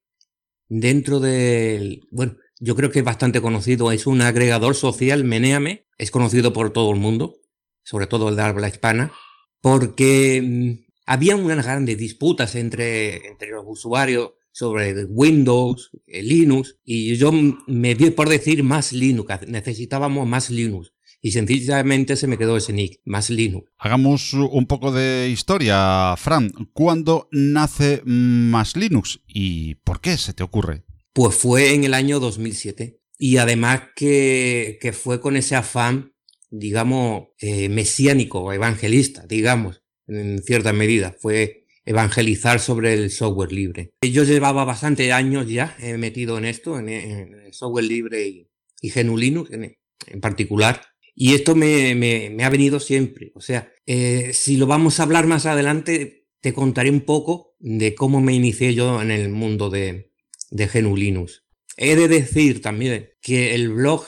dentro 0.68 1.18
del... 1.18 2.06
Bueno, 2.12 2.36
yo 2.60 2.76
creo 2.76 2.90
que 2.90 3.00
es 3.00 3.04
bastante 3.04 3.40
conocido. 3.40 3.90
Es 3.90 4.06
un 4.06 4.20
agregador 4.20 4.74
social, 4.74 5.24
Meneame. 5.24 5.86
Es 5.98 6.10
conocido 6.10 6.52
por 6.52 6.72
todo 6.72 6.92
el 6.92 7.00
mundo, 7.00 7.36
sobre 7.82 8.06
todo 8.06 8.28
el 8.28 8.36
de 8.36 8.42
habla 8.42 8.68
hispana, 8.68 9.12
porque 9.60 10.42
mm, 10.42 10.90
había 11.06 11.36
unas 11.36 11.64
grandes 11.64 11.98
disputas 11.98 12.54
entre, 12.54 13.26
entre 13.26 13.50
los 13.50 13.64
usuarios 13.66 14.32
sobre 14.52 15.04
Windows, 15.04 15.90
Linux, 16.06 16.76
y 16.84 17.16
yo 17.16 17.32
me 17.66 17.94
di 17.94 18.10
por 18.10 18.28
decir 18.28 18.62
más 18.62 18.92
Linux, 18.92 19.46
necesitábamos 19.46 20.26
más 20.26 20.50
Linux. 20.50 20.92
Y 21.22 21.32
sencillamente 21.32 22.16
se 22.16 22.26
me 22.26 22.38
quedó 22.38 22.56
ese 22.56 22.72
nick, 22.72 23.00
más 23.04 23.28
Linux. 23.28 23.70
Hagamos 23.78 24.32
un 24.32 24.66
poco 24.66 24.90
de 24.90 25.28
historia, 25.28 26.14
Fran. 26.16 26.50
¿Cuándo 26.72 27.28
nace 27.30 28.00
más 28.06 28.74
Linux 28.74 29.20
y 29.26 29.74
por 29.76 30.00
qué 30.00 30.16
se 30.16 30.32
te 30.32 30.42
ocurre? 30.42 30.84
Pues 31.12 31.34
fue 31.34 31.74
en 31.74 31.84
el 31.84 31.94
año 31.94 32.20
2007. 32.20 33.00
Y 33.18 33.36
además 33.36 33.82
que, 33.94 34.78
fue 34.94 35.20
con 35.20 35.36
ese 35.36 35.54
afán, 35.54 36.14
digamos, 36.50 37.28
eh, 37.38 37.68
mesiánico, 37.68 38.52
evangelista, 38.52 39.26
digamos, 39.28 39.82
en 40.06 40.42
cierta 40.42 40.72
medida. 40.72 41.14
Fue 41.20 41.66
evangelizar 41.84 42.60
sobre 42.60 42.94
el 42.94 43.10
software 43.10 43.52
libre. 43.52 43.90
Yo 44.02 44.24
llevaba 44.24 44.64
bastante 44.64 45.12
años 45.12 45.48
ya 45.48 45.76
metido 45.98 46.38
en 46.38 46.44
esto, 46.44 46.78
en, 46.78 46.88
el 46.88 47.52
software 47.52 47.84
libre 47.84 48.26
y, 48.26 48.48
y 48.80 48.90
GNU 48.90 49.46
en, 49.50 50.20
particular. 50.20 50.80
Y 51.14 51.34
esto 51.34 51.54
me, 51.54 52.36
ha 52.42 52.48
venido 52.48 52.80
siempre. 52.80 53.32
O 53.34 53.40
sea, 53.40 53.70
eh, 53.86 54.30
si 54.32 54.56
lo 54.56 54.66
vamos 54.66 54.98
a 54.98 55.02
hablar 55.02 55.26
más 55.26 55.46
adelante, 55.46 56.26
te 56.40 56.52
contaré 56.52 56.90
un 56.90 57.02
poco 57.02 57.54
de 57.58 57.94
cómo 57.94 58.20
me 58.20 58.32
inicié 58.32 58.74
yo 58.74 59.02
en 59.02 59.10
el 59.10 59.28
mundo 59.28 59.68
de, 59.68 60.09
de 60.50 60.66
GNU 60.66 60.96
Linux. 60.96 61.44
He 61.76 61.96
de 61.96 62.08
decir 62.08 62.60
también 62.60 63.10
que 63.22 63.54
el 63.54 63.70
blog 63.70 64.04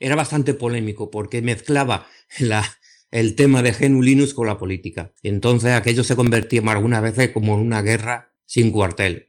era 0.00 0.16
bastante 0.16 0.54
polémico 0.54 1.10
porque 1.10 1.42
mezclaba 1.42 2.08
la, 2.38 2.64
el 3.10 3.34
tema 3.36 3.62
de 3.62 3.72
GNU 3.72 4.02
Linux 4.02 4.34
con 4.34 4.46
la 4.46 4.58
política. 4.58 5.12
Entonces 5.22 5.72
aquello 5.72 6.04
se 6.04 6.16
convertía 6.16 6.62
algunas 6.66 7.02
veces 7.02 7.30
como 7.30 7.54
en 7.54 7.60
una 7.60 7.82
guerra 7.82 8.32
sin 8.44 8.70
cuartel. 8.70 9.26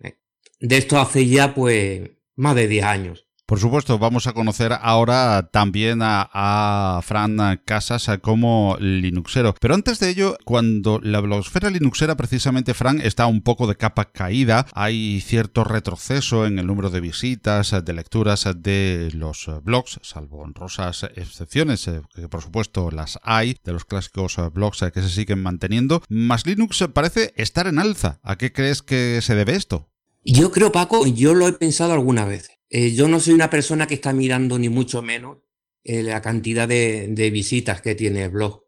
De 0.60 0.78
esto 0.78 1.00
hace 1.00 1.28
ya 1.28 1.54
pues 1.54 2.10
más 2.36 2.56
de 2.56 2.68
10 2.68 2.84
años. 2.84 3.27
Por 3.48 3.62
supuesto, 3.62 3.98
vamos 3.98 4.28
a 4.28 4.34
conocer 4.34 4.74
ahora 4.78 5.48
también 5.54 6.00
a, 6.02 7.00
Fran 7.02 7.62
Casas 7.64 8.10
como 8.22 8.76
Linuxero. 8.78 9.56
Pero 9.62 9.74
antes 9.74 10.02
de 10.02 10.10
ello, 10.10 10.38
cuando 10.44 11.00
la 11.02 11.22
blogosfera 11.22 11.70
Linuxera, 11.70 12.18
precisamente, 12.18 12.74
Fran, 12.74 13.00
está 13.00 13.26
un 13.26 13.42
poco 13.42 13.66
de 13.68 13.78
capa 13.78 14.12
caída, 14.12 14.68
hay 14.74 15.22
cierto 15.22 15.64
retroceso 15.64 16.46
en 16.46 16.60
el 16.60 16.68
número 16.68 16.90
de 16.90 17.00
visitas, 17.00 17.74
de 17.86 17.94
lecturas 17.94 18.50
de 18.58 19.12
los 19.14 19.50
blogs, 19.64 20.02
salvo 20.04 20.40
honrosas 20.40 21.06
excepciones, 21.16 21.88
eh, 21.88 22.02
que 22.14 22.28
por 22.28 22.42
supuesto 22.42 22.92
las 22.92 23.18
hay, 23.24 23.56
de 23.64 23.72
los 23.72 23.86
clásicos 23.86 24.36
blogs 24.52 24.84
que 24.94 25.02
se 25.02 25.10
siguen 25.10 25.42
manteniendo. 25.42 26.04
Más 26.10 26.46
Linux 26.46 26.86
parece 26.94 27.34
estar 27.38 27.68
en 27.68 27.80
alza. 27.80 28.20
¿A 28.24 28.36
qué 28.36 28.52
crees 28.52 28.82
que 28.82 29.22
se 29.22 29.36
debe 29.36 29.56
esto? 29.56 29.88
Yo 30.26 30.52
creo, 30.52 30.74
Paco, 30.74 31.08
yo 31.08 31.34
lo 31.34 31.48
he 31.48 31.54
pensado 31.54 31.94
alguna 31.94 32.26
vez. 32.26 32.57
Eh, 32.70 32.94
yo 32.94 33.08
no 33.08 33.20
soy 33.20 33.34
una 33.34 33.50
persona 33.50 33.88
que 33.88 33.94
está 33.94 34.14
mirando 34.14 34.60
ni 34.60 34.70
mucho 34.70 35.02
menos 35.02 35.38
eh, 35.84 36.04
la 36.04 36.22
cantidad 36.22 36.68
de, 36.68 37.30
visitas 37.32 37.82
que 37.82 37.96
tiene 37.96 38.24
el 38.24 38.30
blog. 38.30 38.64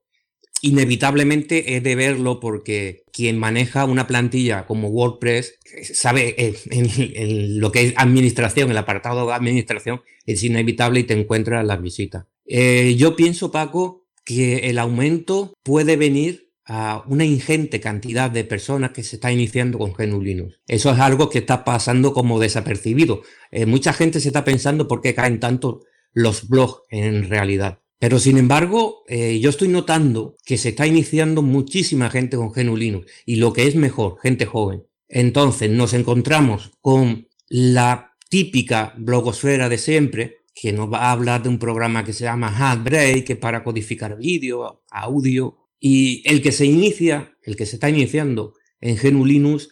Inevitablemente 0.61 1.75
he 1.75 1.81
de 1.81 1.95
verlo 1.95 2.39
porque 2.39 3.03
quien 3.13 3.37
maneja 3.37 3.85
una 3.85 4.07
plantilla 4.07 4.65
como 4.65 4.89
WordPress 4.89 5.57
sabe 5.93 6.35
eh, 6.37 6.55
en, 6.69 7.59
lo 7.59 7.71
que 7.71 7.83
es 7.83 7.93
administración, 7.97 8.71
el 8.71 8.77
apartado 8.77 9.27
de 9.27 9.33
administración 9.33 10.01
es 10.25 10.43
inevitable 10.43 11.01
y 11.01 11.03
te 11.03 11.19
encuentras 11.19 11.65
las 11.65 11.81
visitas. 11.81 12.25
yo 12.45 13.15
pienso, 13.15 13.51
Paco, 13.51 14.05
que 14.25 14.69
el 14.69 14.79
aumento 14.79 15.53
puede 15.63 15.95
venir 15.97 16.48
a 16.69 17.03
una 17.07 17.25
ingente 17.25 17.79
cantidad 17.79 18.29
de 18.29 18.43
personas 18.43 18.91
que 18.91 19.01
se 19.01 19.15
está 19.15 19.31
iniciando 19.31 19.79
con 19.79 19.91
GNU 19.91 20.21
Linux. 20.21 20.59
Eso 20.67 20.91
es 20.91 20.99
algo 20.99 21.29
que 21.29 21.39
está 21.39 21.65
pasando 21.65 22.13
como 22.13 22.39
desapercibido. 22.39 23.23
Eh, 23.49 23.65
mucha 23.65 23.91
gente 23.91 24.19
se 24.19 24.29
está 24.29 24.45
pensando 24.45 24.87
por 24.87 25.01
qué 25.01 25.15
caen 25.15 25.39
tanto 25.39 25.81
los 26.13 26.47
blogs 26.47 26.83
en 26.91 27.27
realidad. 27.27 27.79
Pero 27.97 28.19
sin 28.19 28.37
embargo, 28.37 29.03
eh, 29.07 29.39
yo 29.39 29.49
estoy 29.49 29.67
notando 29.67 30.37
que 30.45 30.57
se 30.57 30.69
está 30.69 30.85
iniciando 30.85 31.41
muchísima 31.41 32.11
gente 32.11 32.37
con 32.37 32.51
GNU 32.51 32.77
Linux 32.77 33.11
y 33.25 33.37
lo 33.37 33.51
que 33.51 33.67
es 33.67 33.75
mejor, 33.75 34.17
gente 34.21 34.45
joven. 34.45 34.83
Entonces 35.07 35.71
nos 35.71 35.93
encontramos 35.93 36.71
con 36.81 37.27
la 37.47 38.15
típica 38.29 38.93
blogosfera 38.95 39.69
de 39.69 39.79
siempre, 39.79 40.37
que 40.53 40.71
nos 40.71 40.91
va 40.91 40.99
a 40.99 41.11
hablar 41.11 41.41
de 41.41 41.49
un 41.49 41.57
programa 41.57 42.03
que 42.03 42.13
se 42.13 42.25
llama 42.25 42.55
Handbrake, 42.55 43.23
que 43.23 43.35
para 43.35 43.63
codificar 43.63 44.17
vídeo, 44.17 44.83
audio, 44.91 45.58
y 45.79 46.21
el 46.29 46.41
que 46.41 46.51
se 46.51 46.65
inicia, 46.65 47.37
el 47.43 47.55
que 47.55 47.65
se 47.65 47.75
está 47.75 47.89
iniciando 47.89 48.53
en 48.81 48.97
GNU 48.97 49.25
Linux, 49.25 49.69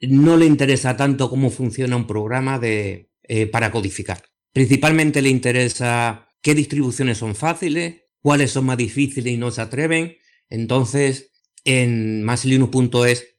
no 0.00 0.36
le 0.36 0.46
interesa 0.46 0.96
tanto 0.96 1.30
cómo 1.30 1.50
funciona 1.50 1.96
un 1.96 2.06
programa 2.06 2.58
de, 2.58 3.10
eh, 3.22 3.46
para 3.46 3.70
codificar. 3.70 4.22
Principalmente 4.52 5.22
le 5.22 5.30
interesa 5.30 6.28
qué 6.42 6.54
distribuciones 6.54 7.18
son 7.18 7.34
fáciles, 7.34 8.02
cuáles 8.20 8.50
son 8.50 8.66
más 8.66 8.76
difíciles 8.76 9.32
y 9.32 9.36
no 9.36 9.50
se 9.50 9.62
atreven. 9.62 10.16
Entonces, 10.48 11.32
en 11.64 12.22
maslinux.es, 12.22 13.36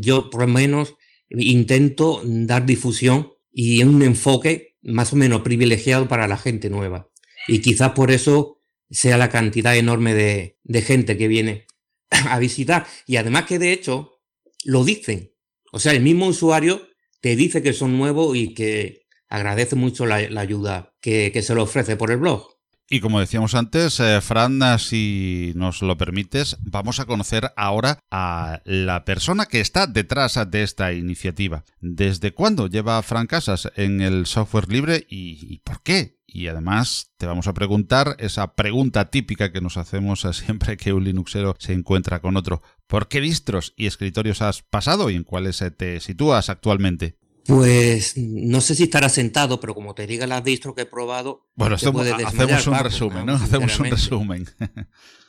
yo 0.00 0.30
por 0.30 0.42
lo 0.42 0.48
menos 0.48 0.94
intento 1.30 2.20
dar 2.24 2.66
difusión 2.66 3.32
y 3.52 3.82
un 3.82 4.02
enfoque 4.02 4.76
más 4.82 5.12
o 5.12 5.16
menos 5.16 5.42
privilegiado 5.42 6.08
para 6.08 6.28
la 6.28 6.36
gente 6.36 6.70
nueva. 6.70 7.10
Y 7.48 7.60
quizás 7.60 7.92
por 7.92 8.10
eso 8.10 8.59
sea 8.90 9.16
la 9.16 9.30
cantidad 9.30 9.76
enorme 9.76 10.14
de, 10.14 10.82
gente 10.82 11.16
que 11.16 11.28
viene 11.28 11.66
a 12.10 12.38
visitar. 12.38 12.86
Y 13.06 13.16
además 13.16 13.44
que 13.44 13.58
de 13.58 13.72
hecho 13.72 14.20
lo 14.64 14.84
dicen. 14.84 15.32
O 15.72 15.78
sea, 15.78 15.92
el 15.92 16.02
mismo 16.02 16.26
usuario 16.26 16.88
te 17.20 17.36
dice 17.36 17.62
que 17.62 17.72
son 17.72 17.96
nuevos 17.96 18.36
y 18.36 18.54
que 18.54 19.06
agradece 19.28 19.76
mucho 19.76 20.06
la, 20.06 20.16
ayuda 20.16 20.94
que, 21.00 21.40
se 21.42 21.54
le 21.54 21.60
ofrece 21.60 21.96
por 21.96 22.10
el 22.10 22.18
blog. 22.18 22.59
Y 22.92 22.98
como 22.98 23.20
decíamos 23.20 23.54
antes, 23.54 24.00
eh, 24.00 24.20
Fran, 24.20 24.60
si 24.80 25.52
nos 25.54 25.80
lo 25.80 25.96
permites, 25.96 26.56
vamos 26.60 26.98
a 26.98 27.04
conocer 27.04 27.52
ahora 27.56 28.00
a 28.10 28.62
la 28.64 29.04
persona 29.04 29.46
que 29.46 29.60
está 29.60 29.86
detrás 29.86 30.36
de 30.50 30.64
esta 30.64 30.92
iniciativa. 30.92 31.64
¿Desde 31.80 32.32
cuándo 32.34 32.66
lleva 32.66 33.00
Fran 33.02 33.28
Casas 33.28 33.70
en 33.76 34.00
el 34.00 34.26
software 34.26 34.68
libre 34.68 35.06
y 35.08 35.58
por 35.58 35.84
qué? 35.84 36.18
Y 36.26 36.48
además 36.48 37.12
te 37.16 37.26
vamos 37.26 37.46
a 37.46 37.54
preguntar 37.54 38.16
esa 38.18 38.54
pregunta 38.54 39.04
típica 39.04 39.52
que 39.52 39.60
nos 39.60 39.76
hacemos 39.76 40.26
siempre 40.32 40.76
que 40.76 40.92
un 40.92 41.04
Linuxero 41.04 41.54
se 41.60 41.72
encuentra 41.72 42.20
con 42.20 42.36
otro. 42.36 42.60
¿Por 42.88 43.06
qué 43.06 43.20
distros 43.20 43.72
y 43.76 43.86
escritorios 43.86 44.42
has 44.42 44.62
pasado 44.62 45.10
y 45.10 45.14
en 45.14 45.22
cuáles 45.22 45.62
te 45.76 46.00
sitúas 46.00 46.50
actualmente? 46.50 47.19
Pues 47.46 48.16
no 48.16 48.60
sé 48.60 48.74
si 48.74 48.84
estará 48.84 49.08
sentado, 49.08 49.60
pero 49.60 49.74
como 49.74 49.94
te 49.94 50.06
diga 50.06 50.26
las 50.26 50.44
distros 50.44 50.74
que 50.74 50.82
he 50.82 50.86
probado, 50.86 51.48
bueno, 51.54 51.76
hacemos 51.76 52.66
un 52.66 52.78
resumen, 52.78 53.26
¿no? 53.26 53.34
Hacemos 53.34 53.78
un 53.78 53.86
resumen. 53.86 54.46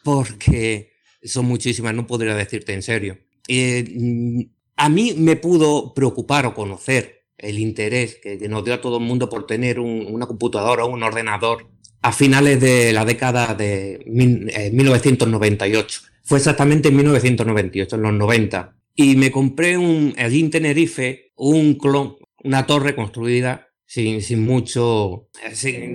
Porque 0.03 0.91
son 1.23 1.45
muchísimas, 1.45 1.93
no 1.93 2.07
podría 2.07 2.35
decirte 2.35 2.73
en 2.73 2.81
serio. 2.81 3.17
Eh, 3.47 4.47
a 4.75 4.89
mí 4.89 5.13
me 5.17 5.35
pudo 5.35 5.93
preocupar 5.93 6.45
o 6.45 6.53
conocer 6.53 7.25
el 7.37 7.59
interés 7.59 8.19
que, 8.21 8.37
nos 8.49 8.63
dio 8.63 8.73
a 8.73 8.81
todo 8.81 8.97
el 8.97 9.03
mundo 9.03 9.29
por 9.29 9.45
tener 9.47 9.79
una 9.79 10.27
computadora 10.27 10.85
o 10.85 10.89
un 10.91 11.03
ordenador 11.03 11.67
a 12.01 12.11
finales 12.11 12.59
de 12.59 12.93
la 12.93 13.05
década 13.05 13.53
de 13.53 14.03
1998. 14.07 16.01
Eh, 16.03 16.09
Fue 16.23 16.37
exactamente 16.37 16.89
en 16.89 16.95
1998, 16.95 17.95
en 17.95 18.01
los 18.01 18.13
90. 18.13 18.75
Y 18.95 19.15
me 19.15 19.31
compré 19.31 19.77
un, 19.77 20.13
allí 20.17 20.41
en 20.41 20.51
Tenerife 20.51 21.31
un 21.35 21.75
clon, 21.75 22.17
una 22.43 22.65
torre 22.65 22.95
construida 22.95 23.67
sin, 23.85 24.21
sin 24.21 24.45
mucho, 24.45 25.27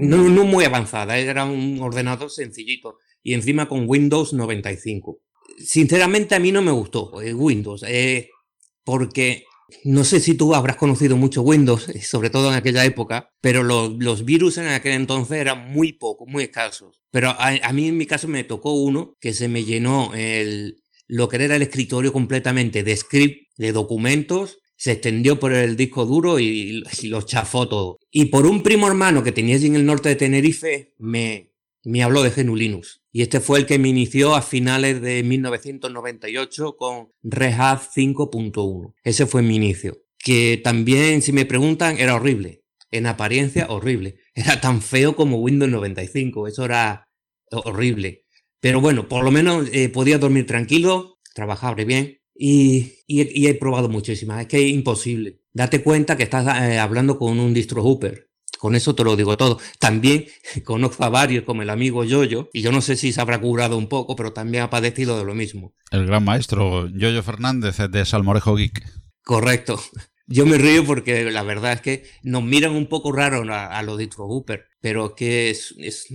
no, 0.01 0.45
muy 0.45 0.65
avanzada, 0.65 1.19
era 1.19 1.45
un 1.45 1.81
ordenador 1.81 2.31
sencillito 2.31 2.99
y 3.23 3.35
encima 3.35 3.69
con 3.69 3.89
Windows 3.89 4.33
95. 4.33 5.21
Sinceramente 5.59 6.35
a 6.35 6.39
mí 6.39 6.53
no 6.53 6.63
me 6.63 6.73
gustó 6.73 7.23
eh, 7.23 7.33
Windows, 7.33 7.85
eh, 7.89 8.29
porque 8.85 9.45
no 9.85 10.05
sé 10.05 10.21
si 10.21 10.35
tú 10.35 10.55
habrás 10.55 10.77
conocido 10.77 11.17
mucho 11.17 11.43
Windows, 11.43 11.89
eh, 11.89 12.03
sobre 12.03 12.31
todo 12.31 12.49
en 12.51 12.55
aquella 12.55 12.85
época, 12.85 13.31
pero 13.41 13.63
los, 13.63 14.25
virus 14.25 14.59
en 14.59 14.69
aquel 14.69 14.93
entonces 14.93 15.39
eran 15.39 15.73
muy 15.73 15.93
pocos, 15.93 16.29
muy 16.29 16.45
escasos. 16.45 17.01
Pero 17.11 17.31
a, 17.31 17.73
mí 17.73 17.89
en 17.89 17.97
mi 17.97 18.07
caso 18.07 18.29
me 18.29 18.45
tocó 18.45 18.73
uno 18.73 19.17
que 19.21 19.33
se 19.33 19.49
me 19.49 19.65
llenó 19.65 20.13
el, 20.15 20.83
lo 21.07 21.29
que 21.29 21.37
era 21.37 21.57
el 21.57 21.63
escritorio 21.63 22.13
completamente 22.13 22.83
de 22.83 22.97
script, 22.97 23.51
de 23.57 23.73
documentos, 23.73 24.59
se 24.77 24.93
extendió 24.93 25.41
por 25.41 25.53
el 25.53 25.77
disco 25.77 26.05
duro 26.05 26.39
y, 26.39 26.85
lo 27.05 27.23
chafó 27.23 27.69
todo. 27.69 27.99
Y 28.11 28.27
por 28.27 28.47
un 28.47 28.63
primo 28.63 28.87
hermano 28.87 29.23
que 29.23 29.33
tenía 29.33 29.57
allí 29.57 29.67
en 29.67 29.77
el 29.77 29.87
norte 29.87 30.11
de 30.11 30.17
Tenerife, 30.17 30.95
me, 30.99 31.53
me 31.85 32.03
habló 32.03 32.23
de 32.23 32.31
GNU 32.31 32.57
Linux. 32.57 33.01
Y 33.11 33.23
este 33.23 33.41
fue 33.41 33.59
el 33.59 33.67
que 33.67 33.79
me 33.79 33.89
inició 33.89 34.35
a 34.35 34.43
finales 34.43 35.01
de 35.01 35.23
1998 35.23 36.77
con 36.77 37.09
Red 37.23 37.55
Hat 37.59 37.81
5.1. 37.95 38.95
Ese 39.03 39.27
fue 39.27 39.43
mi 39.43 39.57
inicio. 39.57 40.03
Que 40.19 40.61
también, 40.63 41.23
si 41.23 41.33
me 41.33 41.47
preguntan, 41.47 41.99
era 41.99 42.15
horrible. 42.15 42.63
En 42.91 43.07
apariencia, 43.07 43.67
horrible. 43.71 44.17
Era 44.35 44.61
tan 44.61 44.83
feo 44.83 45.17
como 45.17 45.39
Windows 45.39 45.71
95. 45.71 46.49
Eso 46.49 46.65
era 46.67 47.09
horrible. 47.51 48.26
Pero 48.61 48.81
bueno, 48.81 49.09
por 49.09 49.25
lo 49.25 49.31
menos 49.31 49.69
eh, 49.73 49.89
podía 49.89 50.19
dormir 50.19 50.47
tranquilo, 50.47 51.19
trabajar 51.35 51.77
bien. 51.85 52.19
Y, 52.39 52.93
he 53.09 53.55
probado 53.55 53.89
muchísimas. 53.89 54.43
Es 54.43 54.47
que 54.47 54.67
es 54.67 54.73
imposible. 54.73 55.41
Date 55.53 55.83
cuenta 55.83 56.17
que 56.17 56.25
estás 56.25 56.47
eh, 56.61 56.79
hablando 56.79 57.19
con 57.19 57.39
un 57.39 57.55
distro 57.55 57.83
hooper. 57.83 58.31
Con 58.59 58.75
eso 58.75 58.95
te 58.95 59.05
lo 59.05 59.17
digo 59.17 59.37
todo. 59.37 59.59
También 59.79 60.27
conozco 60.65 61.05
a 61.05 61.09
varios, 61.09 61.45
como 61.45 61.63
el 61.63 61.71
amigo 61.71 62.05
Yoyo, 62.05 62.51
y 62.53 62.63
yo 62.63 62.73
no 62.73 62.81
sé 62.81 62.97
si 62.97 63.13
se 63.13 63.21
habrá 63.21 63.41
curado 63.41 63.77
un 63.77 63.89
poco, 63.89 64.17
pero 64.17 64.33
también 64.33 64.65
ha 64.65 64.71
padecido 64.71 65.19
de 65.19 65.25
lo 65.25 65.35
mismo. 65.35 65.75
El 65.91 66.07
gran 66.07 66.25
maestro 66.25 66.89
Yoyo 66.89 67.23
Fernández 67.23 67.77
de 67.91 68.05
Salmorejo 68.05 68.57
Geek. 68.57 68.85
Correcto. 69.23 69.81
Yo 70.29 70.45
me 70.45 70.59
río 70.59 70.85
porque 70.85 71.31
la 71.31 71.45
verdad 71.45 71.75
es 71.75 71.81
que 71.81 72.05
nos 72.25 72.43
miran 72.43 72.73
un 72.73 72.89
poco 72.89 73.13
raro 73.13 73.45
a, 73.49 73.81
los 73.85 73.97
distro 73.97 74.27
hooper, 74.27 74.65
pero 74.81 75.15
que 75.15 75.51
es, 75.51 75.73
es, 75.79 76.09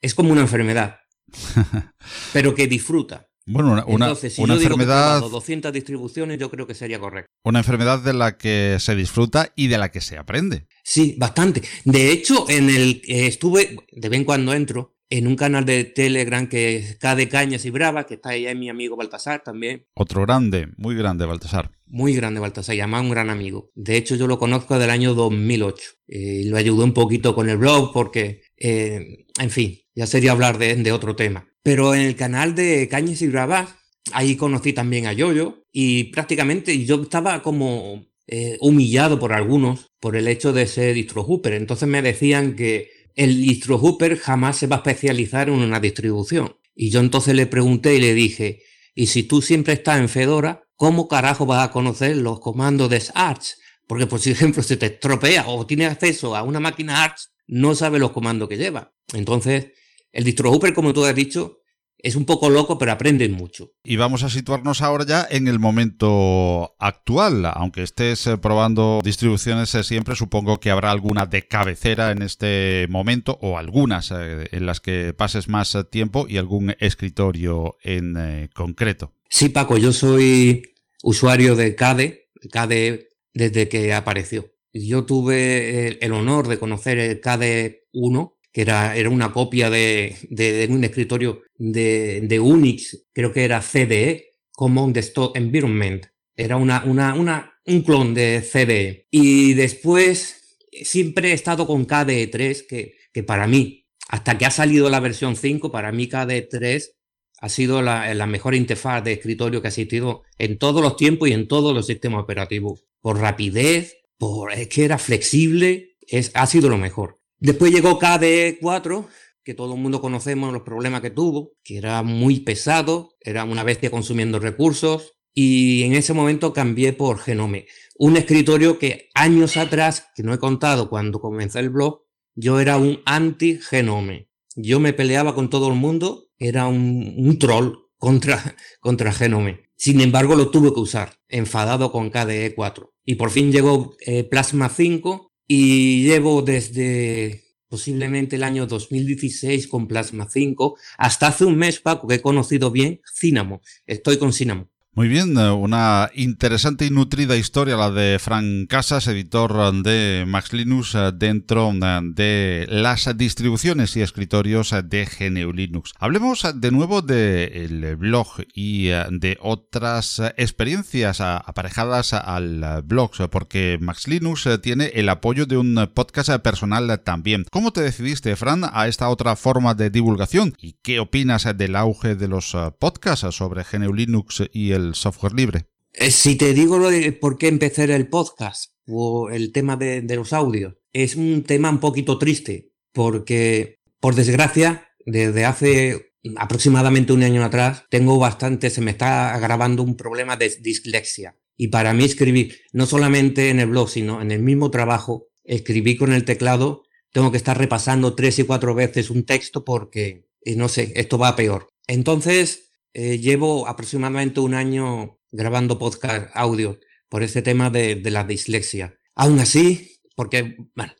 es 0.00 0.14
como 0.16 0.32
una 0.32 0.40
enfermedad. 0.40 0.96
pero 2.32 2.54
que 2.54 2.66
disfruta. 2.66 3.28
Bueno, 3.46 3.72
una, 3.72 3.84
Entonces, 3.86 4.34
si 4.34 4.42
una 4.42 4.54
enfermedad. 4.54 5.20
200 5.20 5.72
distribuciones, 5.72 6.38
yo 6.38 6.50
creo 6.50 6.66
que 6.66 6.74
sería 6.74 6.98
correcto. 6.98 7.30
Una 7.44 7.58
enfermedad 7.58 8.02
de 8.02 8.14
la 8.14 8.38
que 8.38 8.78
se 8.80 8.96
disfruta 8.96 9.52
y 9.54 9.66
de 9.66 9.76
la 9.76 9.90
que 9.90 10.00
se 10.00 10.16
aprende. 10.16 10.66
Sí, 10.82 11.14
bastante. 11.18 11.62
De 11.84 12.10
hecho, 12.10 12.48
en 12.48 12.70
el 12.70 13.02
eh, 13.06 13.26
estuve, 13.26 13.76
de 13.92 14.08
vez 14.08 14.18
en 14.18 14.24
cuando 14.24 14.54
entro, 14.54 14.94
en 15.10 15.26
un 15.26 15.36
canal 15.36 15.64
de 15.64 15.84
Telegram 15.84 16.48
que 16.48 16.76
es 16.76 16.98
de 16.98 17.28
Cañas 17.28 17.64
y 17.64 17.70
Brava, 17.70 18.04
que 18.04 18.14
está 18.14 18.30
ahí 18.30 18.52
mi 18.54 18.68
amigo 18.68 18.96
Baltasar 18.96 19.42
también. 19.44 19.86
Otro 19.94 20.22
grande, 20.22 20.68
muy 20.76 20.96
grande 20.96 21.26
Baltasar. 21.26 21.70
Muy 21.86 22.14
grande 22.14 22.40
Baltasar, 22.40 22.74
llama 22.74 23.00
un 23.00 23.10
gran 23.10 23.30
amigo. 23.30 23.70
De 23.74 23.96
hecho, 23.96 24.16
yo 24.16 24.26
lo 24.26 24.38
conozco 24.38 24.78
del 24.78 24.90
año 24.90 25.14
2008. 25.14 25.90
Eh, 26.08 26.44
lo 26.46 26.56
ayudó 26.56 26.84
un 26.84 26.94
poquito 26.94 27.34
con 27.34 27.48
el 27.48 27.58
blog 27.58 27.92
porque, 27.92 28.42
eh, 28.56 29.26
en 29.38 29.50
fin, 29.50 29.78
ya 29.94 30.06
sería 30.06 30.32
hablar 30.32 30.58
de, 30.58 30.92
otro 30.92 31.16
tema. 31.16 31.48
Pero 31.62 31.94
en 31.94 32.02
el 32.02 32.16
canal 32.16 32.54
de 32.54 32.88
Cañas 32.88 33.22
y 33.22 33.28
Bravas, 33.28 33.74
ahí 34.12 34.36
conocí 34.36 34.72
también 34.72 35.06
a 35.06 35.12
Yoyo 35.12 35.64
y 35.72 36.04
prácticamente 36.04 36.84
yo 36.84 37.02
estaba 37.02 37.42
como 37.42 38.06
eh, 38.26 38.58
humillado 38.60 39.18
por 39.18 39.32
algunos 39.32 39.90
por 40.00 40.16
el 40.16 40.28
hecho 40.28 40.52
de 40.52 40.66
ser 40.66 40.94
distro 40.94 41.24
hooper. 41.24 41.54
Entonces 41.54 41.88
me 41.88 42.02
decían 42.02 42.54
que 42.54 42.90
el 43.14 43.40
distro 43.40 43.78
hooper 43.78 44.18
jamás 44.18 44.58
se 44.58 44.66
va 44.66 44.76
a 44.76 44.78
especializar 44.80 45.48
en 45.48 45.54
una 45.54 45.80
distribución. 45.80 46.56
Y 46.74 46.90
yo 46.90 47.00
entonces 47.00 47.34
le 47.34 47.46
pregunté 47.46 47.94
y 47.94 48.00
le 48.00 48.14
dije, 48.14 48.62
¿y 48.94 49.06
si 49.06 49.22
tú 49.22 49.40
siempre 49.40 49.74
estás 49.74 50.00
en 50.00 50.08
Fedora, 50.08 50.64
cómo 50.76 51.08
carajo 51.08 51.46
vas 51.46 51.66
a 51.66 51.70
conocer 51.70 52.16
los 52.16 52.40
comandos 52.40 52.90
de 52.90 53.02
Arch? 53.14 53.56
Porque 53.86 54.06
por 54.06 54.20
ejemplo 54.26 54.62
se 54.62 54.76
te 54.76 54.86
estropea 54.86 55.46
o 55.48 55.66
tienes 55.66 55.90
acceso 55.90 56.36
a 56.36 56.42
una 56.42 56.60
máquina 56.60 57.04
Arch, 57.04 57.28
no 57.46 57.74
sabe 57.74 57.98
los 57.98 58.12
comandos 58.12 58.48
que 58.48 58.56
lleva. 58.56 58.94
Entonces 59.12 59.72
el 60.12 60.24
distro 60.24 60.50
Hooper, 60.50 60.72
como 60.74 60.92
tú 60.92 61.04
has 61.04 61.14
dicho, 61.14 61.58
es 62.04 62.16
un 62.16 62.26
poco 62.26 62.50
loco, 62.50 62.76
pero 62.78 62.92
aprenden 62.92 63.32
mucho. 63.32 63.72
Y 63.82 63.96
vamos 63.96 64.22
a 64.22 64.28
situarnos 64.28 64.82
ahora 64.82 65.06
ya 65.06 65.26
en 65.28 65.48
el 65.48 65.58
momento 65.58 66.76
actual. 66.78 67.46
Aunque 67.46 67.82
estés 67.82 68.26
eh, 68.26 68.36
probando 68.36 69.00
distribuciones 69.02 69.74
eh, 69.74 69.82
siempre, 69.82 70.14
supongo 70.14 70.60
que 70.60 70.70
habrá 70.70 70.90
alguna 70.90 71.24
de 71.24 71.48
cabecera 71.48 72.12
en 72.12 72.20
este 72.20 72.86
momento 72.90 73.38
o 73.40 73.56
algunas 73.56 74.10
eh, 74.10 74.48
en 74.52 74.66
las 74.66 74.80
que 74.80 75.14
pases 75.14 75.48
más 75.48 75.76
tiempo 75.90 76.26
y 76.28 76.36
algún 76.36 76.76
escritorio 76.78 77.76
en 77.82 78.50
concreto. 78.54 79.14
Sí, 79.30 79.48
Paco, 79.48 79.78
yo 79.78 79.92
soy 79.92 80.62
usuario 81.02 81.56
de 81.56 81.74
CADE, 81.74 82.28
CADE 82.52 83.08
desde 83.32 83.68
que 83.68 83.94
apareció. 83.94 84.53
Yo 84.74 85.04
tuve 85.06 86.04
el 86.04 86.12
honor 86.12 86.48
de 86.48 86.58
conocer 86.58 86.98
el 86.98 87.20
CADE 87.20 87.86
1 87.92 88.34
que 88.54 88.62
era, 88.62 88.96
era 88.96 89.10
una 89.10 89.32
copia 89.32 89.68
de, 89.68 90.16
de, 90.30 90.68
un 90.70 90.84
escritorio 90.84 91.42
de, 91.56 92.40
Unix, 92.40 93.04
creo 93.12 93.32
que 93.32 93.44
era 93.44 93.60
CDE, 93.60 94.36
Common 94.52 94.92
Desktop 94.92 95.36
Environment. 95.36 96.06
Era 96.36 96.56
una, 96.56 96.84
una, 96.84 97.14
una, 97.14 97.52
un 97.66 97.82
clon 97.82 98.14
de 98.14 98.42
CDE. 98.48 99.08
Y 99.10 99.54
después 99.54 100.56
siempre 100.70 101.30
he 101.30 101.32
estado 101.32 101.66
con 101.66 101.84
KDE 101.84 102.28
3, 102.28 102.62
que, 102.62 102.94
que 103.12 103.24
para 103.24 103.48
mí, 103.48 103.88
hasta 104.08 104.38
que 104.38 104.46
ha 104.46 104.52
salido 104.52 104.88
la 104.88 105.00
versión 105.00 105.34
5, 105.34 105.72
para 105.72 105.90
mí 105.90 106.08
KDE 106.08 106.42
3 106.42 106.96
ha 107.40 107.48
sido 107.48 107.82
la, 107.82 108.14
la, 108.14 108.26
mejor 108.26 108.54
interfaz 108.54 109.02
de 109.02 109.14
escritorio 109.14 109.62
que 109.62 109.66
ha 109.66 109.70
existido 109.70 110.22
en 110.38 110.58
todos 110.58 110.80
los 110.80 110.96
tiempos 110.96 111.28
y 111.28 111.32
en 111.32 111.48
todos 111.48 111.74
los 111.74 111.86
sistemas 111.86 112.22
operativos. 112.22 112.84
Por 113.00 113.18
rapidez, 113.18 113.96
por 114.18 114.52
es 114.52 114.68
que 114.68 114.84
era 114.84 114.98
flexible, 114.98 115.96
es, 116.06 116.30
ha 116.34 116.46
sido 116.46 116.68
lo 116.68 116.78
mejor. 116.78 117.20
Después 117.38 117.72
llegó 117.72 117.98
KDE4, 117.98 119.06
que 119.42 119.54
todo 119.54 119.74
el 119.74 119.80
mundo 119.80 120.00
conocemos 120.00 120.52
los 120.52 120.62
problemas 120.62 121.02
que 121.02 121.10
tuvo, 121.10 121.52
que 121.62 121.76
era 121.76 122.02
muy 122.02 122.40
pesado, 122.40 123.14
era 123.20 123.44
una 123.44 123.62
bestia 123.62 123.90
consumiendo 123.90 124.38
recursos, 124.38 125.14
y 125.34 125.82
en 125.82 125.94
ese 125.94 126.12
momento 126.12 126.52
cambié 126.52 126.92
por 126.92 127.18
Genome, 127.18 127.66
un 127.96 128.16
escritorio 128.16 128.78
que 128.78 129.10
años 129.14 129.56
atrás, 129.56 130.08
que 130.14 130.22
no 130.22 130.32
he 130.32 130.38
contado 130.38 130.88
cuando 130.88 131.20
comencé 131.20 131.58
el 131.58 131.70
blog, 131.70 132.04
yo 132.34 132.60
era 132.60 132.78
un 132.78 133.00
anti-Genome. 133.04 134.28
Yo 134.56 134.78
me 134.78 134.92
peleaba 134.92 135.34
con 135.34 135.50
todo 135.50 135.68
el 135.68 135.74
mundo, 135.74 136.28
era 136.38 136.66
un, 136.66 137.38
troll 137.38 137.74
contra, 137.98 138.56
contra 138.80 139.12
Genome. 139.12 139.63
Sin 139.76 140.00
embargo, 140.00 140.36
lo 140.36 140.50
tuve 140.50 140.72
que 140.72 140.80
usar, 140.80 141.18
enfadado 141.28 141.92
con 141.92 142.10
KDE 142.10 142.54
4. 142.54 142.94
Y 143.04 143.16
por 143.16 143.30
fin 143.30 143.52
llegó 143.52 143.96
eh, 144.06 144.24
Plasma 144.24 144.68
5, 144.68 145.34
y 145.46 146.04
llevo 146.04 146.42
desde 146.42 147.42
posiblemente 147.68 148.36
el 148.36 148.44
año 148.44 148.66
2016 148.66 149.68
con 149.68 149.88
Plasma 149.88 150.28
5 150.30 150.76
hasta 150.96 151.26
hace 151.28 151.44
un 151.44 151.56
mes, 151.56 151.80
Paco, 151.80 152.06
que 152.06 152.16
he 152.16 152.22
conocido 152.22 152.70
bien 152.70 153.00
Cinamo. 153.12 153.60
Estoy 153.86 154.18
con 154.18 154.32
Cinamo. 154.32 154.70
Muy 154.96 155.08
bien, 155.08 155.36
eh, 155.36 155.50
una 155.50 156.08
interesante 156.14 156.86
y 156.86 156.90
nutrida 156.90 157.36
historia 157.36 157.76
la 157.76 157.90
de 157.90 158.20
Frank 158.20 158.68
Casas, 158.68 159.08
editor 159.08 159.82
de 159.82 160.22
Max 160.24 160.52
Linux 160.52 160.94
eh, 160.94 161.10
dentro 161.12 161.72
eh, 161.72 162.00
de 162.14 162.66
las 162.70 163.10
distribuciones 163.16 163.96
y 163.96 164.02
escritorios 164.02 164.72
de 164.84 165.04
GNU 165.04 165.52
Linux. 165.52 165.94
Hablemos 165.98 166.46
de 166.54 166.70
nuevo 166.70 167.02
del 167.02 167.96
blog 167.96 168.44
y 168.54 168.84
de 168.86 169.36
otras 169.40 170.22
experiencias 170.36 171.20
aparejadas 171.20 172.12
al 172.12 172.82
blog, 172.84 173.10
porque 173.32 173.78
Max 173.80 174.06
Linux 174.06 174.48
tiene 174.62 174.92
el 174.94 175.08
apoyo 175.08 175.46
de 175.46 175.56
un 175.56 175.90
podcast 175.92 176.30
personal 176.36 177.00
también. 177.02 177.46
¿Cómo 177.50 177.72
te 177.72 177.80
decidiste, 177.80 178.36
Fran, 178.36 178.62
a 178.72 178.86
esta 178.86 179.08
otra 179.08 179.34
forma 179.34 179.74
de 179.74 179.90
divulgación? 179.90 180.54
¿Y 180.60 180.76
qué 180.82 181.00
opinas 181.00 181.48
del 181.56 181.74
auge 181.74 182.14
de 182.14 182.28
los 182.28 182.56
podcasts 182.78 183.34
sobre 183.34 183.64
GNU 183.64 183.92
Linux 183.92 184.44
y 184.52 184.70
el 184.70 184.83
software 184.92 185.32
libre? 185.32 185.64
Eh, 185.94 186.10
si 186.10 186.36
te 186.36 186.52
digo 186.52 186.78
lo 186.78 186.90
de 186.90 187.12
por 187.12 187.38
qué 187.38 187.48
empezar 187.48 187.90
el 187.90 188.08
podcast 188.08 188.72
o 188.86 189.30
el 189.30 189.52
tema 189.52 189.76
de, 189.76 190.02
los 190.14 190.32
audios, 190.32 190.74
es 190.92 191.14
un 191.14 191.44
tema 191.44 191.70
un 191.70 191.80
poquito 191.80 192.18
triste, 192.18 192.72
porque 192.92 193.78
por 194.00 194.14
desgracia, 194.14 194.88
desde 195.06 195.44
hace 195.44 196.12
aproximadamente 196.36 197.12
un 197.12 197.22
año 197.22 197.44
atrás, 197.44 197.84
tengo 197.90 198.18
bastante, 198.18 198.70
se 198.70 198.80
me 198.80 198.90
está 198.90 199.34
agravando 199.34 199.82
un 199.82 199.96
problema 199.96 200.36
de 200.36 200.50
dislexia. 200.60 201.36
Y 201.56 201.68
para 201.68 201.94
mí 201.94 202.04
escribir, 202.04 202.62
no 202.72 202.86
solamente 202.86 203.50
en 203.50 203.60
el 203.60 203.68
blog, 203.68 203.88
sino 203.88 204.20
en 204.20 204.32
el 204.32 204.42
mismo 204.42 204.70
trabajo, 204.70 205.28
escribir 205.44 205.98
con 205.98 206.12
el 206.12 206.24
teclado, 206.24 206.82
tengo 207.12 207.30
que 207.30 207.36
estar 207.36 207.56
repasando 207.56 208.16
tres 208.16 208.40
y 208.40 208.44
cuatro 208.44 208.74
veces 208.74 209.10
un 209.10 209.24
texto 209.24 209.64
porque, 209.64 210.26
eh, 210.40 210.56
no 210.56 210.68
sé, 210.68 210.92
esto 210.96 211.16
va 211.16 211.36
peor. 211.36 211.68
Entonces, 211.86 212.72
eh, 212.94 213.18
llevo 213.18 213.66
aproximadamente 213.66 214.38
un 214.38 214.54
año 214.54 215.18
grabando 215.32 215.80
podcast 215.80 216.30
audio 216.32 216.78
por 217.08 217.24
este 217.24 217.42
tema 217.42 217.68
de, 217.68 218.00
la 218.04 218.22
dislexia. 218.22 218.98
Aún 219.16 219.40
así, 219.40 220.00
porque 220.14 220.56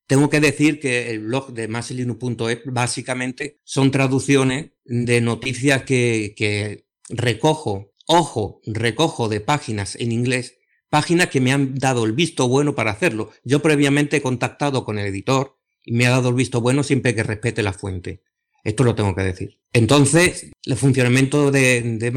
tengo 0.09 0.28
que 0.28 0.40
decir 0.40 0.80
que 0.80 1.11
el 1.11 1.20
blog 1.20 1.53
de 1.53 1.68
masilinu.es 1.68 2.62
básicamente 2.66 3.61
son 3.62 3.92
traducciones 3.92 4.72
de 4.84 5.20
noticias 5.20 5.84
que, 5.84 6.34
que 6.36 6.88
recojo, 7.09 7.92
ojo, 8.07 8.61
recojo 8.66 9.28
de 9.28 9.40
páginas 9.40 9.95
en 9.95 10.11
inglés, 10.11 10.59
páginas 10.90 11.28
que 11.28 11.40
me 11.40 11.53
han 11.53 11.76
dado 11.76 12.05
el 12.05 12.12
visto 12.12 12.49
bueno 12.49 12.74
para 12.74 12.90
hacerlo. 12.90 13.30
Yo 13.45 13.62
previamente 13.62 14.16
he 14.16 14.22
contactado 14.22 14.84
con 14.84 14.99
el 14.99 15.07
editor 15.07 15.59
y 15.84 15.92
me 15.92 16.07
ha 16.07 16.11
dado 16.11 16.30
el 16.30 16.34
visto 16.34 16.61
bueno 16.61 16.82
siempre 16.82 17.14
que 17.14 17.22
respete 17.22 17.62
la 17.62 17.72
fuente. 17.72 18.22
Esto 18.64 18.82
lo 18.82 18.94
tengo 18.94 19.14
que 19.14 19.22
decir. 19.22 19.58
Entonces, 19.72 20.50
el 20.64 20.76
funcionamiento 20.76 21.50
de, 21.50 21.82
de 21.82 22.10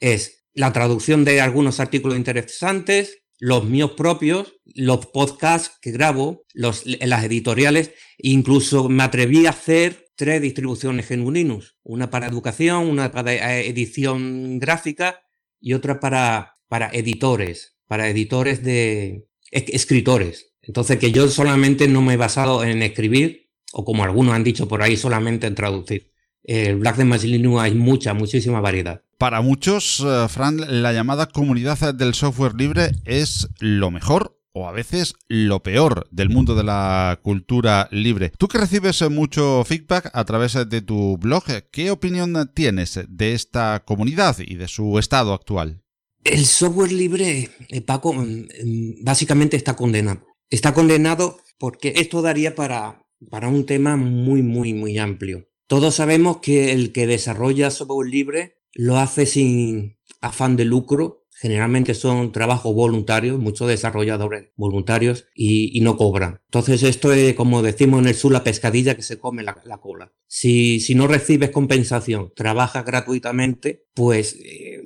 es 0.00 0.44
la 0.52 0.72
traducción 0.72 1.24
de 1.24 1.40
algunos 1.40 1.80
artículos 1.80 2.16
interesantes, 2.16 3.22
los 3.38 3.64
míos 3.64 3.92
propios, 3.96 4.54
los 4.64 5.06
podcasts 5.06 5.78
que 5.80 5.90
grabo, 5.90 6.44
las 6.52 6.84
editoriales, 7.24 7.92
incluso 8.18 8.88
me 8.88 9.02
atreví 9.02 9.46
a 9.46 9.50
hacer 9.50 10.06
tres 10.16 10.40
distribuciones 10.40 11.08
GNU 11.08 11.32
Linux, 11.32 11.76
una 11.82 12.10
para 12.10 12.28
educación, 12.28 12.86
una 12.88 13.10
para 13.10 13.60
edición 13.60 14.58
gráfica 14.60 15.20
y 15.60 15.72
otra 15.72 15.98
para, 15.98 16.54
para 16.68 16.90
editores, 16.92 17.76
para 17.86 18.08
editores 18.08 18.62
de 18.62 19.26
escritores. 19.50 20.54
Entonces 20.62 20.98
que 20.98 21.12
yo 21.12 21.28
solamente 21.28 21.88
no 21.88 22.00
me 22.02 22.14
he 22.14 22.16
basado 22.16 22.64
en 22.64 22.82
escribir, 22.82 23.43
o 23.72 23.84
como 23.84 24.04
algunos 24.04 24.34
han 24.34 24.44
dicho 24.44 24.68
por 24.68 24.82
ahí, 24.82 24.96
solamente 24.96 25.46
en 25.46 25.54
traducir. 25.54 26.10
El 26.42 26.76
Black 26.76 26.96
de 26.96 27.04
Machine 27.04 27.38
Linux 27.38 27.62
hay 27.62 27.74
mucha, 27.74 28.12
muchísima 28.12 28.60
variedad. 28.60 29.02
Para 29.18 29.40
muchos, 29.40 30.04
eh, 30.06 30.26
Fran, 30.28 30.82
la 30.82 30.92
llamada 30.92 31.26
comunidad 31.26 31.94
del 31.94 32.14
software 32.14 32.54
libre 32.54 32.90
es 33.04 33.48
lo 33.60 33.90
mejor 33.90 34.38
o 34.52 34.68
a 34.68 34.72
veces 34.72 35.14
lo 35.28 35.62
peor 35.62 36.06
del 36.10 36.30
mundo 36.30 36.54
de 36.54 36.62
la 36.62 37.18
cultura 37.22 37.88
libre. 37.90 38.32
Tú 38.38 38.46
que 38.46 38.58
recibes 38.58 39.02
mucho 39.10 39.64
feedback 39.64 40.10
a 40.12 40.24
través 40.24 40.52
de 40.68 40.80
tu 40.80 41.18
blog, 41.18 41.44
¿qué 41.72 41.90
opinión 41.90 42.50
tienes 42.54 43.00
de 43.08 43.34
esta 43.34 43.82
comunidad 43.84 44.36
y 44.38 44.54
de 44.54 44.68
su 44.68 44.98
estado 44.98 45.34
actual? 45.34 45.82
El 46.22 46.46
software 46.46 46.92
libre, 46.92 47.50
eh, 47.68 47.80
Paco, 47.80 48.14
mm, 48.14 48.24
mm, 48.64 49.04
básicamente 49.04 49.56
está 49.56 49.74
condenado. 49.74 50.24
Está 50.50 50.72
condenado 50.72 51.38
porque 51.58 51.94
esto 51.96 52.22
daría 52.22 52.54
para, 52.54 53.03
para 53.30 53.48
un 53.48 53.66
tema 53.66 53.96
muy, 53.96 54.42
muy, 54.42 54.74
muy 54.74 54.98
amplio. 54.98 55.48
Todos 55.66 55.94
sabemos 55.94 56.38
que 56.38 56.72
el 56.72 56.92
que 56.92 57.06
desarrolla 57.06 57.70
software 57.70 58.08
libre 58.08 58.58
lo 58.72 58.98
hace 58.98 59.26
sin 59.26 59.98
afán 60.20 60.56
de 60.56 60.64
lucro 60.64 61.24
generalmente 61.44 61.94
son 61.94 62.32
trabajos 62.32 62.74
voluntarios, 62.74 63.38
muchos 63.38 63.68
desarrolladores 63.68 64.50
voluntarios 64.56 65.26
y, 65.34 65.78
no 65.82 65.96
cobran. 65.96 66.40
Entonces 66.46 66.82
esto 66.82 67.12
es 67.12 67.34
como 67.34 67.60
decimos 67.60 68.00
en 68.00 68.08
el 68.08 68.14
sur 68.14 68.32
la 68.32 68.44
pescadilla 68.44 68.94
que 68.94 69.02
se 69.02 69.18
come 69.18 69.42
la, 69.42 69.54
cola. 69.78 70.12
Si, 70.26 70.80
si, 70.80 70.94
no 70.94 71.06
recibes 71.06 71.50
compensación, 71.50 72.32
trabajas 72.34 72.86
gratuitamente, 72.86 73.84
pues 73.92 74.38
eh, 74.42 74.80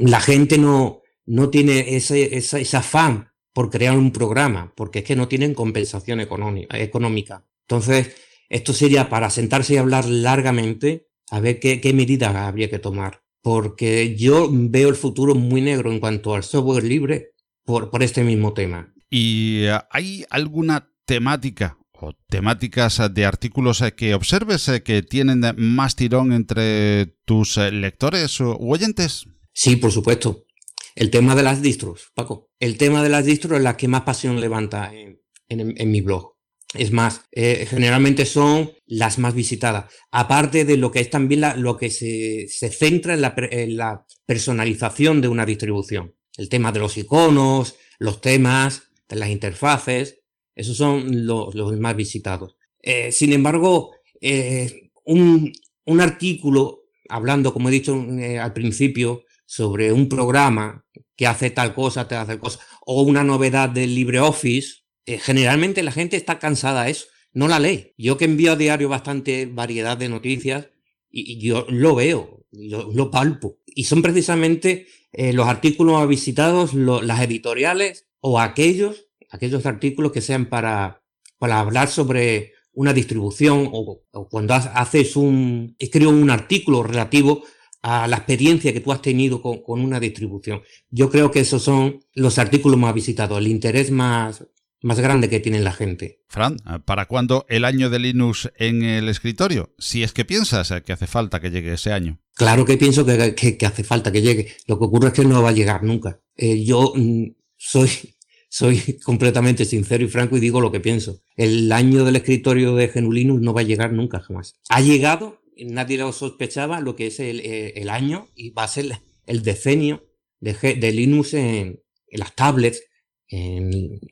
la 0.00 0.20
gente 0.20 0.58
no, 0.58 1.00
no 1.24 1.48
tiene 1.48 1.96
ese, 1.96 2.36
ese, 2.36 2.76
afán 2.76 3.30
por 3.54 3.70
crear 3.70 3.96
un 3.96 4.12
programa, 4.12 4.74
porque 4.76 4.98
es 4.98 5.04
que 5.06 5.16
no 5.16 5.28
tienen 5.28 5.54
compensación 5.54 6.20
económica. 6.20 7.46
Entonces, 7.68 8.14
esto 8.48 8.72
sería 8.72 9.08
para 9.08 9.30
sentarse 9.30 9.74
y 9.74 9.76
hablar 9.78 10.06
largamente 10.06 11.08
a 11.30 11.40
ver 11.40 11.60
qué, 11.60 11.80
qué 11.80 11.92
medidas 11.92 12.34
habría 12.34 12.70
que 12.70 12.78
tomar 12.78 13.24
porque 13.44 14.16
yo 14.16 14.48
veo 14.50 14.88
el 14.88 14.96
futuro 14.96 15.34
muy 15.34 15.60
negro 15.60 15.92
en 15.92 16.00
cuanto 16.00 16.34
al 16.34 16.44
software 16.44 16.82
libre 16.82 17.34
por, 17.62 17.90
por 17.90 18.02
este 18.02 18.24
mismo 18.24 18.54
tema. 18.54 18.94
¿Y 19.10 19.64
eh, 19.64 19.78
hay 19.90 20.24
alguna 20.30 20.90
temática 21.04 21.76
o 21.92 22.14
temáticas 22.30 23.02
de 23.12 23.26
artículos 23.26 23.82
eh, 23.82 23.92
que 23.92 24.14
observes 24.14 24.66
eh, 24.70 24.82
que 24.82 25.02
tienen 25.02 25.42
más 25.58 25.94
tirón 25.94 26.32
entre 26.32 27.18
tus 27.26 27.58
lectores 27.58 28.40
u 28.40 28.56
oyentes? 28.60 29.26
Sí, 29.52 29.76
por 29.76 29.92
supuesto. 29.92 30.46
El 30.94 31.10
tema 31.10 31.34
de 31.34 31.42
las 31.42 31.60
distros, 31.60 32.12
Paco. 32.14 32.50
El 32.58 32.78
tema 32.78 33.02
de 33.02 33.10
las 33.10 33.26
distros 33.26 33.58
es 33.58 33.62
la 33.62 33.76
que 33.76 33.88
más 33.88 34.02
pasión 34.02 34.40
levanta 34.40 34.90
en 34.94 35.90
mi 35.90 36.00
blog. 36.00 36.33
Es 36.74 36.90
más, 36.90 37.22
eh, 37.30 37.66
generalmente 37.68 38.26
son 38.26 38.72
las 38.86 39.18
más 39.18 39.34
visitadas. 39.34 39.92
Aparte 40.10 40.64
de 40.64 40.76
lo 40.76 40.90
que 40.90 41.00
es 41.00 41.10
también 41.10 41.42
lo 41.56 41.76
que 41.76 41.90
se, 41.90 42.48
centra 42.48 43.14
en 43.14 43.76
la, 43.76 44.06
personalización 44.26 45.20
de 45.20 45.28
una 45.28 45.46
distribución. 45.46 46.14
El 46.36 46.48
tema 46.48 46.72
de 46.72 46.80
los 46.80 46.96
iconos, 46.96 47.76
los 47.98 48.20
temas, 48.20 48.84
de 49.08 49.16
las 49.16 49.28
interfaces, 49.28 50.20
esos 50.54 50.76
son 50.76 51.26
los, 51.26 51.54
más 51.78 51.94
visitados. 51.94 52.56
Eh, 52.82 53.12
sin 53.12 53.32
embargo, 53.32 53.94
eh, 54.20 54.90
un, 55.04 55.52
un, 55.84 56.00
artículo 56.00 56.84
hablando, 57.08 57.52
como 57.52 57.68
he 57.68 57.72
dicho 57.72 57.94
al 58.40 58.52
principio, 58.52 59.24
sobre 59.46 59.92
un 59.92 60.08
programa 60.08 60.84
que 61.16 61.26
hace 61.26 61.50
tal 61.50 61.74
cosa, 61.74 62.08
te 62.08 62.14
hace 62.14 62.38
cosa, 62.38 62.60
o 62.86 63.02
una 63.02 63.22
novedad 63.22 63.68
del 63.68 63.94
LibreOffice, 63.94 64.83
eh, 65.06 65.18
generalmente 65.18 65.82
la 65.82 65.92
gente 65.92 66.16
está 66.16 66.38
cansada 66.38 66.84
de 66.84 66.92
eso, 66.92 67.06
no 67.32 67.48
la 67.48 67.58
lee. 67.58 67.94
Yo 67.98 68.16
que 68.16 68.24
envío 68.24 68.52
a 68.52 68.56
diario 68.56 68.88
bastante 68.88 69.46
variedad 69.46 69.96
de 69.96 70.08
noticias 70.08 70.68
y, 71.10 71.38
yo 71.38 71.66
lo 71.68 71.94
veo, 71.94 72.46
lo, 72.52 72.92
lo, 72.92 73.10
palpo. 73.10 73.58
Y 73.66 73.84
son 73.84 74.02
precisamente 74.02 74.86
eh, 75.12 75.32
los 75.32 75.46
artículos 75.46 76.06
visitados, 76.08 76.74
las 76.74 77.20
editoriales 77.22 78.06
o 78.20 78.40
aquellos, 78.40 79.06
aquellos 79.30 79.66
artículos 79.66 80.12
que 80.12 80.20
sean 80.20 80.46
para, 80.46 81.02
para 81.38 81.60
hablar 81.60 81.88
sobre 81.88 82.52
una 82.72 82.92
distribución 82.92 83.68
o, 83.72 84.02
cuando 84.28 84.54
haces 84.54 85.16
un, 85.16 85.76
escribo 85.78 86.10
un 86.10 86.30
artículo 86.30 86.82
relativo 86.82 87.44
a 87.82 88.08
la 88.08 88.16
experiencia 88.16 88.72
que 88.72 88.80
tú 88.80 88.92
has 88.92 89.02
tenido 89.02 89.40
con, 89.40 89.80
una 89.80 90.00
distribución. 90.00 90.62
Yo 90.90 91.10
creo 91.10 91.30
que 91.30 91.40
esos 91.40 91.62
son 91.62 92.00
los 92.14 92.38
artículos 92.38 92.78
más 92.78 92.94
visitados, 92.94 93.38
el 93.38 93.48
interés 93.48 93.90
más, 93.90 94.44
más 94.84 95.00
grande 95.00 95.28
que 95.28 95.40
tiene 95.40 95.60
la 95.60 95.72
gente. 95.72 96.20
Fran, 96.28 96.58
¿para 96.84 97.06
cuándo 97.06 97.46
el 97.48 97.64
año 97.64 97.90
de 97.90 97.98
Linux 97.98 98.52
en 98.56 98.82
el 98.82 99.08
escritorio? 99.08 99.74
Si 99.78 100.02
es 100.02 100.12
que 100.12 100.24
piensas 100.24 100.72
que 100.84 100.92
hace 100.92 101.06
falta 101.06 101.40
que 101.40 101.50
llegue 101.50 101.72
ese 101.72 101.92
año. 101.92 102.20
Claro 102.34 102.64
que 102.64 102.76
pienso 102.76 103.04
que, 103.06 103.58
hace 103.66 103.84
falta 103.84 104.12
que 104.12 104.20
llegue. 104.20 104.52
Lo 104.66 104.78
que 104.78 104.84
ocurre 104.84 105.08
es 105.08 105.14
que 105.14 105.24
no 105.24 105.42
va 105.42 105.48
a 105.48 105.52
llegar 105.52 105.82
nunca. 105.82 106.20
Eh, 106.36 106.64
yo 106.64 106.92
mm, 106.94 107.34
soy, 107.56 107.88
soy 108.50 108.98
completamente 109.02 109.64
sincero 109.64 110.04
y 110.04 110.08
franco 110.08 110.36
y 110.36 110.40
digo 110.40 110.60
lo 110.60 110.70
que 110.70 110.80
pienso. 110.80 111.22
El 111.34 111.72
año 111.72 112.04
del 112.04 112.16
escritorio 112.16 112.74
de 112.74 112.88
GNU 112.88 113.10
Linux 113.10 113.40
no 113.40 113.54
va 113.54 113.62
a 113.62 113.64
llegar 113.64 113.92
nunca 113.92 114.20
jamás. 114.20 114.60
Ha 114.68 114.82
llegado, 114.82 115.40
nadie 115.56 115.96
lo 115.96 116.12
sospechaba, 116.12 116.80
lo 116.80 116.94
que 116.94 117.06
es 117.06 117.20
el, 117.20 117.40
eh, 117.42 117.86
año 117.88 118.28
y 118.34 118.50
va 118.50 118.64
a 118.64 118.68
ser 118.68 119.00
el 119.26 119.42
decenio 119.42 120.04
de, 120.40 120.92
Linux 120.92 121.32
en 121.32 121.80
las 122.12 122.34
tablets, 122.34 122.82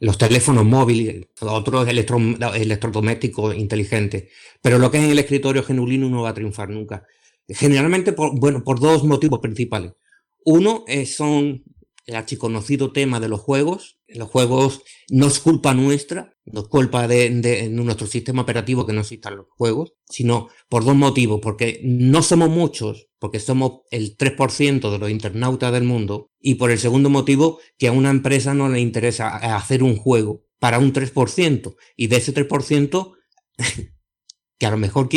los 0.00 0.18
teléfonos 0.18 0.64
móviles, 0.64 1.26
otros 1.40 1.88
electrodomésticos 1.88 3.56
inteligentes. 3.56 4.28
Pero 4.60 4.78
lo 4.78 4.90
que 4.90 4.98
es 4.98 5.04
en 5.04 5.10
el 5.10 5.18
escritorio 5.18 5.62
genulino 5.62 6.08
no 6.08 6.22
va 6.22 6.30
a 6.30 6.34
triunfar 6.34 6.70
nunca. 6.70 7.04
Generalmente, 7.48 8.12
por, 8.12 8.38
bueno, 8.38 8.62
por 8.64 8.80
dos 8.80 9.04
motivos 9.04 9.40
principales. 9.40 9.92
Uno 10.44 10.84
son 11.06 11.62
el 12.06 12.16
archiconocido 12.16 12.92
tema 12.92 13.20
de 13.20 13.28
los 13.28 13.40
juegos. 13.40 13.98
Los 14.08 14.28
juegos 14.28 14.82
no 15.08 15.26
es 15.26 15.38
culpa 15.40 15.74
nuestra, 15.74 16.34
no 16.44 16.62
es 16.62 16.68
culpa 16.68 17.08
de, 17.08 17.68
nuestro 17.70 18.06
sistema 18.06 18.42
operativo 18.42 18.86
que 18.86 18.92
no 18.92 19.00
existan 19.00 19.36
los 19.36 19.46
juegos, 19.50 19.94
sino 20.08 20.48
por 20.68 20.84
dos 20.84 20.96
motivos, 20.96 21.40
porque 21.40 21.80
no 21.84 22.22
somos 22.22 22.50
muchos, 22.50 23.08
porque 23.18 23.40
somos 23.40 23.82
el 23.90 24.16
3% 24.16 24.90
de 24.90 24.98
los 24.98 25.10
internautas 25.10 25.72
del 25.72 25.84
mundo, 25.84 26.30
y 26.40 26.56
por 26.56 26.70
el 26.70 26.78
segundo 26.78 27.10
motivo, 27.10 27.60
que 27.78 27.88
a 27.88 27.92
una 27.92 28.10
empresa 28.10 28.54
no 28.54 28.68
le 28.68 28.80
interesa 28.80 29.36
hacer 29.56 29.82
un 29.82 29.96
juego 29.96 30.44
para 30.58 30.78
un 30.78 30.92
3%, 30.92 31.76
y 31.96 32.08
de 32.08 32.16
ese 32.16 32.34
3%, 32.34 33.12
que 34.58 34.66
a 34.66 34.70
lo 34.70 34.76
mejor 34.76 35.08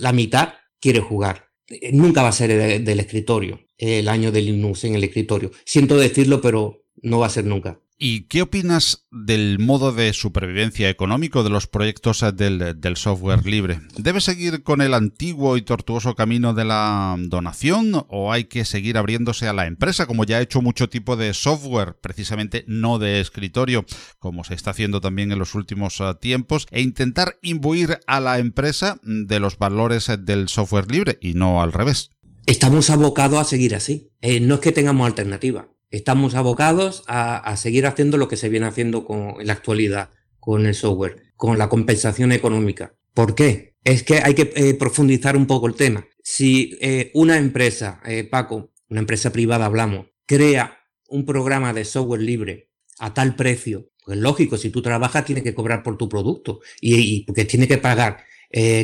la 0.00 0.12
mitad 0.12 0.54
quiere 0.80 1.00
jugar. 1.00 1.48
Nunca 1.92 2.22
va 2.22 2.28
a 2.28 2.32
ser 2.32 2.82
del 2.82 3.00
escritorio 3.00 3.67
el 3.78 4.08
año 4.08 4.32
del 4.32 4.46
Linux 4.46 4.84
en 4.84 4.94
el 4.94 5.04
escritorio. 5.04 5.50
Siento 5.64 5.96
decirlo, 5.96 6.40
pero 6.40 6.84
no 7.02 7.20
va 7.20 7.26
a 7.26 7.30
ser 7.30 7.44
nunca. 7.44 7.80
¿Y 8.00 8.22
qué 8.28 8.42
opinas 8.42 9.08
del 9.10 9.58
modo 9.58 9.90
de 9.90 10.12
supervivencia 10.12 10.88
económico 10.88 11.42
de 11.42 11.50
los 11.50 11.66
proyectos 11.66 12.24
del, 12.36 12.80
del, 12.80 12.96
software 12.96 13.44
libre? 13.44 13.80
¿Debe 13.96 14.20
seguir 14.20 14.62
con 14.62 14.80
el 14.80 14.94
antiguo 14.94 15.56
y 15.56 15.62
tortuoso 15.62 16.14
camino 16.14 16.54
de 16.54 16.64
la 16.64 17.16
donación 17.18 18.06
o 18.08 18.32
hay 18.32 18.44
que 18.44 18.64
seguir 18.64 18.98
abriéndose 18.98 19.48
a 19.48 19.52
la 19.52 19.66
empresa, 19.66 20.06
como 20.06 20.22
ya 20.22 20.36
ha 20.36 20.42
hecho 20.42 20.62
mucho 20.62 20.88
tipo 20.88 21.16
de 21.16 21.34
software, 21.34 21.96
precisamente 22.00 22.64
no 22.68 23.00
de 23.00 23.20
escritorio, 23.20 23.84
como 24.20 24.44
se 24.44 24.54
está 24.54 24.70
haciendo 24.70 25.00
también 25.00 25.32
en 25.32 25.40
los 25.40 25.56
últimos 25.56 26.00
ah, 26.00 26.20
tiempos, 26.20 26.68
e 26.70 26.82
intentar 26.82 27.36
imbuir 27.42 27.98
a 28.06 28.20
la 28.20 28.38
empresa 28.38 29.00
de 29.02 29.40
los 29.40 29.58
valores 29.58 30.08
del 30.20 30.48
software 30.48 30.88
libre 30.88 31.18
y 31.20 31.34
no 31.34 31.60
al 31.62 31.72
revés? 31.72 32.10
Estamos 32.48 32.88
abocados 32.88 33.38
a 33.38 33.44
seguir 33.44 33.74
así. 33.74 34.10
Eh, 34.22 34.40
no 34.40 34.54
es 34.54 34.60
que 34.60 34.72
tengamos 34.72 35.06
alternativa. 35.06 35.70
Estamos 35.90 36.34
abocados 36.34 37.04
a, 37.06 37.54
seguir 37.56 37.86
haciendo 37.86 38.16
lo 38.16 38.28
que 38.28 38.36
se 38.36 38.48
viene 38.48 38.66
haciendo 38.66 39.04
con, 39.04 39.40
en 39.40 39.46
la 39.46 39.52
actualidad 39.52 40.10
con 40.40 40.66
el 40.66 40.74
software, 40.74 41.22
con 41.36 41.58
la 41.58 41.68
compensación 41.68 42.32
económica. 42.32 42.94
¿Por 43.12 43.34
qué? 43.34 43.76
Es 43.84 44.02
que 44.02 44.20
hay 44.22 44.34
que 44.34 44.50
eh, 44.54 44.74
profundizar 44.74 45.36
un 45.36 45.46
poco 45.46 45.66
el 45.66 45.74
tema. 45.74 46.06
Si 46.22 46.76
eh, 46.80 47.10
una 47.14 47.36
empresa, 47.36 48.00
Paco, 48.30 48.72
una 48.88 49.00
empresa 49.00 49.30
privada 49.30 49.66
hablamos, 49.66 50.06
crea 50.26 50.78
un 51.08 51.26
programa 51.26 51.72
de 51.72 51.84
software 51.84 52.22
libre 52.22 52.70
a 52.98 53.12
tal 53.14 53.34
precio, 53.34 53.90
pues 54.04 54.18
lógico, 54.18 54.56
si 54.56 54.70
tú 54.70 54.80
trabajas 54.82 55.24
tienes 55.24 55.44
que 55.44 55.54
cobrar 55.54 55.82
por 55.82 55.96
tu 55.96 56.08
producto 56.08 56.60
y, 56.80 56.96
y 56.96 57.24
porque 57.24 57.44
tiene 57.44 57.68
que 57.68 57.78
pagar 57.78 58.24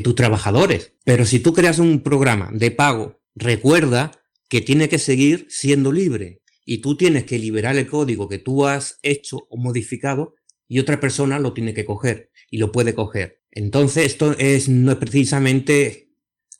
tus 0.02 0.14
trabajadores. 0.14 0.92
Pero 1.04 1.24
si 1.24 1.40
tú 1.40 1.54
creas 1.54 1.78
un 1.78 2.00
programa 2.00 2.50
de 2.52 2.70
pago 2.70 3.23
recuerda 3.34 4.12
que 4.48 4.60
tiene 4.60 4.88
que 4.88 4.98
seguir 4.98 5.46
siendo 5.48 5.92
libre 5.92 6.42
y 6.64 6.78
tú 6.78 6.96
tienes 6.96 7.24
que 7.24 7.38
liberar 7.38 7.76
el 7.76 7.86
código 7.86 8.28
que 8.28 8.38
tú 8.38 8.66
has 8.66 8.98
hecho 9.02 9.46
o 9.50 9.56
modificado 9.56 10.34
y 10.68 10.78
otra 10.78 11.00
persona 11.00 11.38
lo 11.38 11.52
tiene 11.52 11.74
que 11.74 11.84
coger 11.84 12.30
y 12.50 12.58
lo 12.58 12.72
puede 12.72 12.94
coger. 12.94 13.42
Entonces, 13.50 14.06
esto 14.06 14.34
es, 14.38 14.68
no 14.68 14.92
es 14.92 14.98
precisamente 14.98 16.10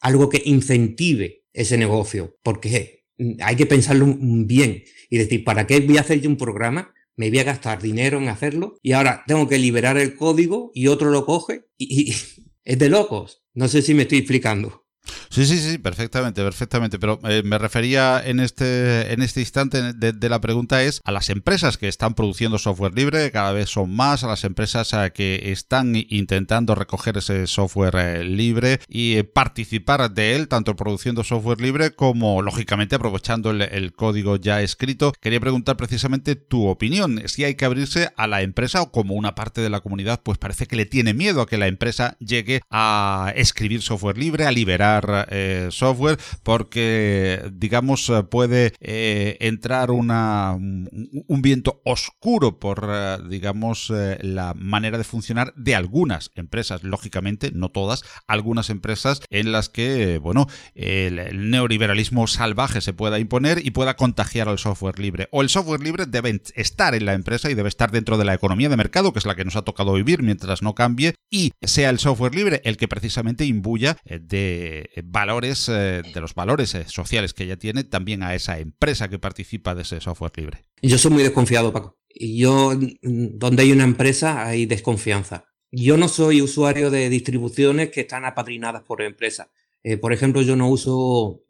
algo 0.00 0.28
que 0.28 0.42
incentive 0.44 1.44
ese 1.52 1.78
negocio, 1.78 2.36
porque 2.42 3.04
hay 3.40 3.56
que 3.56 3.66
pensarlo 3.66 4.06
bien 4.18 4.84
y 5.08 5.18
decir, 5.18 5.44
¿para 5.44 5.66
qué 5.66 5.80
voy 5.80 5.96
a 5.96 6.02
hacer 6.02 6.20
yo 6.20 6.28
un 6.28 6.36
programa? 6.36 6.92
Me 7.16 7.30
voy 7.30 7.38
a 7.38 7.44
gastar 7.44 7.80
dinero 7.80 8.18
en 8.18 8.28
hacerlo 8.28 8.76
y 8.82 8.92
ahora 8.92 9.22
tengo 9.26 9.48
que 9.48 9.58
liberar 9.58 9.96
el 9.98 10.16
código 10.16 10.72
y 10.74 10.88
otro 10.88 11.10
lo 11.10 11.24
coge 11.24 11.64
y, 11.78 12.10
y 12.10 12.14
es 12.64 12.78
de 12.78 12.88
locos. 12.88 13.44
No 13.54 13.68
sé 13.68 13.82
si 13.82 13.94
me 13.94 14.02
estoy 14.02 14.18
explicando. 14.18 14.83
Sí, 15.28 15.46
sí, 15.46 15.58
sí, 15.58 15.78
perfectamente, 15.78 16.42
perfectamente. 16.42 16.98
Pero 16.98 17.18
eh, 17.24 17.42
me 17.44 17.58
refería 17.58 18.22
en 18.24 18.40
este, 18.40 19.12
en 19.12 19.22
este 19.22 19.40
instante 19.40 19.92
de, 19.92 20.28
la 20.28 20.40
pregunta 20.40 20.82
es 20.82 21.00
a 21.04 21.12
las 21.12 21.28
empresas 21.28 21.76
que 21.76 21.88
están 21.88 22.14
produciendo 22.14 22.58
software 22.58 22.94
libre, 22.94 23.30
cada 23.30 23.52
vez 23.52 23.68
son 23.68 23.94
más, 23.94 24.24
a 24.24 24.28
las 24.28 24.44
empresas 24.44 24.92
eh, 24.92 25.12
que 25.12 25.52
están 25.52 25.94
intentando 25.96 26.74
recoger 26.74 27.18
ese 27.18 27.46
software 27.46 27.96
eh, 27.96 28.24
libre 28.24 28.80
y 28.88 29.22
participar 29.22 30.12
de 30.12 30.36
él, 30.36 30.48
tanto 30.48 30.76
produciendo 30.76 31.24
software 31.24 31.60
libre 31.60 31.90
como, 31.94 32.42
lógicamente, 32.42 32.96
aprovechando 32.96 33.50
el, 33.50 33.92
código 33.94 34.36
ya 34.36 34.62
escrito. 34.62 35.12
Quería 35.20 35.40
preguntar 35.40 35.76
precisamente 35.76 36.36
tu 36.36 36.66
opinión, 36.66 37.22
si 37.26 37.44
hay 37.44 37.54
que 37.54 37.64
abrirse 37.64 38.10
a 38.16 38.26
la 38.26 38.42
empresa 38.42 38.82
o 38.82 38.90
como 38.90 39.14
una 39.14 39.34
parte 39.34 39.60
de 39.60 39.70
la 39.70 39.80
comunidad, 39.80 40.22
pues 40.22 40.38
parece 40.38 40.66
que 40.66 40.76
le 40.76 40.86
tiene 40.86 41.12
miedo 41.12 41.42
a 41.42 41.46
que 41.46 41.58
la 41.58 41.66
empresa 41.66 42.16
llegue 42.18 42.62
a 42.70 43.32
escribir 43.36 43.82
software 43.82 44.16
libre, 44.16 44.46
a 44.46 44.52
liberar 44.52 44.93
eh, 45.30 45.68
software 45.70 46.18
porque, 46.42 47.42
digamos, 47.52 48.08
eh, 48.10 48.22
puede 48.22 48.72
eh, 48.80 49.36
entrar 49.40 49.90
una, 49.90 50.54
un 50.54 51.42
viento 51.42 51.80
oscuro 51.84 52.58
por, 52.58 53.28
digamos, 53.28 53.92
la 54.20 54.54
manera 54.54 54.98
de 54.98 55.04
funcionar 55.04 55.52
de 55.56 55.74
algunas 55.74 56.30
empresas, 56.34 56.82
lógicamente, 56.82 57.50
no 57.52 57.70
todas, 57.70 58.04
algunas 58.26 58.70
empresas 58.70 59.20
en 59.30 59.52
las 59.52 59.68
que, 59.68 60.18
bueno, 60.18 60.46
el, 60.74 61.50
neoliberalismo 61.50 62.26
salvaje 62.26 62.80
se 62.80 62.92
pueda 62.92 63.18
imponer 63.18 63.64
y 63.64 63.70
pueda 63.70 63.96
contagiar 63.96 64.48
al 64.48 64.58
software 64.58 64.98
libre. 64.98 65.28
O 65.32 65.42
el 65.42 65.48
software 65.48 65.82
libre 65.82 66.06
debe 66.06 66.42
estar 66.54 66.94
en 66.94 67.06
la 67.06 67.14
empresa 67.14 67.50
y 67.50 67.54
debe 67.54 67.68
estar 67.68 67.90
dentro 67.90 68.18
de 68.18 68.24
la 68.24 68.34
economía 68.34 68.68
de 68.68 68.76
mercado, 68.76 69.12
que 69.12 69.18
es 69.18 69.26
la 69.26 69.34
que 69.34 69.44
nos 69.44 69.56
ha 69.56 69.62
tocado 69.62 69.94
vivir 69.94 70.22
mientras 70.22 70.62
no 70.62 70.74
cambie, 70.74 71.14
y 71.30 71.52
sea 71.62 71.90
el 71.90 71.98
software 71.98 72.34
libre 72.34 72.60
el 72.64 72.76
que 72.76 72.88
precisamente 72.88 73.44
imbuya 73.44 73.96
de 74.04 74.83
valores, 75.04 75.68
eh, 75.68 76.02
de 76.02 76.20
los 76.20 76.34
valores 76.34 76.74
eh, 76.74 76.84
sociales 76.86 77.34
que 77.34 77.44
ella 77.44 77.56
tiene, 77.56 77.84
también 77.84 78.22
a 78.22 78.34
esa 78.34 78.58
empresa 78.58 79.08
que 79.08 79.18
participa 79.18 79.74
de 79.74 79.82
ese 79.82 80.00
software 80.00 80.32
libre. 80.36 80.64
Yo 80.82 80.98
soy 80.98 81.12
muy 81.12 81.22
desconfiado, 81.22 81.72
Paco. 81.72 81.98
Yo, 82.14 82.72
mm, 82.74 83.38
donde 83.38 83.62
hay 83.62 83.72
una 83.72 83.84
empresa, 83.84 84.46
hay 84.46 84.66
desconfianza. 84.66 85.46
Yo 85.70 85.96
no 85.96 86.08
soy 86.08 86.40
usuario 86.40 86.90
de 86.90 87.08
distribuciones 87.08 87.90
que 87.90 88.02
están 88.02 88.24
apadrinadas 88.24 88.82
por 88.82 89.02
empresas. 89.02 89.48
Eh, 89.82 89.96
por 89.96 90.12
ejemplo, 90.12 90.42
yo 90.42 90.56
no 90.56 90.68
uso, 90.68 91.42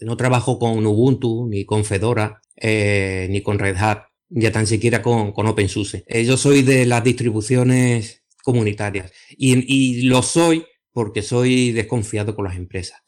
no 0.00 0.16
trabajo 0.16 0.58
con 0.58 0.86
Ubuntu, 0.86 1.48
ni 1.48 1.64
con 1.64 1.84
Fedora, 1.84 2.40
ni 2.62 3.42
con 3.42 3.58
Red 3.58 3.76
Hat, 3.76 4.04
ya 4.28 4.52
tan 4.52 4.66
siquiera 4.66 5.02
con, 5.02 5.32
con 5.32 5.46
OpenSUSE. 5.48 6.04
yo 6.24 6.36
soy 6.36 6.62
de 6.62 6.86
las 6.86 7.02
distribuciones 7.02 8.22
comunitarias 8.44 9.12
y, 9.30 9.64
y 9.66 10.02
lo 10.02 10.22
soy 10.22 10.64
porque 10.92 11.22
soy 11.22 11.72
desconfiado 11.72 12.34
con 12.34 12.44
las 12.44 12.56
empresas. 12.56 13.02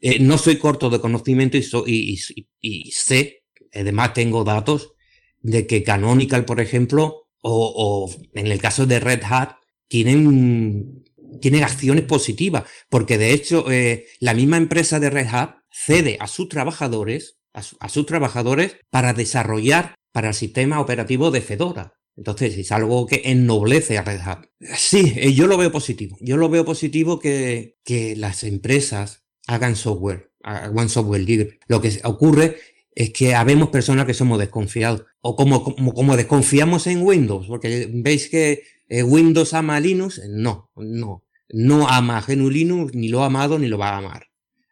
Eh, 0.00 0.18
no 0.20 0.38
soy 0.38 0.56
corto 0.56 0.90
de 0.90 1.00
conocimiento 1.00 1.56
y, 1.86 2.18
y, 2.60 2.90
sé, 2.92 3.44
además 3.72 4.14
tengo 4.14 4.44
datos 4.44 4.92
de 5.40 5.66
que 5.66 5.82
Canonical, 5.82 6.44
por 6.44 6.60
ejemplo, 6.60 7.28
o, 7.42 8.12
en 8.34 8.46
el 8.48 8.60
caso 8.60 8.86
de 8.86 9.00
Red 9.00 9.22
Hat, 9.24 9.56
tienen, 9.88 11.04
tienen 11.40 11.62
acciones 11.62 12.04
positivas, 12.04 12.64
porque 12.90 13.18
de 13.18 13.32
hecho 13.32 13.70
eh, 13.70 14.06
la 14.20 14.34
misma 14.34 14.56
empresa 14.56 14.98
de 14.98 15.10
Red 15.10 15.28
Hat 15.28 15.56
cede 15.70 16.16
a 16.20 16.26
sus 16.26 16.48
trabajadores, 16.48 17.38
a 17.52 17.88
sus 17.88 18.04
trabajadores 18.04 18.76
para 18.90 19.14
desarrollar 19.14 19.94
para 20.12 20.28
el 20.28 20.34
sistema 20.34 20.80
operativo 20.80 21.30
de 21.30 21.40
Fedora. 21.40 21.94
Entonces, 22.16 22.56
es 22.56 22.72
algo 22.72 23.06
que 23.06 23.22
ennoblece 23.24 23.98
a 23.98 24.02
Red 24.02 24.20
Hat. 24.20 24.46
Sí, 24.76 25.12
eh, 25.16 25.34
yo 25.34 25.46
lo 25.46 25.58
veo 25.58 25.70
positivo. 25.70 26.16
Yo 26.20 26.36
lo 26.36 26.48
veo 26.48 26.64
positivo 26.64 27.18
que, 27.18 27.76
que 27.84 28.16
las 28.16 28.42
empresas 28.42 29.24
hagan 29.46 29.76
software, 29.76 30.32
hagan 30.42 30.88
software 30.88 31.22
libre. 31.22 31.58
Lo 31.68 31.80
que 31.80 32.00
ocurre 32.04 32.56
es 32.94 33.10
que 33.10 33.34
habemos 33.34 33.68
personas 33.68 34.06
que 34.06 34.14
somos 34.14 34.38
desconfiados. 34.38 35.04
O 35.20 35.36
como, 35.36 35.62
como, 35.62 35.92
como 35.92 36.16
desconfiamos 36.16 36.86
en 36.86 37.02
Windows, 37.02 37.46
porque 37.46 37.90
veis 37.92 38.30
que 38.30 38.62
eh, 38.88 39.02
Windows 39.02 39.52
ama 39.52 39.76
a 39.76 39.80
Linux. 39.80 40.22
No, 40.28 40.70
no. 40.74 41.24
No 41.50 41.88
ama 41.88 42.18
a 42.18 42.22
GNU 42.22 42.50
Linux, 42.50 42.94
ni 42.94 43.08
lo 43.08 43.22
ha 43.22 43.26
amado, 43.26 43.58
ni 43.58 43.68
lo 43.68 43.78
va 43.78 43.90
a 43.90 43.98
amar. 43.98 44.26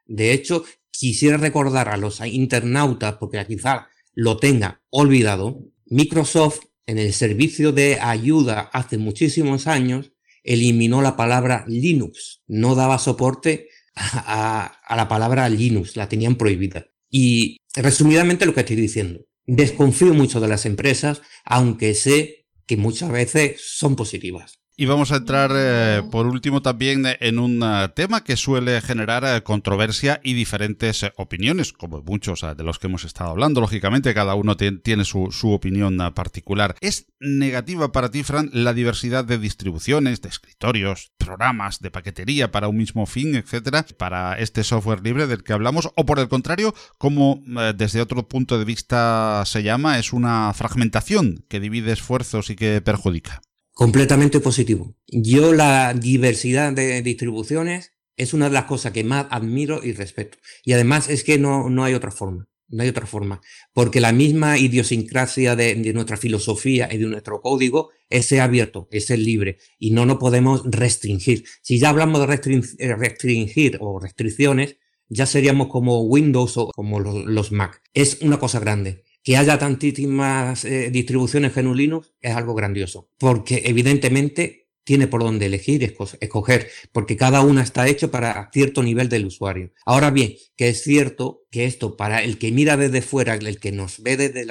De 0.06 0.32
hecho, 0.32 0.64
quisiera 0.90 1.36
recordar 1.36 1.88
a 1.88 1.96
los 1.96 2.20
internautas, 2.24 3.16
porque 3.20 3.44
quizá 3.46 3.88
lo 4.14 4.38
tenga 4.38 4.82
olvidado, 4.90 5.60
Microsoft 5.86 6.64
en 6.86 6.98
el 6.98 7.12
servicio 7.12 7.72
de 7.72 7.98
ayuda 8.00 8.70
hace 8.72 8.98
muchísimos 8.98 9.66
años, 9.66 10.12
eliminó 10.42 11.02
la 11.02 11.16
palabra 11.16 11.64
Linux. 11.66 12.42
No 12.46 12.74
daba 12.74 12.98
soporte 12.98 13.68
a, 13.96 14.80
la 14.88 15.08
palabra 15.08 15.48
Linux, 15.48 15.96
la 15.96 16.08
tenían 16.08 16.36
prohibida. 16.36 16.86
Y 17.10 17.58
resumidamente 17.74 18.46
lo 18.46 18.54
que 18.54 18.60
estoy 18.60 18.76
diciendo, 18.76 19.24
desconfío 19.46 20.14
mucho 20.14 20.40
de 20.40 20.48
las 20.48 20.66
empresas, 20.66 21.22
aunque 21.44 21.94
sé 21.94 22.46
que 22.66 22.76
muchas 22.76 23.10
veces 23.10 23.60
son 23.60 23.96
positivas. 23.96 24.60
Y 24.76 24.86
vamos 24.86 25.12
a 25.12 25.16
entrar 25.16 25.52
eh, 25.54 26.02
por 26.10 26.26
último 26.26 26.60
también 26.60 27.04
en 27.20 27.38
un 27.38 27.62
eh, 27.62 27.88
tema 27.94 28.24
que 28.24 28.36
suele 28.36 28.80
generar 28.80 29.24
eh, 29.24 29.40
controversia 29.44 30.20
y 30.24 30.34
diferentes 30.34 31.06
opiniones, 31.16 31.72
como 31.72 32.02
muchos 32.02 32.44
de 32.56 32.64
los 32.64 32.80
que 32.80 32.88
hemos 32.88 33.04
estado 33.04 33.30
hablando. 33.30 33.60
Lógicamente, 33.60 34.12
cada 34.14 34.34
uno 34.34 34.56
tiene 34.56 35.04
su, 35.04 35.30
su, 35.30 35.52
opinión 35.52 35.98
particular. 36.12 36.74
¿Es 36.80 37.06
negativa 37.20 37.92
para 37.92 38.10
ti, 38.10 38.24
Fran, 38.24 38.50
la 38.52 38.74
diversidad 38.74 39.24
de 39.24 39.38
distribuciones, 39.38 40.22
de 40.22 40.30
escritorios, 40.30 41.12
programas, 41.18 41.78
de 41.78 41.92
paquetería 41.92 42.50
para 42.50 42.66
un 42.66 42.76
mismo 42.76 43.06
fin, 43.06 43.36
etcétera, 43.36 43.86
para 43.96 44.36
este 44.40 44.64
software 44.64 45.04
libre 45.04 45.28
del 45.28 45.44
que 45.44 45.52
hablamos? 45.52 45.88
¿O 45.94 46.04
por 46.04 46.18
el 46.18 46.28
contrario, 46.28 46.74
como 46.98 47.44
desde 47.76 48.00
otro 48.00 48.26
punto 48.26 48.58
de 48.58 48.64
vista 48.64 49.44
se 49.46 49.62
llama, 49.62 50.00
es 50.00 50.12
una 50.12 50.52
fragmentación 50.52 51.44
que 51.48 51.60
divide 51.60 51.92
esfuerzos 51.92 52.50
y 52.50 52.56
que 52.56 52.80
perjudica? 52.80 53.40
Completamente 53.74 54.38
positivo. 54.38 54.94
Yo 55.08 55.52
la 55.52 55.94
diversidad 55.94 56.72
de 56.72 57.02
distribuciones 57.02 57.92
es 58.16 58.32
una 58.32 58.46
de 58.46 58.52
las 58.52 58.66
cosas 58.66 58.92
que 58.92 59.02
más 59.02 59.26
admiro 59.30 59.82
y 59.82 59.92
respeto. 59.92 60.38
Y 60.64 60.74
además 60.74 61.10
es 61.10 61.24
que 61.24 61.38
no, 61.38 61.68
no 61.68 61.82
hay 61.82 61.94
otra 61.94 62.12
forma. 62.12 62.48
No 62.68 62.84
hay 62.84 62.88
otra 62.88 63.06
forma. 63.06 63.40
Porque 63.72 64.00
la 64.00 64.12
misma 64.12 64.58
idiosincrasia 64.58 65.56
de, 65.56 65.74
nuestra 65.92 66.16
filosofía 66.16 66.88
y 66.92 66.98
de 66.98 67.06
nuestro 67.06 67.40
código 67.40 67.90
es 68.08 68.32
abierto, 68.32 68.86
es 68.92 69.10
libre. 69.10 69.58
Y 69.80 69.90
no 69.90 70.06
nos 70.06 70.18
podemos 70.18 70.62
restringir. 70.64 71.44
Si 71.60 71.80
ya 71.80 71.88
hablamos 71.88 72.24
de 72.26 72.62
eh, 72.78 72.94
restringir, 72.94 73.78
o 73.80 73.98
restricciones, 73.98 74.76
ya 75.08 75.26
seríamos 75.26 75.66
como 75.66 76.02
Windows 76.02 76.56
o 76.58 76.68
como 76.68 77.00
los, 77.00 77.24
los 77.24 77.50
Mac. 77.50 77.82
Es 77.92 78.18
una 78.22 78.38
cosa 78.38 78.60
grande 78.60 79.02
que 79.24 79.36
haya 79.38 79.58
tantísimas 79.58 80.64
eh, 80.64 80.90
distribuciones 80.90 81.54
GNU 81.54 81.74
Linux 81.74 82.12
es 82.20 82.36
algo 82.36 82.54
grandioso, 82.54 83.08
porque 83.18 83.62
evidentemente 83.64 84.64
tiene 84.84 85.06
por 85.06 85.22
dónde 85.22 85.46
elegir, 85.46 85.96
escoger, 86.20 86.68
porque 86.92 87.16
cada 87.16 87.40
una 87.40 87.62
está 87.62 87.88
hecho 87.88 88.10
para 88.10 88.50
cierto 88.52 88.82
nivel 88.82 89.08
del 89.08 89.24
usuario. 89.24 89.72
Ahora 89.86 90.10
bien, 90.10 90.34
que 90.56 90.68
es 90.68 90.82
cierto 90.82 91.46
que 91.50 91.64
esto 91.64 91.96
para 91.96 92.22
el 92.22 92.36
que 92.36 92.52
mira 92.52 92.76
desde 92.76 93.00
fuera, 93.00 93.34
el 93.34 93.58
que 93.58 93.72
nos 93.72 94.02
ve 94.02 94.18
desde 94.18 94.44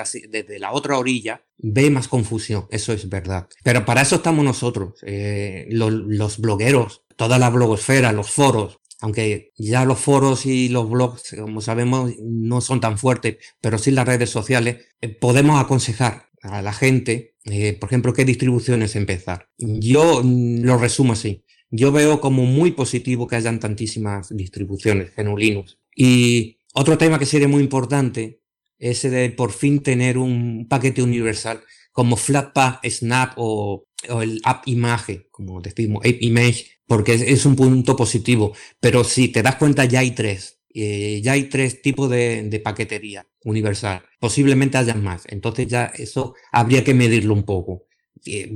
la, 0.60 0.72
otra 0.72 0.98
orilla, 0.98 1.46
ve 1.60 1.92
más 1.92 2.08
confusión, 2.08 2.66
eso 2.72 2.94
es 2.94 3.08
verdad. 3.10 3.48
Pero 3.64 3.86
para 3.86 4.02
eso 4.02 4.16
estamos 4.16 4.44
nosotros, 4.44 4.96
eh, 5.04 5.68
los 5.70 6.40
blogueros, 6.40 7.04
toda 7.16 7.38
la 7.38 7.52
blogosfera, 7.52 8.12
los 8.12 8.32
foros, 8.32 8.80
aunque 9.04 9.52
ya 9.58 9.84
los 9.84 10.00
foros 10.00 10.46
y 10.46 10.70
los 10.70 10.90
blogs, 10.90 11.36
como 11.38 11.60
sabemos, 11.60 12.14
no 12.24 12.62
son 12.62 12.80
tan 12.80 12.98
fuertes, 12.98 13.36
pero 13.60 13.78
sí 13.78 13.92
las 13.92 14.08
redes 14.08 14.30
sociales, 14.30 14.78
eh, 15.02 15.10
podemos 15.10 15.60
aconsejar 15.60 16.30
a 16.42 16.62
la 16.62 16.72
gente, 16.72 17.36
eh, 17.44 17.74
por 17.74 17.90
ejemplo, 17.90 18.14
qué 18.14 18.24
distribuciones 18.24 18.96
empezar. 18.96 19.50
Yo 19.58 20.22
mm, 20.24 20.62
lo 20.64 20.78
resumo 20.78 21.12
así. 21.12 21.44
Yo 21.70 21.92
veo 21.92 22.22
como 22.22 22.46
muy 22.46 22.72
positivo 22.72 23.28
que 23.28 23.36
hayan 23.36 23.60
tantísimas 23.60 24.30
distribuciones 24.34 25.12
en 25.18 25.36
Linux. 25.36 25.80
Y 25.94 26.60
otro 26.74 26.98
tema 26.98 27.20
que 27.20 27.26
sería 27.26 27.50
muy 27.50 27.62
importante 27.62 28.40
es 28.80 29.02
de 29.02 29.32
por 29.32 29.52
fin 29.52 29.84
tener 29.84 30.18
un 30.18 30.66
paquete 30.70 31.04
universal 31.04 31.62
como 31.92 32.16
Flatpak, 32.16 32.80
Snap 32.88 33.34
o, 33.36 33.86
o 34.10 34.22
el 34.22 34.40
App 34.46 34.66
Image, 34.66 35.28
como 35.30 35.60
decimos, 35.60 36.06
App 36.06 36.22
Image, 36.22 36.68
porque 36.88 37.14
es, 37.14 37.46
un 37.46 37.56
punto 37.56 37.96
positivo. 37.96 38.54
Pero 38.80 39.04
si 39.04 39.30
te 39.30 39.44
das 39.44 39.56
cuenta, 39.56 39.86
ya 39.86 40.00
hay 40.00 40.12
tres. 40.12 40.60
Eh, 40.74 41.22
ya 41.24 41.34
hay 41.34 41.44
tres 41.44 41.82
tipos 41.82 42.10
de, 42.10 42.62
paquetería 42.64 43.28
universal. 43.44 44.04
Posiblemente 44.20 44.78
haya 44.78 44.96
más. 44.96 45.24
Entonces 45.28 45.68
ya 45.68 45.86
eso 45.96 46.36
habría 46.52 46.84
que 46.84 46.94
medirlo 46.94 47.34
un 47.34 47.44
poco. 47.44 47.88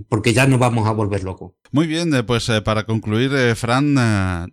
Porque 0.10 0.34
ya 0.34 0.48
nos 0.48 0.60
vamos 0.60 0.88
a 0.88 0.92
volver 0.92 1.24
locos. 1.24 1.54
Muy 1.72 1.86
bien, 1.86 2.14
eh, 2.14 2.24
pues 2.24 2.48
eh, 2.48 2.62
para 2.62 2.86
concluir, 2.86 3.34
eh, 3.36 3.54
Fran, 3.56 3.96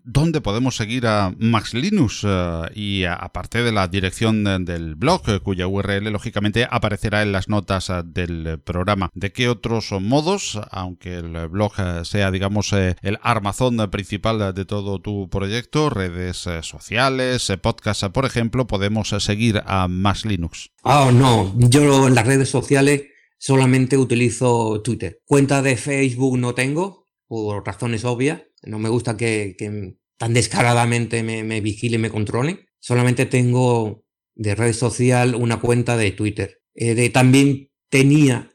¿dónde 0.02 0.40
podemos 0.40 0.76
seguir 0.76 1.07
a 1.07 1.32
Max 1.38 1.74
Linux? 1.74 2.26
Y 2.74 3.05
aparte 3.05 3.62
de 3.62 3.70
la 3.70 3.86
dirección 3.86 4.44
del 4.64 4.96
blog, 4.96 5.40
cuya 5.42 5.68
URL 5.68 6.11
lógicamente 6.11 6.66
aparecerá 6.68 7.22
en 7.22 7.32
las 7.32 7.48
notas 7.48 7.92
del 8.05 8.59
programa, 8.64 9.11
¿de 9.14 9.32
qué 9.32 9.48
otros 9.48 9.92
modos, 10.00 10.61
aunque 10.70 11.16
el 11.16 11.48
blog 11.48 11.74
sea, 12.05 12.30
digamos, 12.30 12.72
el 12.72 13.18
armazón 13.22 13.76
principal 13.90 14.55
de 14.55 14.64
todo 14.64 15.00
tu 15.00 15.28
proyecto, 15.28 15.90
redes 15.90 16.48
sociales, 16.62 17.52
podcast, 17.62 18.05
por 18.07 18.24
ejemplo, 18.24 18.66
podemos 18.66 19.11
seguir 19.18 19.62
a 19.66 19.86
Max 19.86 20.24
Linux? 20.24 20.70
Ah, 20.82 21.11
no, 21.12 21.55
yo 21.57 22.09
en 22.09 22.14
las 22.14 22.26
redes 22.26 22.48
sociales 22.48 23.02
solamente 23.45 23.99
utilizo 23.99 24.80
Twitter. 24.80 25.20
Cuenta 25.26 25.61
de 25.61 25.76
Facebook 25.76 26.38
no 26.38 26.55
tengo, 26.55 27.09
por 27.26 27.66
razones 27.66 28.07
obvias. 28.07 28.40
No 28.62 28.78
me 28.78 28.88
gusta 28.88 29.18
que, 29.18 29.55
tan 30.16 30.32
descaradamente 30.32 31.22
me, 31.22 31.45
me 31.45 31.61
vigilen 31.61 32.01
me 32.01 32.09
controlen. 32.09 32.61
Solamente 32.78 33.26
tengo 33.26 34.03
de 34.34 34.55
red 34.55 34.72
social 34.72 35.34
una 35.34 35.61
cuenta 35.61 35.99
de 35.99 36.12
Twitter. 36.12 36.62
Eh, 36.74 36.95
de, 36.95 37.11
también 37.11 37.70
tenía, 37.90 38.51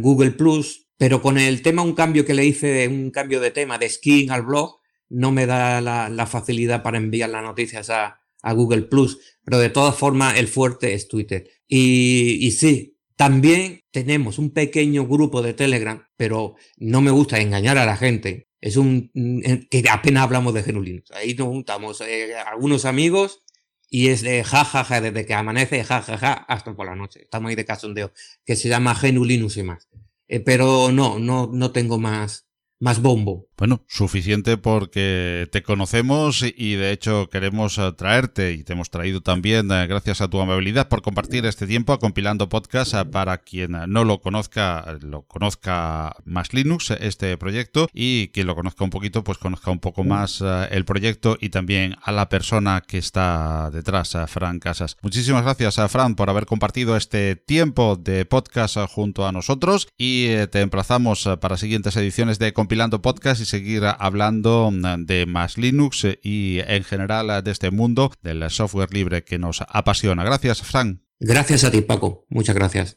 Google 0.00 0.30
Plus, 0.30 0.88
pero 0.96 1.20
con 1.20 1.36
el 1.36 1.62
tema, 1.62 1.82
un 1.82 1.94
cambio 1.94 2.24
que 2.24 2.34
le 2.34 2.46
hice, 2.46 2.86
un 2.86 3.10
cambio 3.10 3.40
de 3.40 3.50
tema 3.50 3.76
de 3.78 3.88
skin 3.88 4.30
al 4.30 4.42
blog, 4.42 4.76
no 5.08 5.32
me 5.32 5.46
da 5.46 5.80
la, 5.80 6.26
facilidad 6.28 6.84
para 6.84 6.98
enviar 6.98 7.30
las 7.30 7.42
noticias 7.42 7.90
a, 7.90 8.20
Google 8.54 8.82
Plus. 8.82 9.18
Pero 9.44 9.58
de 9.58 9.70
todas 9.70 9.96
formas, 9.96 10.38
el 10.38 10.46
fuerte 10.46 10.94
es 10.94 11.08
Twitter. 11.08 11.48
Y, 11.66 12.38
y 12.40 12.52
sí, 12.52 12.91
también 13.22 13.84
tenemos 13.92 14.40
un 14.40 14.50
pequeño 14.50 15.06
grupo 15.06 15.42
de 15.42 15.54
Telegram, 15.54 16.04
pero 16.16 16.56
no 16.76 17.00
me 17.00 17.12
gusta 17.12 17.38
engañar 17.38 17.78
a 17.78 17.86
la 17.86 17.96
gente. 17.96 18.48
Es 18.60 18.76
un 18.76 19.12
mm, 19.14 19.68
que 19.70 19.84
apenas 19.88 20.24
hablamos 20.24 20.52
de 20.54 20.64
Genulinux. 20.64 21.12
Ahí 21.12 21.36
nos 21.36 21.46
juntamos 21.46 22.00
eh, 22.00 22.34
algunos 22.34 22.84
amigos 22.84 23.44
y 23.88 24.08
es 24.08 24.22
de 24.22 24.42
jajaja, 24.42 25.00
desde 25.00 25.24
que 25.24 25.34
amanece 25.34 25.84
jajaja 25.84 26.32
hasta 26.32 26.74
por 26.74 26.86
la 26.86 26.96
noche. 26.96 27.22
Estamos 27.22 27.50
ahí 27.50 27.54
de 27.54 27.64
cachondeo, 27.64 28.12
que 28.44 28.56
se 28.56 28.68
llama 28.68 28.96
Genulinux 28.96 29.56
y 29.56 29.62
más. 29.62 29.88
Eh, 30.26 30.40
pero 30.40 30.90
no, 30.90 31.20
no, 31.20 31.48
no 31.52 31.70
tengo 31.70 32.00
más, 32.00 32.48
más 32.82 33.00
bombo. 33.00 33.46
Bueno, 33.62 33.84
suficiente 33.86 34.56
porque 34.56 35.48
te 35.52 35.62
conocemos 35.62 36.42
y 36.42 36.74
de 36.74 36.90
hecho 36.90 37.28
queremos 37.30 37.78
eh, 37.78 37.92
traerte 37.96 38.54
y 38.54 38.64
te 38.64 38.72
hemos 38.72 38.90
traído 38.90 39.20
también 39.20 39.70
eh, 39.70 39.86
gracias 39.86 40.20
a 40.20 40.26
tu 40.26 40.40
amabilidad 40.40 40.88
por 40.88 41.00
compartir 41.00 41.46
este 41.46 41.68
tiempo 41.68 41.96
compilando 42.00 42.48
podcast 42.48 42.94
eh, 42.94 43.04
para 43.04 43.38
quien 43.38 43.76
no 43.86 44.02
lo 44.02 44.20
conozca, 44.20 44.98
lo 45.00 45.22
conozca 45.22 46.16
más 46.24 46.52
Linux, 46.52 46.90
este 46.90 47.36
proyecto, 47.36 47.88
y 47.94 48.28
quien 48.28 48.48
lo 48.48 48.56
conozca 48.56 48.82
un 48.82 48.90
poquito, 48.90 49.22
pues 49.22 49.38
conozca 49.38 49.70
un 49.70 49.78
poco 49.78 50.02
más 50.02 50.42
el 50.42 50.84
proyecto 50.84 51.36
y 51.40 51.50
también 51.50 51.94
a 52.02 52.10
la 52.10 52.28
persona 52.28 52.82
que 52.84 52.98
está 52.98 53.70
detrás, 53.70 54.16
a 54.16 54.26
Fran 54.26 54.58
Casas. 54.58 54.96
Muchísimas 55.02 55.44
gracias 55.44 55.78
a 55.78 55.88
Fran 55.88 56.16
por 56.16 56.30
haber 56.30 56.46
compartido 56.46 56.96
este 56.96 57.36
tiempo 57.36 57.94
de 57.94 58.24
podcast 58.24 58.76
junto 58.90 59.24
a 59.24 59.30
nosotros 59.30 59.86
y 59.96 60.26
te 60.48 60.60
emplazamos 60.62 61.28
para 61.40 61.56
siguientes 61.56 61.96
ediciones 61.96 62.40
de 62.40 62.52
compilando 62.72 63.02
podcast 63.02 63.38
y 63.42 63.44
seguir 63.44 63.82
hablando 63.84 64.70
mm, 64.72 65.04
de 65.04 65.26
más 65.26 65.58
Linux 65.58 66.06
y 66.22 66.60
en 66.66 66.84
general 66.84 67.44
de 67.44 67.50
este 67.50 67.70
mundo 67.70 68.10
del 68.22 68.48
software 68.48 68.94
libre 68.94 69.24
que 69.24 69.38
nos 69.38 69.62
apasiona. 69.68 70.24
Gracias, 70.24 70.62
Frank. 70.62 71.00
Gracias 71.20 71.64
a 71.64 71.70
ti, 71.70 71.82
Paco. 71.82 72.24
Muchas 72.30 72.54
gracias. 72.54 72.96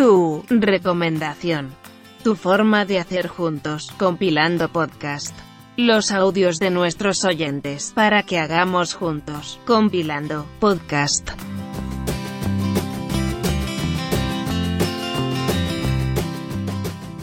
Tu 0.00 0.42
recomendación. 0.48 1.74
Tu 2.24 2.34
forma 2.34 2.86
de 2.86 2.98
hacer 2.98 3.28
juntos, 3.28 3.92
compilando 3.98 4.70
podcast. 4.70 5.38
Los 5.76 6.10
audios 6.10 6.58
de 6.58 6.70
nuestros 6.70 7.22
oyentes 7.26 7.92
para 7.94 8.22
que 8.22 8.38
hagamos 8.38 8.94
juntos, 8.94 9.60
compilando 9.66 10.46
podcast. 10.58 11.28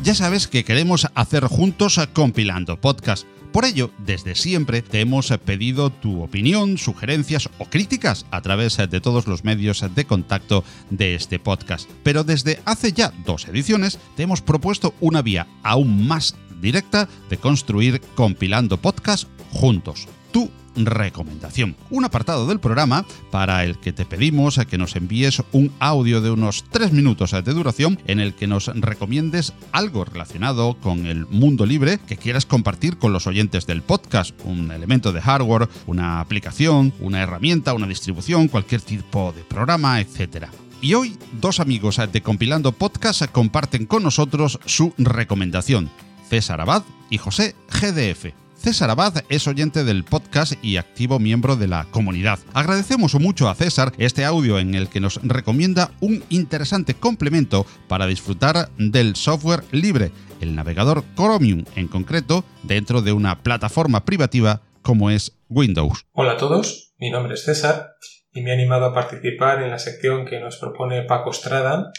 Ya 0.07 0.15
sabes 0.15 0.47
que 0.47 0.63
queremos 0.63 1.05
hacer 1.15 1.43
juntos 1.47 1.99
compilando 2.13 2.79
podcast 2.79 3.27
por 3.51 3.65
ello, 3.65 3.91
desde 3.97 4.35
siempre 4.35 4.81
te 4.81 5.01
hemos 5.01 5.27
pedido 5.43 5.89
tu 5.89 6.23
opinión, 6.23 6.77
sugerencias 6.77 7.49
o 7.57 7.65
críticas 7.65 8.25
a 8.31 8.41
través 8.41 8.77
de 8.77 9.01
todos 9.01 9.27
los 9.27 9.43
medios 9.43 9.83
de 9.93 10.05
contacto 10.05 10.63
de 10.91 11.15
este 11.15 11.39
podcast. 11.39 11.89
Pero 12.03 12.23
desde 12.23 12.61
hace 12.63 12.93
ya 12.93 13.11
dos 13.25 13.49
ediciones 13.49 13.99
te 14.15 14.23
hemos 14.23 14.41
propuesto 14.41 14.93
una 15.01 15.21
vía 15.21 15.45
aún 15.61 16.07
más 16.07 16.37
directa 16.61 17.09
de 17.29 17.37
construir 17.37 17.99
compilando 18.15 18.77
podcast 18.77 19.27
juntos. 19.51 20.07
Tú 20.31 20.49
recomendación. 20.85 21.75
Un 21.89 22.05
apartado 22.05 22.47
del 22.47 22.59
programa 22.59 23.05
para 23.31 23.63
el 23.63 23.77
que 23.77 23.93
te 23.93 24.05
pedimos 24.05 24.59
que 24.69 24.77
nos 24.77 24.95
envíes 24.95 25.41
un 25.51 25.71
audio 25.79 26.21
de 26.21 26.31
unos 26.31 26.65
3 26.71 26.91
minutos 26.91 27.31
de 27.31 27.53
duración 27.53 27.99
en 28.07 28.19
el 28.19 28.33
que 28.33 28.47
nos 28.47 28.67
recomiendes 28.67 29.53
algo 29.71 30.05
relacionado 30.05 30.75
con 30.79 31.05
el 31.05 31.25
mundo 31.27 31.65
libre 31.65 31.99
que 32.07 32.17
quieras 32.17 32.45
compartir 32.45 32.97
con 32.97 33.13
los 33.13 33.27
oyentes 33.27 33.67
del 33.67 33.81
podcast, 33.81 34.39
un 34.43 34.71
elemento 34.71 35.11
de 35.11 35.21
hardware, 35.21 35.69
una 35.85 36.19
aplicación, 36.19 36.93
una 36.99 37.21
herramienta, 37.21 37.73
una 37.73 37.87
distribución, 37.87 38.47
cualquier 38.47 38.81
tipo 38.81 39.33
de 39.35 39.43
programa, 39.43 39.99
etc. 39.99 40.47
Y 40.81 40.93
hoy 40.93 41.17
dos 41.41 41.59
amigos 41.59 41.99
de 42.11 42.21
Compilando 42.21 42.71
Podcast 42.71 43.25
comparten 43.31 43.85
con 43.85 44.03
nosotros 44.03 44.59
su 44.65 44.93
recomendación, 44.97 45.89
César 46.29 46.61
Abad 46.61 46.83
y 47.09 47.17
José 47.17 47.55
GDF. 47.69 48.46
César 48.67 48.89
Abad 48.89 49.23
es 49.29 49.47
oyente 49.47 49.85
del 49.85 50.03
podcast 50.03 50.61
y 50.61 50.75
activo 50.75 51.19
miembro 51.19 51.55
de 51.55 51.67
la 51.67 51.87
comunidad. 51.89 52.37
Agradecemos 52.53 53.15
mucho 53.15 53.47
a 53.47 53.55
César 53.55 53.93
este 53.97 54.25
audio 54.25 54.59
en 54.59 54.75
el 54.75 54.89
que 54.89 54.99
nos 54.99 55.21
recomienda 55.23 55.91
un 56.01 56.21
interesante 56.27 56.93
complemento 56.93 57.65
para 57.87 58.07
disfrutar 58.07 58.67
del 58.77 59.15
software 59.15 59.63
libre, 59.71 60.11
el 60.41 60.53
navegador 60.53 61.05
Chromium 61.15 61.63
en 61.77 61.87
concreto, 61.87 62.43
dentro 62.63 63.01
de 63.01 63.13
una 63.13 63.41
plataforma 63.41 64.03
privativa 64.03 64.59
como 64.81 65.11
es 65.11 65.31
Windows. 65.47 66.05
Hola 66.11 66.33
a 66.33 66.37
todos, 66.37 66.93
mi 66.97 67.09
nombre 67.09 67.35
es 67.35 67.45
César 67.45 67.93
y 68.33 68.41
me 68.41 68.49
he 68.49 68.53
animado 68.53 68.87
a 68.87 68.93
participar 68.93 69.63
en 69.63 69.69
la 69.69 69.79
sección 69.79 70.25
que 70.25 70.41
nos 70.41 70.57
propone 70.57 71.03
Paco 71.03 71.31
Estrada 71.31 71.93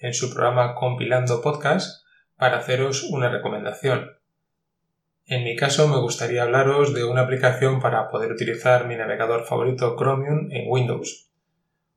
en 0.00 0.12
su 0.12 0.28
programa 0.28 0.74
Compilando 0.74 1.40
Podcast 1.40 2.04
para 2.36 2.58
haceros 2.58 3.02
una 3.04 3.30
recomendación. 3.30 4.15
En 5.28 5.42
mi 5.42 5.56
caso 5.56 5.88
me 5.88 5.98
gustaría 5.98 6.44
hablaros 6.44 6.94
de 6.94 7.02
una 7.02 7.22
aplicación 7.22 7.80
para 7.80 8.10
poder 8.10 8.30
utilizar 8.30 8.86
mi 8.86 8.94
navegador 8.94 9.44
favorito 9.44 9.96
Chromium 9.98 10.52
en 10.52 10.66
Windows. 10.68 11.30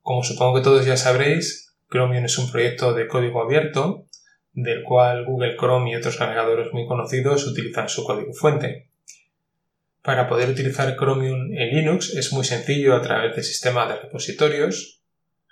Como 0.01 0.23
supongo 0.23 0.55
que 0.55 0.63
todos 0.63 0.83
ya 0.87 0.97
sabréis, 0.97 1.75
Chromium 1.91 2.25
es 2.25 2.39
un 2.39 2.51
proyecto 2.51 2.95
de 2.95 3.07
código 3.07 3.43
abierto 3.43 4.07
del 4.53 4.83
cual 4.83 5.25
Google 5.25 5.57
Chrome 5.57 5.91
y 5.91 5.95
otros 5.95 6.19
navegadores 6.19 6.73
muy 6.73 6.87
conocidos 6.87 7.45
utilizan 7.45 7.87
su 7.87 8.03
código 8.03 8.33
fuente. 8.33 8.89
Para 10.01 10.27
poder 10.27 10.49
utilizar 10.49 10.95
Chromium 10.95 11.53
en 11.53 11.69
Linux 11.69 12.15
es 12.15 12.33
muy 12.33 12.43
sencillo 12.43 12.95
a 12.95 13.01
través 13.03 13.35
del 13.35 13.43
sistema 13.43 13.85
de 13.85 13.97
repositorios, 13.97 15.03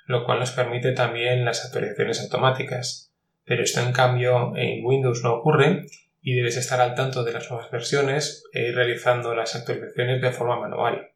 lo 0.08 0.26
cual 0.26 0.40
nos 0.40 0.50
permite 0.50 0.94
también 0.94 1.46
las 1.46 1.64
actualizaciones 1.64 2.22
automáticas. 2.22 3.14
Pero 3.46 3.62
esto 3.62 3.82
en 3.82 3.92
cambio 3.92 4.54
en 4.56 4.84
Windows 4.84 5.22
no 5.24 5.36
ocurre 5.36 5.86
y 6.22 6.36
debes 6.36 6.58
estar 6.58 6.82
al 6.82 6.96
tanto 6.96 7.24
de 7.24 7.32
las 7.32 7.50
nuevas 7.50 7.72
versiones 7.72 8.44
e 8.54 8.70
ir 8.70 8.76
realizando 8.76 9.36
las 9.36 9.56
actualizaciones 9.56 10.22
de 10.22 10.32
forma 10.32 10.60
manual. 10.60 11.12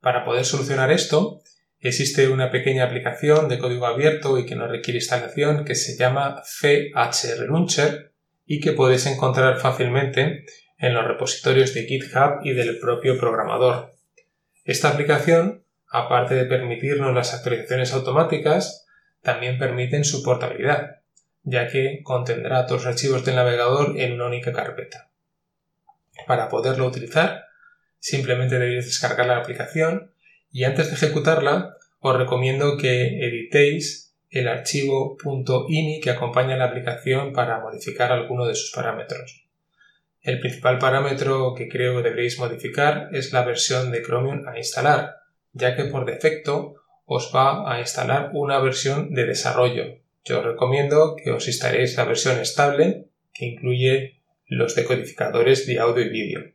Para 0.00 0.24
poder 0.24 0.44
solucionar 0.44 0.90
esto, 0.90 1.42
existe 1.78 2.28
una 2.28 2.50
pequeña 2.50 2.84
aplicación 2.84 3.48
de 3.48 3.58
código 3.58 3.86
abierto 3.86 4.38
y 4.38 4.46
que 4.46 4.56
no 4.56 4.66
requiere 4.66 4.98
instalación 4.98 5.64
que 5.64 5.74
se 5.74 5.96
llama 5.96 6.42
CHR 6.42 7.46
Launcher 7.48 8.12
y 8.46 8.60
que 8.60 8.72
puedes 8.72 9.06
encontrar 9.06 9.58
fácilmente 9.58 10.44
en 10.78 10.94
los 10.94 11.06
repositorios 11.06 11.74
de 11.74 11.84
GitHub 11.84 12.40
y 12.42 12.52
del 12.54 12.78
propio 12.78 13.18
programador. 13.18 13.92
Esta 14.64 14.88
aplicación 14.88 15.64
aparte 15.90 16.34
de 16.34 16.44
permitirnos 16.44 17.14
las 17.14 17.34
actualizaciones 17.34 17.92
automáticas, 17.92 18.86
también 19.22 19.58
permiten 19.58 20.04
su 20.04 20.22
portabilidad, 20.22 20.99
ya 21.42 21.68
que 21.68 22.00
contendrá 22.02 22.66
todos 22.66 22.84
los 22.84 22.92
archivos 22.92 23.24
del 23.24 23.36
navegador 23.36 23.98
en 23.98 24.12
una 24.12 24.26
única 24.26 24.52
carpeta. 24.52 25.10
Para 26.26 26.48
poderlo 26.48 26.86
utilizar, 26.86 27.44
simplemente 27.98 28.58
debéis 28.58 28.86
descargar 28.86 29.26
la 29.26 29.38
aplicación 29.38 30.12
y 30.50 30.64
antes 30.64 30.88
de 30.88 30.94
ejecutarla 30.94 31.76
os 32.00 32.16
recomiendo 32.16 32.76
que 32.76 33.24
editéis 33.26 34.14
el 34.30 34.48
archivo 34.48 35.16
.ini 35.68 36.00
que 36.00 36.10
acompaña 36.10 36.56
la 36.56 36.66
aplicación 36.66 37.32
para 37.32 37.60
modificar 37.60 38.12
alguno 38.12 38.46
de 38.46 38.54
sus 38.54 38.72
parámetros. 38.72 39.46
El 40.22 40.38
principal 40.38 40.78
parámetro 40.78 41.54
que 41.54 41.68
creo 41.68 41.96
que 41.96 42.02
deberéis 42.02 42.38
modificar 42.38 43.08
es 43.12 43.32
la 43.32 43.44
versión 43.44 43.90
de 43.90 44.02
Chromium 44.02 44.46
a 44.46 44.56
instalar, 44.56 45.16
ya 45.52 45.74
que 45.74 45.84
por 45.84 46.04
defecto 46.04 46.74
os 47.06 47.32
va 47.34 47.72
a 47.72 47.80
instalar 47.80 48.30
una 48.34 48.60
versión 48.60 49.14
de 49.14 49.26
desarrollo. 49.26 49.99
Yo 50.24 50.40
os 50.40 50.44
recomiendo 50.44 51.16
que 51.16 51.30
os 51.30 51.46
instaléis 51.48 51.96
la 51.96 52.04
versión 52.04 52.40
estable 52.40 53.06
que 53.32 53.46
incluye 53.46 54.20
los 54.46 54.74
decodificadores 54.74 55.66
de 55.66 55.78
audio 55.78 56.04
y 56.04 56.08
vídeo. 56.08 56.52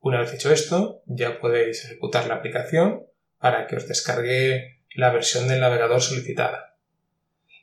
Una 0.00 0.20
vez 0.20 0.34
hecho 0.34 0.52
esto, 0.52 1.02
ya 1.06 1.40
podéis 1.40 1.84
ejecutar 1.84 2.26
la 2.26 2.34
aplicación 2.34 3.06
para 3.38 3.66
que 3.66 3.76
os 3.76 3.88
descargue 3.88 4.80
la 4.94 5.10
versión 5.10 5.48
del 5.48 5.60
navegador 5.60 6.00
solicitada. 6.00 6.76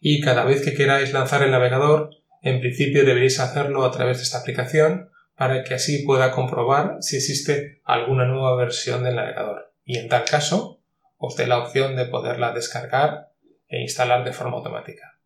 Y 0.01 0.21
cada 0.21 0.45
vez 0.45 0.63
que 0.63 0.73
queráis 0.73 1.13
lanzar 1.13 1.43
el 1.43 1.51
navegador, 1.51 2.09
en 2.41 2.59
principio 2.59 3.05
deberéis 3.05 3.39
hacerlo 3.39 3.83
a 3.83 3.91
través 3.91 4.17
de 4.17 4.23
esta 4.23 4.39
aplicación 4.39 5.09
para 5.35 5.63
que 5.63 5.73
así 5.73 6.03
pueda 6.03 6.31
comprobar 6.31 6.97
si 7.01 7.17
existe 7.17 7.81
alguna 7.85 8.25
nueva 8.25 8.55
versión 8.55 9.03
del 9.03 9.15
navegador 9.15 9.69
y 9.89 9.97
en 9.97 10.07
tal 10.07 10.23
caso 10.23 10.81
os 11.17 11.35
dé 11.35 11.47
la 11.47 11.57
opción 11.57 11.95
de 11.95 12.05
poderla 12.05 12.53
descargar 12.53 13.28
e 13.69 13.81
instalar 13.81 14.25
de 14.25 14.33
forma 14.33 14.57
automática. 14.57 15.19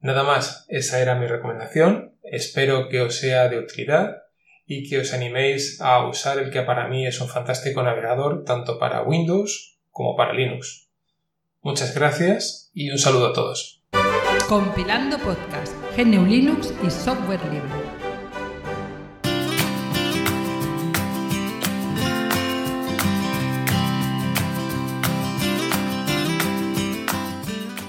Nada 0.00 0.22
más, 0.22 0.64
esa 0.68 1.00
era 1.00 1.16
mi 1.16 1.26
recomendación, 1.26 2.16
espero 2.22 2.88
que 2.88 3.00
os 3.00 3.16
sea 3.16 3.48
de 3.48 3.58
utilidad 3.58 4.22
y 4.64 4.88
que 4.88 4.98
os 4.98 5.12
animéis 5.12 5.80
a 5.80 6.06
usar 6.06 6.38
el 6.38 6.50
que 6.50 6.62
para 6.62 6.86
mí 6.88 7.06
es 7.06 7.20
un 7.20 7.28
fantástico 7.28 7.82
navegador 7.82 8.44
tanto 8.44 8.78
para 8.78 9.02
Windows 9.02 9.80
como 9.90 10.14
para 10.14 10.34
Linux. 10.34 10.88
Muchas 11.62 11.94
gracias 11.94 12.70
y 12.72 12.90
un 12.90 12.98
saludo 12.98 13.28
a 13.28 13.32
todos. 13.32 13.82
Compilando 14.48 15.18
podcast, 15.18 15.74
GNU 15.96 16.24
Linux 16.26 16.72
y 16.86 16.90
software 16.90 17.42
libre. 17.46 17.87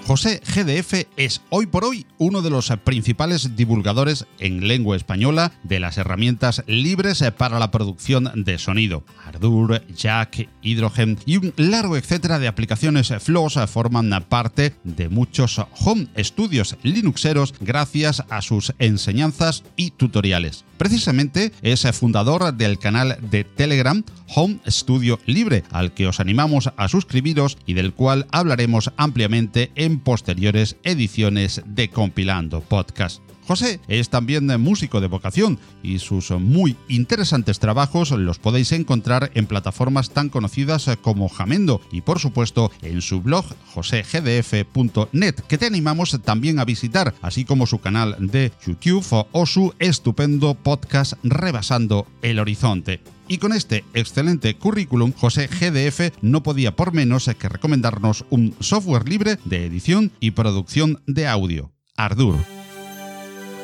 José 0.10 0.42
GDF 0.44 1.06
es 1.18 1.44
hoy 1.52 1.68
por 1.68 1.86
hoy 1.86 2.08
uno 2.18 2.42
de 2.42 2.50
los 2.50 2.74
principales 2.84 3.56
divulgadores 3.56 4.26
en 4.40 4.68
lengua 4.68 4.98
española 4.98 5.52
de 5.62 5.80
las 5.80 6.00
herramientas 6.00 6.64
libres 6.66 7.24
para 7.38 7.60
la 7.60 7.70
producción 7.70 8.32
de 8.34 8.58
sonido. 8.58 9.04
Ardour, 9.24 9.86
Jack, 9.96 10.50
Hydrogen 10.64 11.20
y 11.28 11.38
un 11.38 11.54
largo 11.58 11.96
etcétera 11.96 12.40
de 12.40 12.48
aplicaciones 12.48 13.14
FLOS 13.20 13.60
forman 13.68 14.10
parte 14.28 14.74
de 14.84 15.10
muchos 15.10 15.62
home 15.80 16.08
studios 16.18 16.76
linuxeros 16.82 17.54
gracias 17.60 18.24
a 18.32 18.42
sus 18.42 18.74
enseñanzas 18.80 19.64
y 19.76 19.92
tutoriales. 19.92 20.66
Precisamente 20.80 21.52
es 21.62 21.86
fundador 21.92 22.54
del 22.54 22.80
canal 22.80 23.20
de 23.30 23.44
Telegram 23.44 24.04
Home 24.34 24.60
Studio 24.66 25.20
Libre, 25.26 25.64
al 25.72 25.94
que 25.94 26.08
os 26.08 26.20
animamos 26.20 26.72
a 26.78 26.88
suscribiros 26.88 27.58
y 27.66 27.74
del 27.74 27.94
cual 27.94 28.28
hablaremos 28.32 28.92
ampliamente 28.96 29.72
en 29.76 29.99
posteriores 30.00 30.78
ediciones 30.84 31.62
de 31.66 31.90
Compilando 31.90 32.62
Podcast. 32.62 33.22
José 33.50 33.80
es 33.88 34.10
también 34.10 34.46
músico 34.62 35.02
de 35.02 35.08
vocación 35.08 35.58
y 35.82 35.98
sus 35.98 36.30
muy 36.30 36.78
interesantes 36.88 37.58
trabajos 37.58 38.12
los 38.12 38.38
podéis 38.38 38.72
encontrar 38.74 39.32
en 39.34 39.48
plataformas 39.48 40.12
tan 40.12 40.30
conocidas 40.30 40.88
como 41.02 41.30
Jamendo 41.30 41.82
y 41.92 42.02
por 42.02 42.20
supuesto 42.20 42.72
en 42.84 43.02
su 43.02 43.22
blog 43.22 43.46
josegdf.net 43.74 45.36
que 45.48 45.58
te 45.58 45.66
animamos 45.66 46.20
también 46.24 46.60
a 46.60 46.66
visitar, 46.66 47.16
así 47.24 47.44
como 47.44 47.66
su 47.66 47.80
canal 47.80 48.16
de 48.20 48.52
YouTube 48.64 49.26
o 49.32 49.46
su 49.48 49.74
estupendo 49.80 50.54
podcast 50.54 51.14
Rebasando 51.24 52.06
el 52.22 52.38
Horizonte. 52.38 53.02
Y 53.32 53.38
con 53.38 53.54
este 53.54 53.86
excelente 53.94 54.56
currículum, 54.56 55.14
José 55.14 55.48
GDF 55.48 56.16
no 56.24 56.42
podía 56.42 56.76
por 56.76 56.94
menos 56.94 57.30
que 57.38 57.48
recomendarnos 57.48 58.26
un 58.32 58.56
software 58.60 59.08
libre 59.08 59.38
de 59.46 59.68
edición 59.68 60.12
y 60.20 60.32
producción 60.32 61.04
de 61.06 61.28
audio, 61.28 61.72
Ardour. 61.96 62.38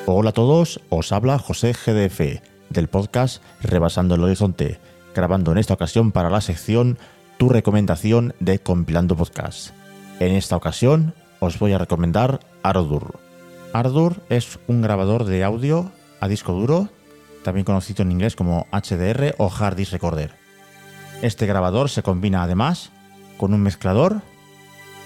Hola 0.05 0.29
a 0.29 0.33
todos, 0.33 0.81
os 0.89 1.11
habla 1.11 1.39
José 1.39 1.73
GDF 1.73 2.43
del 2.69 2.89
podcast 2.89 3.41
Rebasando 3.63 4.13
el 4.13 4.23
Horizonte, 4.23 4.79
grabando 5.15 5.51
en 5.51 5.57
esta 5.57 5.73
ocasión 5.73 6.11
para 6.11 6.29
la 6.29 6.41
sección 6.41 6.99
Tu 7.39 7.49
recomendación 7.49 8.35
de 8.39 8.59
Compilando 8.59 9.17
Podcast. 9.17 9.71
En 10.19 10.35
esta 10.35 10.55
ocasión 10.55 11.15
os 11.39 11.57
voy 11.57 11.73
a 11.73 11.79
recomendar 11.79 12.39
Ardour. 12.61 13.19
Ardour 13.73 14.21
es 14.29 14.59
un 14.67 14.83
grabador 14.83 15.25
de 15.25 15.43
audio 15.43 15.91
a 16.19 16.27
disco 16.27 16.53
duro, 16.53 16.89
también 17.45 17.63
conocido 17.63 18.03
en 18.03 18.11
inglés 18.11 18.35
como 18.35 18.67
HDR 18.73 19.35
o 19.37 19.49
Hard 19.49 19.77
Disk 19.77 19.93
Recorder. 19.93 20.31
Este 21.21 21.45
grabador 21.45 21.89
se 21.89 22.03
combina 22.03 22.43
además 22.43 22.91
con 23.37 23.53
un 23.53 23.61
mezclador, 23.61 24.21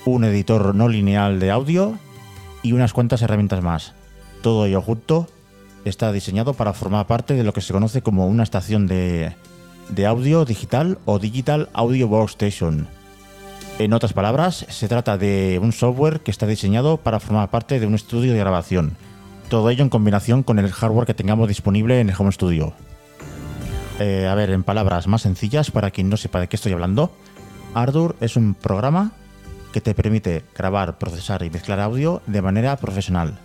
un 0.06 0.24
editor 0.24 0.74
no 0.74 0.88
lineal 0.88 1.40
de 1.40 1.52
audio 1.52 2.00
y 2.64 2.72
unas 2.72 2.94
cuantas 2.94 3.22
herramientas 3.22 3.62
más 3.62 3.94
todo 4.42 4.66
ello 4.66 4.82
junto 4.82 5.28
está 5.86 6.12
diseñado 6.12 6.54
para 6.54 6.74
formar 6.74 7.08
parte 7.08 7.34
de 7.34 7.44
lo 7.44 7.54
que 7.54 7.62
se 7.62 7.74
conoce 7.74 8.02
como 8.02 8.28
una 8.28 8.44
estación 8.44 8.88
de, 8.88 9.34
audio 10.08 10.46
digital 10.46 10.98
o 11.06 11.20
Digital 11.20 11.70
Audio 11.74 12.08
Workstation. 12.08 12.88
En 13.80 13.94
otras 13.94 14.14
palabras, 14.14 14.66
se 14.70 14.88
trata 14.88 15.18
de 15.18 15.60
un 15.62 15.72
software 15.72 16.20
que 16.20 16.32
está 16.32 16.48
diseñado 16.48 16.98
para 16.98 17.20
formar 17.20 17.50
parte 17.50 17.80
de 17.80 17.88
un 17.88 17.96
estudio 17.96 18.34
de 18.34 18.40
grabación. 18.40 18.98
Todo 19.50 19.72
ello 19.72 19.84
en 19.84 19.90
combinación 19.90 20.44
con 20.44 20.60
el 20.60 20.72
hardware 20.72 21.08
que 21.08 21.16
tengamos 21.16 21.48
disponible 21.48 22.00
en 22.00 22.10
el 22.10 22.16
Home 22.18 22.32
Studio. 22.32 22.74
Eh, 24.00 24.28
a 24.28 24.36
ver, 24.36 24.52
en 24.52 24.62
palabras 24.64 25.08
más 25.08 25.24
sencillas, 25.24 25.72
para 25.72 25.90
quien 25.90 26.08
no 26.08 26.18
sepa 26.18 26.40
de 26.40 26.48
qué 26.48 26.56
estoy 26.56 26.72
hablando, 26.72 27.12
Ardour 27.74 28.16
es 28.22 28.36
un 28.36 28.54
programa 28.54 29.12
que 29.74 29.82
te 29.82 29.96
permite 29.96 30.46
grabar, 30.56 31.00
procesar 31.00 31.42
y 31.44 31.50
mezclar 31.50 31.80
audio 31.80 32.22
de 32.28 32.44
manera 32.44 32.78
profesional. 32.78 33.40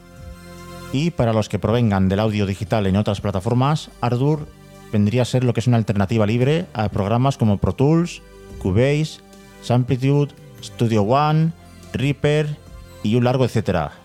Y 0.92 1.10
para 1.10 1.32
los 1.32 1.48
que 1.48 1.58
provengan 1.58 2.10
del 2.10 2.20
audio 2.20 2.44
digital 2.44 2.86
en 2.86 2.96
otras 2.96 3.22
plataformas, 3.22 3.90
Ardour 4.02 4.46
vendría 4.92 5.22
a 5.22 5.24
ser 5.24 5.42
lo 5.42 5.54
que 5.54 5.60
es 5.60 5.66
una 5.66 5.78
alternativa 5.78 6.26
libre 6.26 6.66
a 6.74 6.90
programas 6.90 7.38
como 7.38 7.56
Pro 7.56 7.72
Tools, 7.72 8.20
Cubase, 8.58 9.20
Samplitude, 9.62 10.34
Studio 10.62 11.02
One, 11.02 11.52
Reaper 11.94 12.58
y 13.02 13.16
un 13.16 13.24
largo 13.24 13.46
etcétera. 13.46 14.03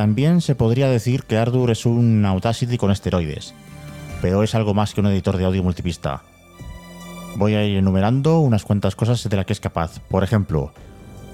También 0.00 0.40
se 0.40 0.54
podría 0.54 0.88
decir 0.88 1.24
que 1.24 1.36
Ardour 1.36 1.70
es 1.70 1.84
un 1.84 2.24
Audacity 2.24 2.78
con 2.78 2.90
esteroides, 2.90 3.52
pero 4.22 4.42
es 4.42 4.54
algo 4.54 4.72
más 4.72 4.94
que 4.94 5.02
un 5.02 5.08
editor 5.08 5.36
de 5.36 5.44
audio 5.44 5.62
multipista. 5.62 6.22
Voy 7.36 7.52
a 7.52 7.66
ir 7.66 7.76
enumerando 7.76 8.40
unas 8.40 8.64
cuantas 8.64 8.96
cosas 8.96 9.28
de 9.28 9.36
las 9.36 9.44
que 9.44 9.52
es 9.52 9.60
capaz. 9.60 10.00
Por 10.08 10.24
ejemplo, 10.24 10.72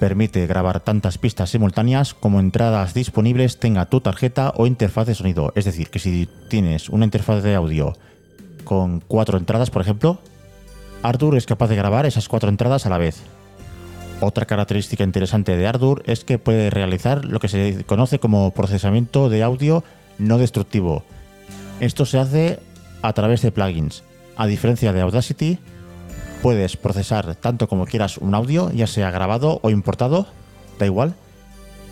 Permite 0.01 0.45
grabar 0.47 0.81
tantas 0.81 1.17
pistas 1.17 1.49
simultáneas 1.51 2.13
como 2.13 2.41
entradas 2.41 2.93
disponibles 2.93 3.57
tenga 3.57 3.85
tu 3.85 4.01
tarjeta 4.01 4.51
o 4.57 4.67
interfaz 4.67 5.07
de 5.07 5.15
sonido. 5.15 5.53
Es 5.55 5.63
decir, 5.63 5.89
que 5.89 5.99
si 5.99 6.27
tienes 6.49 6.89
una 6.89 7.05
interfaz 7.05 7.43
de 7.43 7.55
audio 7.55 7.93
con 8.65 8.99
cuatro 8.99 9.37
entradas, 9.37 9.69
por 9.69 9.81
ejemplo, 9.81 10.19
Ardour 11.03 11.37
es 11.37 11.45
capaz 11.45 11.69
de 11.69 11.77
grabar 11.77 12.05
esas 12.05 12.27
cuatro 12.27 12.49
entradas 12.49 12.85
a 12.85 12.89
la 12.89 12.97
vez. 12.97 13.23
Otra 14.19 14.45
característica 14.45 15.03
interesante 15.03 15.55
de 15.55 15.67
Ardour 15.67 16.01
es 16.07 16.23
que 16.23 16.39
puede 16.39 16.71
realizar 16.71 17.23
lo 17.25 17.39
que 17.39 17.49
se 17.49 17.83
conoce 17.85 18.17
como 18.17 18.49
procesamiento 18.51 19.29
de 19.29 19.43
audio 19.43 19.83
no 20.17 20.39
destructivo. 20.39 21.03
Esto 21.79 22.05
se 22.05 22.17
hace 22.17 22.59
a 23.03 23.13
través 23.13 23.43
de 23.43 23.51
plugins. 23.51 24.03
A 24.35 24.47
diferencia 24.47 24.91
de 24.91 25.01
Audacity, 25.01 25.59
puedes 26.41 26.77
procesar 26.77 27.35
tanto 27.35 27.67
como 27.67 27.85
quieras 27.85 28.17
un 28.17 28.33
audio, 28.33 28.71
ya 28.71 28.87
sea 28.87 29.11
grabado 29.11 29.59
o 29.61 29.69
importado, 29.69 30.25
da 30.79 30.87
igual, 30.87 31.13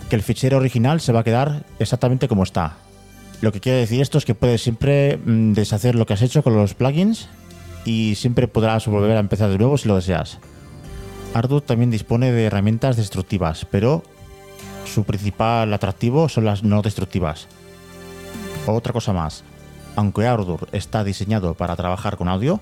que 0.10 0.16
el 0.16 0.24
fichero 0.24 0.58
original 0.58 1.02
se 1.02 1.12
va 1.12 1.20
a 1.20 1.24
quedar 1.24 1.64
exactamente 1.78 2.28
como 2.28 2.44
está. 2.44 2.78
Lo 3.42 3.52
que 3.52 3.60
quiere 3.60 3.80
decir 3.80 4.02
esto 4.02 4.18
es 4.18 4.26
que 4.26 4.34
puedes 4.34 4.64
siempre 4.64 5.18
mm, 5.18 5.54
deshacer 5.54 5.94
lo 5.94 6.08
que 6.08 6.14
has 6.14 6.22
hecho 6.24 6.42
con 6.42 6.56
los 6.56 6.74
plugins 6.74 7.28
y 7.86 8.16
siempre 8.16 8.48
podrás 8.48 8.88
volver 8.88 9.18
a 9.18 9.20
empezar 9.20 9.52
de 9.52 9.60
nuevo 9.60 9.78
si 9.78 9.88
lo 9.88 9.96
deseas. 9.96 10.40
Ardour 11.36 11.62
también 11.62 11.92
dispone 11.92 12.32
de 12.32 12.46
herramientas 12.46 12.96
destructivas, 12.96 13.68
pero 13.70 14.04
su 14.86 15.04
principal 15.04 15.74
atractivo 15.74 16.30
son 16.30 16.46
las 16.46 16.64
no 16.64 16.82
destructivas. 16.82 17.50
Otra 18.66 18.94
cosa 18.94 19.12
más, 19.12 19.44
aunque 19.98 20.28
Ardour 20.28 20.70
está 20.72 21.04
diseñado 21.04 21.54
para 21.54 21.76
trabajar 21.76 22.16
con 22.16 22.30
audio, 22.30 22.62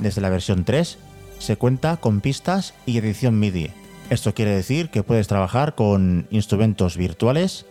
desde 0.00 0.20
la 0.20 0.28
versión 0.28 0.64
3 0.64 0.98
se 1.38 1.56
cuenta 1.56 1.98
con 1.98 2.20
pistas 2.20 2.74
y 2.84 2.98
edición 2.98 3.38
MIDI. 3.38 3.70
Esto 4.10 4.34
quiere 4.34 4.56
decir 4.56 4.90
que 4.90 5.04
puedes 5.04 5.28
trabajar 5.28 5.76
con 5.76 6.26
instrumentos 6.32 6.96
virtuales 6.96 7.64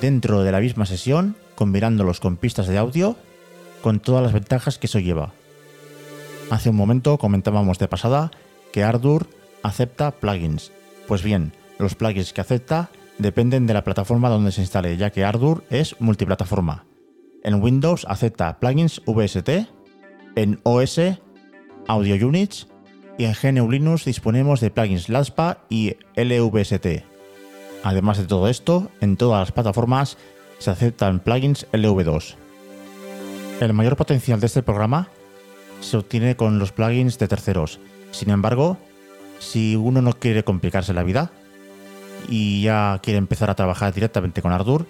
dentro 0.00 0.42
de 0.42 0.50
la 0.50 0.58
misma 0.58 0.86
sesión, 0.86 1.36
combinándolos 1.54 2.18
con 2.18 2.36
pistas 2.36 2.66
de 2.66 2.78
audio, 2.78 3.14
con 3.80 4.00
todas 4.00 4.24
las 4.24 4.32
ventajas 4.32 4.78
que 4.78 4.88
eso 4.88 4.98
lleva. 4.98 5.30
Hace 6.50 6.70
un 6.70 6.76
momento 6.76 7.16
comentábamos 7.16 7.78
de 7.78 7.86
pasada 7.86 8.32
que 8.72 8.82
Ardour 8.82 9.28
acepta 9.62 10.10
plugins. 10.10 10.72
Pues 11.06 11.22
bien, 11.22 11.52
los 11.78 11.94
plugins 11.94 12.32
que 12.32 12.40
acepta 12.40 12.90
dependen 13.18 13.66
de 13.66 13.74
la 13.74 13.84
plataforma 13.84 14.28
donde 14.28 14.52
se 14.52 14.60
instale, 14.60 14.96
ya 14.96 15.10
que 15.10 15.24
Ardour 15.24 15.64
es 15.70 16.00
multiplataforma. 16.00 16.84
En 17.44 17.62
Windows 17.62 18.06
acepta 18.08 18.58
plugins 18.58 19.02
VST, 19.06 19.68
en 20.36 20.60
OS 20.62 21.00
Audio 21.88 22.28
Units 22.28 22.68
y 23.18 23.24
en 23.24 23.34
GNU 23.34 23.70
Linux 23.70 24.04
disponemos 24.04 24.60
de 24.60 24.70
plugins 24.70 25.08
LASPA 25.08 25.64
y 25.68 25.96
LVST. 26.16 27.04
Además 27.82 28.18
de 28.18 28.24
todo 28.24 28.48
esto, 28.48 28.90
en 29.00 29.16
todas 29.16 29.40
las 29.40 29.52
plataformas 29.52 30.16
se 30.58 30.70
aceptan 30.70 31.18
plugins 31.20 31.66
LV2. 31.72 32.36
El 33.60 33.72
mayor 33.72 33.96
potencial 33.96 34.40
de 34.40 34.46
este 34.46 34.62
programa 34.62 35.08
se 35.80 35.96
obtiene 35.96 36.36
con 36.36 36.58
los 36.58 36.72
plugins 36.72 37.18
de 37.18 37.28
terceros. 37.28 37.80
Sin 38.12 38.30
embargo, 38.30 38.78
si 39.42 39.74
uno 39.74 40.00
no 40.00 40.12
quiere 40.12 40.44
complicarse 40.44 40.94
la 40.94 41.02
vida 41.02 41.32
y 42.28 42.62
ya 42.62 43.00
quiere 43.02 43.18
empezar 43.18 43.50
a 43.50 43.56
trabajar 43.56 43.92
directamente 43.92 44.40
con 44.40 44.52
Ardour, 44.52 44.86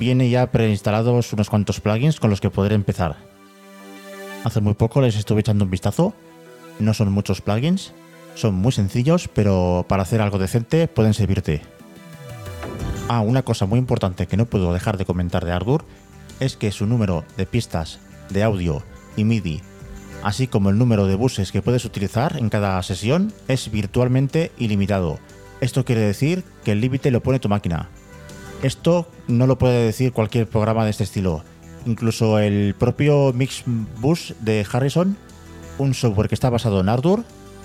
viene 0.00 0.30
ya 0.30 0.50
preinstalados 0.50 1.32
unos 1.34 1.50
cuantos 1.50 1.80
plugins 1.80 2.18
con 2.18 2.30
los 2.30 2.40
que 2.40 2.50
poder 2.50 2.72
empezar. 2.72 3.16
Hace 4.44 4.60
muy 4.60 4.74
poco 4.74 5.02
les 5.02 5.16
estuve 5.16 5.40
echando 5.40 5.64
un 5.64 5.70
vistazo. 5.70 6.14
No 6.78 6.94
son 6.94 7.12
muchos 7.12 7.42
plugins, 7.42 7.92
son 8.34 8.54
muy 8.54 8.72
sencillos, 8.72 9.28
pero 9.28 9.84
para 9.86 10.02
hacer 10.02 10.22
algo 10.22 10.38
decente 10.38 10.88
pueden 10.88 11.12
servirte. 11.12 11.60
Ah, 13.08 13.20
una 13.20 13.42
cosa 13.42 13.66
muy 13.66 13.78
importante 13.78 14.26
que 14.26 14.38
no 14.38 14.46
puedo 14.46 14.72
dejar 14.72 14.96
de 14.96 15.04
comentar 15.04 15.44
de 15.44 15.52
Ardour 15.52 15.84
es 16.40 16.56
que 16.56 16.72
su 16.72 16.86
número 16.86 17.24
de 17.36 17.44
pistas 17.44 18.00
de 18.30 18.42
audio 18.42 18.82
y 19.16 19.24
MIDI, 19.24 19.60
así 20.22 20.46
como 20.46 20.70
el 20.70 20.78
número 20.78 21.06
de 21.06 21.14
buses 21.14 21.52
que 21.52 21.62
puedes 21.62 21.84
utilizar 21.84 22.36
en 22.38 22.48
cada 22.48 22.82
sesión, 22.82 23.32
es 23.48 23.70
virtualmente 23.70 24.52
ilimitado. 24.58 25.18
Esto 25.60 25.84
quiere 25.84 26.00
decir 26.00 26.44
que 26.64 26.72
el 26.72 26.80
límite 26.80 27.10
lo 27.10 27.22
pone 27.22 27.38
tu 27.38 27.48
máquina. 27.48 27.88
Esto 28.62 29.08
no 29.28 29.46
lo 29.46 29.58
puede 29.58 29.84
decir 29.84 30.12
cualquier 30.12 30.48
programa 30.48 30.84
de 30.84 30.90
este 30.90 31.04
estilo. 31.04 31.44
Incluso 31.86 32.38
el 32.38 32.74
propio 32.78 33.32
Mixbus 33.32 34.34
de 34.40 34.66
Harrison, 34.70 35.16
un 35.78 35.94
software 35.94 36.28
que 36.28 36.34
está 36.34 36.50
basado 36.50 36.80
en 36.80 36.88
Ardour, 36.88 37.24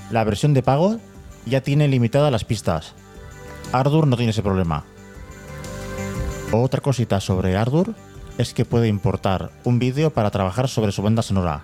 la 0.09 0.23
versión 0.23 0.53
de 0.53 0.63
pago 0.63 0.99
ya 1.45 1.61
tiene 1.61 1.87
limitadas 1.87 2.31
las 2.31 2.45
pistas. 2.45 2.93
Ardour 3.71 4.07
no 4.07 4.15
tiene 4.15 4.31
ese 4.31 4.43
problema. 4.43 4.85
Otra 6.51 6.81
cosita 6.81 7.19
sobre 7.19 7.57
Ardour 7.57 7.93
es 8.37 8.53
que 8.53 8.65
puede 8.65 8.87
importar 8.87 9.51
un 9.63 9.79
vídeo 9.79 10.11
para 10.11 10.31
trabajar 10.31 10.67
sobre 10.67 10.91
su 10.91 11.01
banda 11.01 11.21
sonora. 11.21 11.63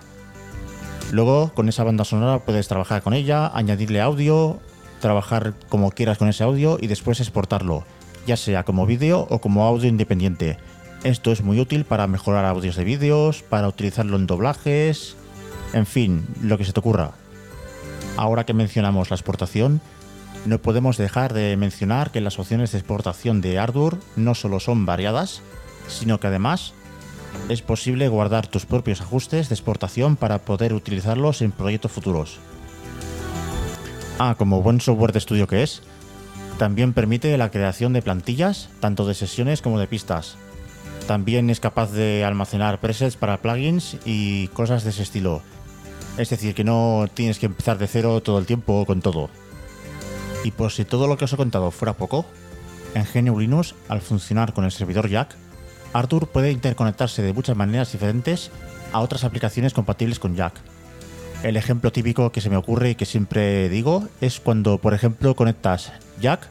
Luego, 1.12 1.52
con 1.54 1.68
esa 1.68 1.84
banda 1.84 2.04
sonora 2.04 2.40
puedes 2.40 2.68
trabajar 2.68 3.02
con 3.02 3.14
ella, 3.14 3.50
añadirle 3.54 4.00
audio, 4.00 4.58
trabajar 5.00 5.54
como 5.68 5.90
quieras 5.90 6.18
con 6.18 6.28
ese 6.28 6.44
audio 6.44 6.78
y 6.80 6.86
después 6.86 7.20
exportarlo, 7.20 7.84
ya 8.26 8.36
sea 8.36 8.64
como 8.64 8.86
vídeo 8.86 9.26
o 9.30 9.40
como 9.40 9.64
audio 9.64 9.88
independiente. 9.88 10.58
Esto 11.04 11.30
es 11.30 11.42
muy 11.42 11.60
útil 11.60 11.84
para 11.84 12.06
mejorar 12.06 12.46
audios 12.46 12.76
de 12.76 12.84
vídeos, 12.84 13.42
para 13.42 13.68
utilizarlo 13.68 14.16
en 14.16 14.26
doblajes, 14.26 15.16
en 15.74 15.86
fin, 15.86 16.26
lo 16.42 16.56
que 16.56 16.64
se 16.64 16.72
te 16.72 16.80
ocurra. 16.80 17.12
Ahora 18.16 18.44
que 18.44 18.54
mencionamos 18.54 19.10
la 19.10 19.16
exportación, 19.16 19.80
no 20.46 20.58
podemos 20.58 20.96
dejar 20.96 21.34
de 21.34 21.56
mencionar 21.56 22.10
que 22.10 22.20
las 22.20 22.38
opciones 22.38 22.72
de 22.72 22.78
exportación 22.78 23.40
de 23.40 23.58
Ardour 23.58 23.98
no 24.16 24.34
solo 24.34 24.60
son 24.60 24.86
variadas, 24.86 25.42
sino 25.88 26.20
que 26.20 26.28
además 26.28 26.74
es 27.48 27.62
posible 27.62 28.08
guardar 28.08 28.46
tus 28.46 28.66
propios 28.66 29.00
ajustes 29.00 29.48
de 29.48 29.54
exportación 29.54 30.16
para 30.16 30.38
poder 30.38 30.72
utilizarlos 30.72 31.42
en 31.42 31.52
proyectos 31.52 31.92
futuros. 31.92 32.38
Ah, 34.18 34.34
como 34.38 34.62
buen 34.62 34.80
software 34.80 35.12
de 35.12 35.18
estudio 35.18 35.46
que 35.46 35.62
es, 35.62 35.82
también 36.58 36.92
permite 36.92 37.36
la 37.36 37.50
creación 37.50 37.92
de 37.92 38.02
plantillas, 38.02 38.68
tanto 38.80 39.06
de 39.06 39.14
sesiones 39.14 39.60
como 39.60 39.80
de 39.80 39.88
pistas. 39.88 40.36
También 41.08 41.50
es 41.50 41.60
capaz 41.60 41.90
de 41.90 42.24
almacenar 42.24 42.80
presets 42.80 43.16
para 43.16 43.42
plugins 43.42 43.96
y 44.04 44.48
cosas 44.48 44.84
de 44.84 44.90
ese 44.90 45.02
estilo. 45.02 45.42
Es 46.16 46.30
decir, 46.30 46.54
que 46.54 46.64
no 46.64 47.06
tienes 47.12 47.38
que 47.38 47.46
empezar 47.46 47.76
de 47.76 47.88
cero 47.88 48.22
todo 48.22 48.38
el 48.38 48.46
tiempo 48.46 48.86
con 48.86 49.02
todo. 49.02 49.28
Y 50.44 50.52
por 50.52 50.70
si 50.70 50.84
todo 50.84 51.08
lo 51.08 51.18
que 51.18 51.24
os 51.24 51.32
he 51.32 51.36
contado 51.36 51.70
fuera 51.70 51.94
poco, 51.94 52.24
en 52.94 53.04
GNU 53.04 53.40
Linux, 53.40 53.74
al 53.88 54.00
funcionar 54.00 54.52
con 54.52 54.64
el 54.64 54.70
servidor 54.70 55.08
Jack, 55.08 55.36
Arthur 55.94 56.26
puede 56.26 56.50
interconectarse 56.50 57.22
de 57.22 57.32
muchas 57.32 57.56
maneras 57.56 57.92
diferentes 57.92 58.50
a 58.92 59.00
otras 59.00 59.24
aplicaciones 59.24 59.72
compatibles 59.72 60.18
con 60.18 60.34
Jack. 60.34 60.60
El 61.44 61.56
ejemplo 61.56 61.92
típico 61.92 62.32
que 62.32 62.40
se 62.40 62.50
me 62.50 62.56
ocurre 62.56 62.90
y 62.90 62.94
que 62.96 63.06
siempre 63.06 63.68
digo 63.68 64.08
es 64.20 64.40
cuando, 64.40 64.78
por 64.78 64.92
ejemplo, 64.92 65.36
conectas 65.36 65.92
Jack 66.20 66.48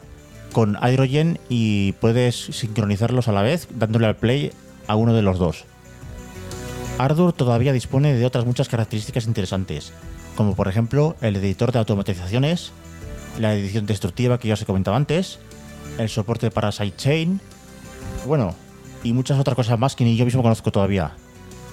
con 0.52 0.78
Hydrogen 0.82 1.38
y 1.48 1.92
puedes 1.92 2.36
sincronizarlos 2.36 3.28
a 3.28 3.32
la 3.32 3.42
vez 3.42 3.68
dándole 3.74 4.06
al 4.06 4.16
play 4.16 4.50
a 4.86 4.96
uno 4.96 5.12
de 5.12 5.22
los 5.22 5.38
dos. 5.38 5.64
Ardour 6.96 7.32
todavía 7.32 7.72
dispone 7.72 8.14
de 8.14 8.24
otras 8.24 8.46
muchas 8.46 8.68
características 8.68 9.26
interesantes, 9.26 9.92
como 10.36 10.54
por 10.54 10.68
ejemplo 10.68 11.16
el 11.20 11.36
editor 11.36 11.72
de 11.72 11.80
automatizaciones, 11.80 12.72
la 13.38 13.54
edición 13.54 13.84
destructiva 13.84 14.38
que 14.38 14.48
ya 14.48 14.54
os 14.54 14.62
he 14.62 14.66
comentado 14.66 14.96
antes, 14.96 15.38
el 15.98 16.08
soporte 16.08 16.50
para 16.50 16.72
sidechain, 16.72 17.40
bueno, 18.26 18.54
y 19.04 19.12
muchas 19.12 19.38
otras 19.38 19.54
cosas 19.54 19.78
más 19.78 19.94
que 19.94 20.02
ni 20.02 20.16
yo 20.16 20.24
mismo 20.24 20.42
conozco 20.42 20.72
todavía. 20.72 21.12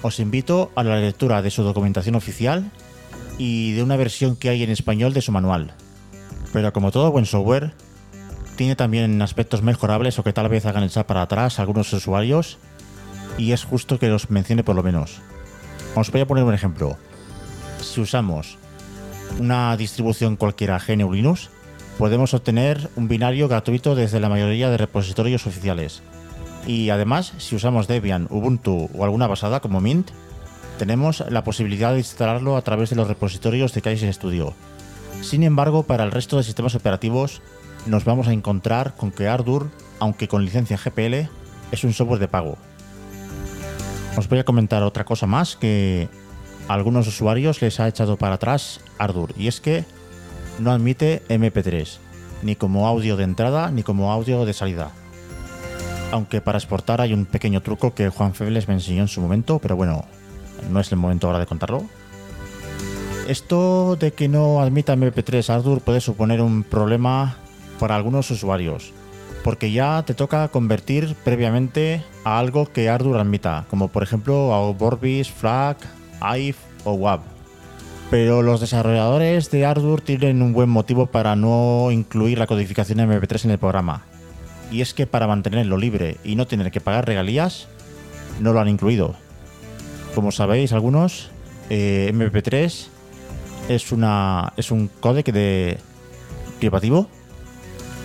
Os 0.02 0.20
invito 0.20 0.70
a 0.76 0.84
la 0.84 1.00
lectura 1.00 1.42
de 1.42 1.50
su 1.50 1.64
documentación 1.64 2.14
oficial 2.14 2.70
y 3.38 3.72
de 3.72 3.82
una 3.82 3.96
versión 3.96 4.36
que 4.36 4.50
hay 4.50 4.62
en 4.62 4.70
español 4.70 5.12
de 5.14 5.22
su 5.22 5.32
manual. 5.32 5.74
Pero 6.52 6.72
como 6.72 6.92
todo 6.92 7.10
buen 7.10 7.26
software, 7.26 7.72
tiene 8.56 8.76
también 8.76 9.20
aspectos 9.22 9.62
mejorables 9.62 10.18
o 10.18 10.22
que 10.22 10.32
tal 10.32 10.48
vez 10.48 10.66
hagan 10.66 10.84
echar 10.84 11.06
para 11.06 11.22
atrás 11.22 11.58
algunos 11.58 11.92
usuarios 11.92 12.58
y 13.38 13.52
es 13.52 13.64
justo 13.64 13.98
que 13.98 14.08
los 14.08 14.30
mencione 14.30 14.62
por 14.62 14.76
lo 14.76 14.82
menos. 14.82 15.20
Os 15.94 16.10
voy 16.10 16.20
a 16.20 16.26
poner 16.26 16.44
un 16.44 16.54
ejemplo. 16.54 16.96
Si 17.80 18.00
usamos 18.00 18.58
una 19.38 19.74
distribución 19.76 20.36
cualquiera 20.36 20.78
GNU 20.78 21.12
Linux, 21.12 21.48
podemos 21.98 22.34
obtener 22.34 22.90
un 22.96 23.08
binario 23.08 23.48
gratuito 23.48 23.94
desde 23.94 24.20
la 24.20 24.28
mayoría 24.28 24.68
de 24.68 24.76
repositorios 24.76 25.46
oficiales. 25.46 26.02
Y 26.66 26.90
además, 26.90 27.32
si 27.38 27.56
usamos 27.56 27.88
Debian, 27.88 28.28
Ubuntu 28.30 28.88
o 28.94 29.04
alguna 29.04 29.26
basada 29.26 29.60
como 29.60 29.80
Mint, 29.80 30.10
tenemos 30.78 31.24
la 31.28 31.44
posibilidad 31.44 31.92
de 31.92 31.98
instalarlo 31.98 32.56
a 32.56 32.62
través 32.62 32.90
de 32.90 32.96
los 32.96 33.08
repositorios 33.08 33.74
de 33.74 33.82
Kaizen 33.82 34.12
Studio. 34.12 34.54
Sin 35.20 35.42
embargo, 35.42 35.84
para 35.84 36.04
el 36.04 36.10
resto 36.10 36.36
de 36.36 36.42
sistemas 36.42 36.74
operativos, 36.74 37.42
nos 37.86 38.04
vamos 38.04 38.28
a 38.28 38.32
encontrar 38.32 38.94
con 38.96 39.10
que 39.10 39.28
Ardour, 39.28 39.70
aunque 40.00 40.28
con 40.28 40.44
licencia 40.44 40.78
GPL, 40.78 41.28
es 41.70 41.84
un 41.84 41.92
software 41.92 42.20
de 42.20 42.28
pago. 42.28 42.56
Os 44.16 44.28
voy 44.28 44.38
a 44.38 44.44
comentar 44.44 44.82
otra 44.82 45.04
cosa 45.04 45.26
más 45.26 45.56
que 45.56 46.08
a 46.68 46.74
algunos 46.74 47.08
usuarios 47.08 47.60
les 47.62 47.80
ha 47.80 47.88
echado 47.88 48.16
para 48.16 48.34
atrás 48.34 48.80
Ardour, 48.98 49.34
y 49.36 49.48
es 49.48 49.60
que 49.60 49.84
no 50.58 50.70
admite 50.70 51.22
MP3, 51.28 51.98
ni 52.42 52.56
como 52.56 52.86
audio 52.86 53.16
de 53.16 53.24
entrada 53.24 53.70
ni 53.70 53.82
como 53.82 54.12
audio 54.12 54.44
de 54.44 54.52
salida. 54.52 54.92
Aunque 56.12 56.42
para 56.42 56.58
exportar 56.58 57.00
hay 57.00 57.14
un 57.14 57.24
pequeño 57.24 57.62
truco 57.62 57.94
que 57.94 58.10
Juan 58.10 58.34
Febles 58.34 58.68
me 58.68 58.74
enseñó 58.74 59.00
en 59.00 59.08
su 59.08 59.22
momento, 59.22 59.58
pero 59.58 59.76
bueno, 59.76 60.04
no 60.70 60.78
es 60.78 60.92
el 60.92 60.98
momento 60.98 61.26
ahora 61.26 61.38
de 61.38 61.46
contarlo. 61.46 61.84
Esto 63.26 63.96
de 63.96 64.12
que 64.12 64.28
no 64.28 64.60
admita 64.60 64.94
MP3 64.94 65.48
Ardour 65.48 65.80
puede 65.80 66.02
suponer 66.02 66.42
un 66.42 66.64
problema 66.64 67.36
para 67.78 67.96
algunos 67.96 68.30
usuarios, 68.30 68.92
porque 69.42 69.72
ya 69.72 70.02
te 70.04 70.12
toca 70.12 70.48
convertir 70.48 71.16
previamente 71.24 72.04
a 72.24 72.38
algo 72.38 72.70
que 72.70 72.90
Ardour 72.90 73.16
admita, 73.16 73.64
como 73.70 73.88
por 73.88 74.02
ejemplo 74.02 74.52
a 74.52 74.70
Vorbis, 74.72 75.30
FLAC, 75.30 75.78
IVE 76.20 76.58
o 76.84 76.92
WAV. 76.92 77.20
Pero 78.10 78.42
los 78.42 78.60
desarrolladores 78.60 79.50
de 79.50 79.64
Ardour 79.64 80.02
tienen 80.02 80.42
un 80.42 80.52
buen 80.52 80.68
motivo 80.68 81.06
para 81.06 81.36
no 81.36 81.90
incluir 81.90 82.38
la 82.38 82.46
codificación 82.46 82.98
MP3 82.98 83.46
en 83.46 83.50
el 83.52 83.58
programa. 83.58 84.04
Y 84.72 84.80
es 84.80 84.94
que 84.94 85.06
para 85.06 85.28
mantenerlo 85.28 85.76
libre 85.76 86.16
y 86.24 86.34
no 86.34 86.46
tener 86.46 86.72
que 86.72 86.80
pagar 86.80 87.06
regalías, 87.06 87.68
no 88.40 88.52
lo 88.52 88.60
han 88.60 88.68
incluido. 88.68 89.14
Como 90.14 90.32
sabéis 90.32 90.72
algunos, 90.72 91.30
eh, 91.70 92.10
MP3 92.12 92.86
es, 93.68 93.92
una, 93.92 94.52
es 94.56 94.70
un 94.72 94.88
códec 94.88 95.30
de 95.32 95.78
privativo 96.58 97.08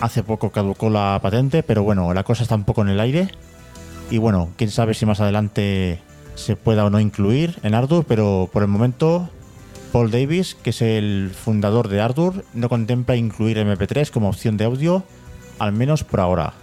Hace 0.00 0.22
poco 0.22 0.50
caducó 0.50 0.90
la 0.90 1.18
patente, 1.20 1.64
pero 1.64 1.82
bueno, 1.82 2.14
la 2.14 2.22
cosa 2.22 2.44
está 2.44 2.54
un 2.54 2.62
poco 2.62 2.82
en 2.82 2.88
el 2.88 3.00
aire. 3.00 3.28
Y 4.10 4.18
bueno, 4.18 4.50
quién 4.56 4.70
sabe 4.70 4.94
si 4.94 5.06
más 5.06 5.20
adelante 5.20 6.00
se 6.36 6.54
pueda 6.54 6.84
o 6.84 6.90
no 6.90 7.00
incluir 7.00 7.58
en 7.64 7.74
Ardour, 7.74 8.04
pero 8.06 8.48
por 8.52 8.62
el 8.62 8.68
momento 8.68 9.28
Paul 9.90 10.12
Davis, 10.12 10.54
que 10.54 10.70
es 10.70 10.82
el 10.82 11.32
fundador 11.34 11.88
de 11.88 12.00
Ardour, 12.00 12.44
no 12.54 12.68
contempla 12.68 13.16
incluir 13.16 13.58
MP3 13.58 14.10
como 14.10 14.28
opción 14.28 14.56
de 14.56 14.66
audio, 14.66 15.02
al 15.58 15.72
menos 15.72 16.04
por 16.04 16.20
ahora. 16.20 16.54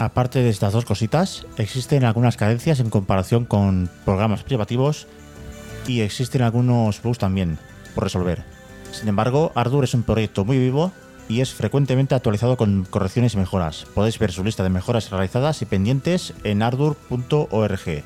Aparte 0.00 0.40
de 0.40 0.50
estas 0.50 0.72
dos 0.72 0.84
cositas, 0.84 1.46
existen 1.56 2.04
algunas 2.04 2.36
carencias 2.36 2.78
en 2.80 2.90
comparación 2.90 3.44
con 3.44 3.90
programas 4.04 4.44
privativos 4.44 5.08
y 5.86 6.02
existen 6.02 6.42
algunos 6.42 7.02
bugs 7.02 7.18
también 7.18 7.58
por 7.94 8.04
resolver. 8.04 8.44
Sin 8.92 9.08
embargo, 9.08 9.52
Ardour 9.54 9.84
es 9.84 9.94
un 9.94 10.04
proyecto 10.04 10.44
muy 10.44 10.58
vivo 10.58 10.92
y 11.28 11.40
es 11.40 11.52
frecuentemente 11.52 12.14
actualizado 12.14 12.56
con 12.56 12.84
correcciones 12.84 13.34
y 13.34 13.38
mejoras. 13.38 13.86
Podéis 13.94 14.18
ver 14.18 14.32
su 14.32 14.44
lista 14.44 14.62
de 14.62 14.70
mejoras 14.70 15.10
realizadas 15.10 15.62
y 15.62 15.66
pendientes 15.66 16.32
en 16.44 16.62
ardour.org. 16.62 18.04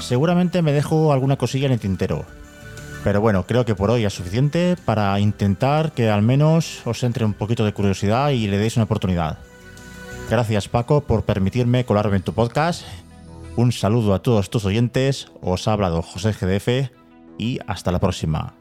Seguramente 0.00 0.62
me 0.62 0.72
dejo 0.72 1.12
alguna 1.12 1.36
cosilla 1.36 1.66
en 1.66 1.72
el 1.72 1.80
tintero, 1.80 2.24
pero 3.02 3.20
bueno, 3.20 3.46
creo 3.46 3.64
que 3.64 3.74
por 3.74 3.90
hoy 3.90 4.04
es 4.04 4.12
suficiente 4.12 4.76
para 4.84 5.18
intentar 5.20 5.92
que 5.92 6.10
al 6.10 6.22
menos 6.22 6.82
os 6.84 7.02
entre 7.02 7.24
un 7.24 7.34
poquito 7.34 7.64
de 7.64 7.72
curiosidad 7.72 8.30
y 8.30 8.46
le 8.46 8.58
deis 8.58 8.76
una 8.76 8.84
oportunidad. 8.84 9.38
Gracias 10.28 10.68
Paco 10.68 11.00
por 11.00 11.24
permitirme 11.24 11.84
colarme 11.84 12.16
en 12.16 12.22
tu 12.22 12.32
podcast. 12.32 12.84
Un 13.56 13.72
saludo 13.72 14.14
a 14.14 14.22
todos 14.22 14.50
tus 14.50 14.64
oyentes, 14.64 15.32
os 15.40 15.66
ha 15.66 15.72
hablado 15.72 16.02
José 16.02 16.32
GDF 16.32 16.90
y 17.38 17.58
hasta 17.66 17.90
la 17.90 17.98
próxima. 17.98 18.59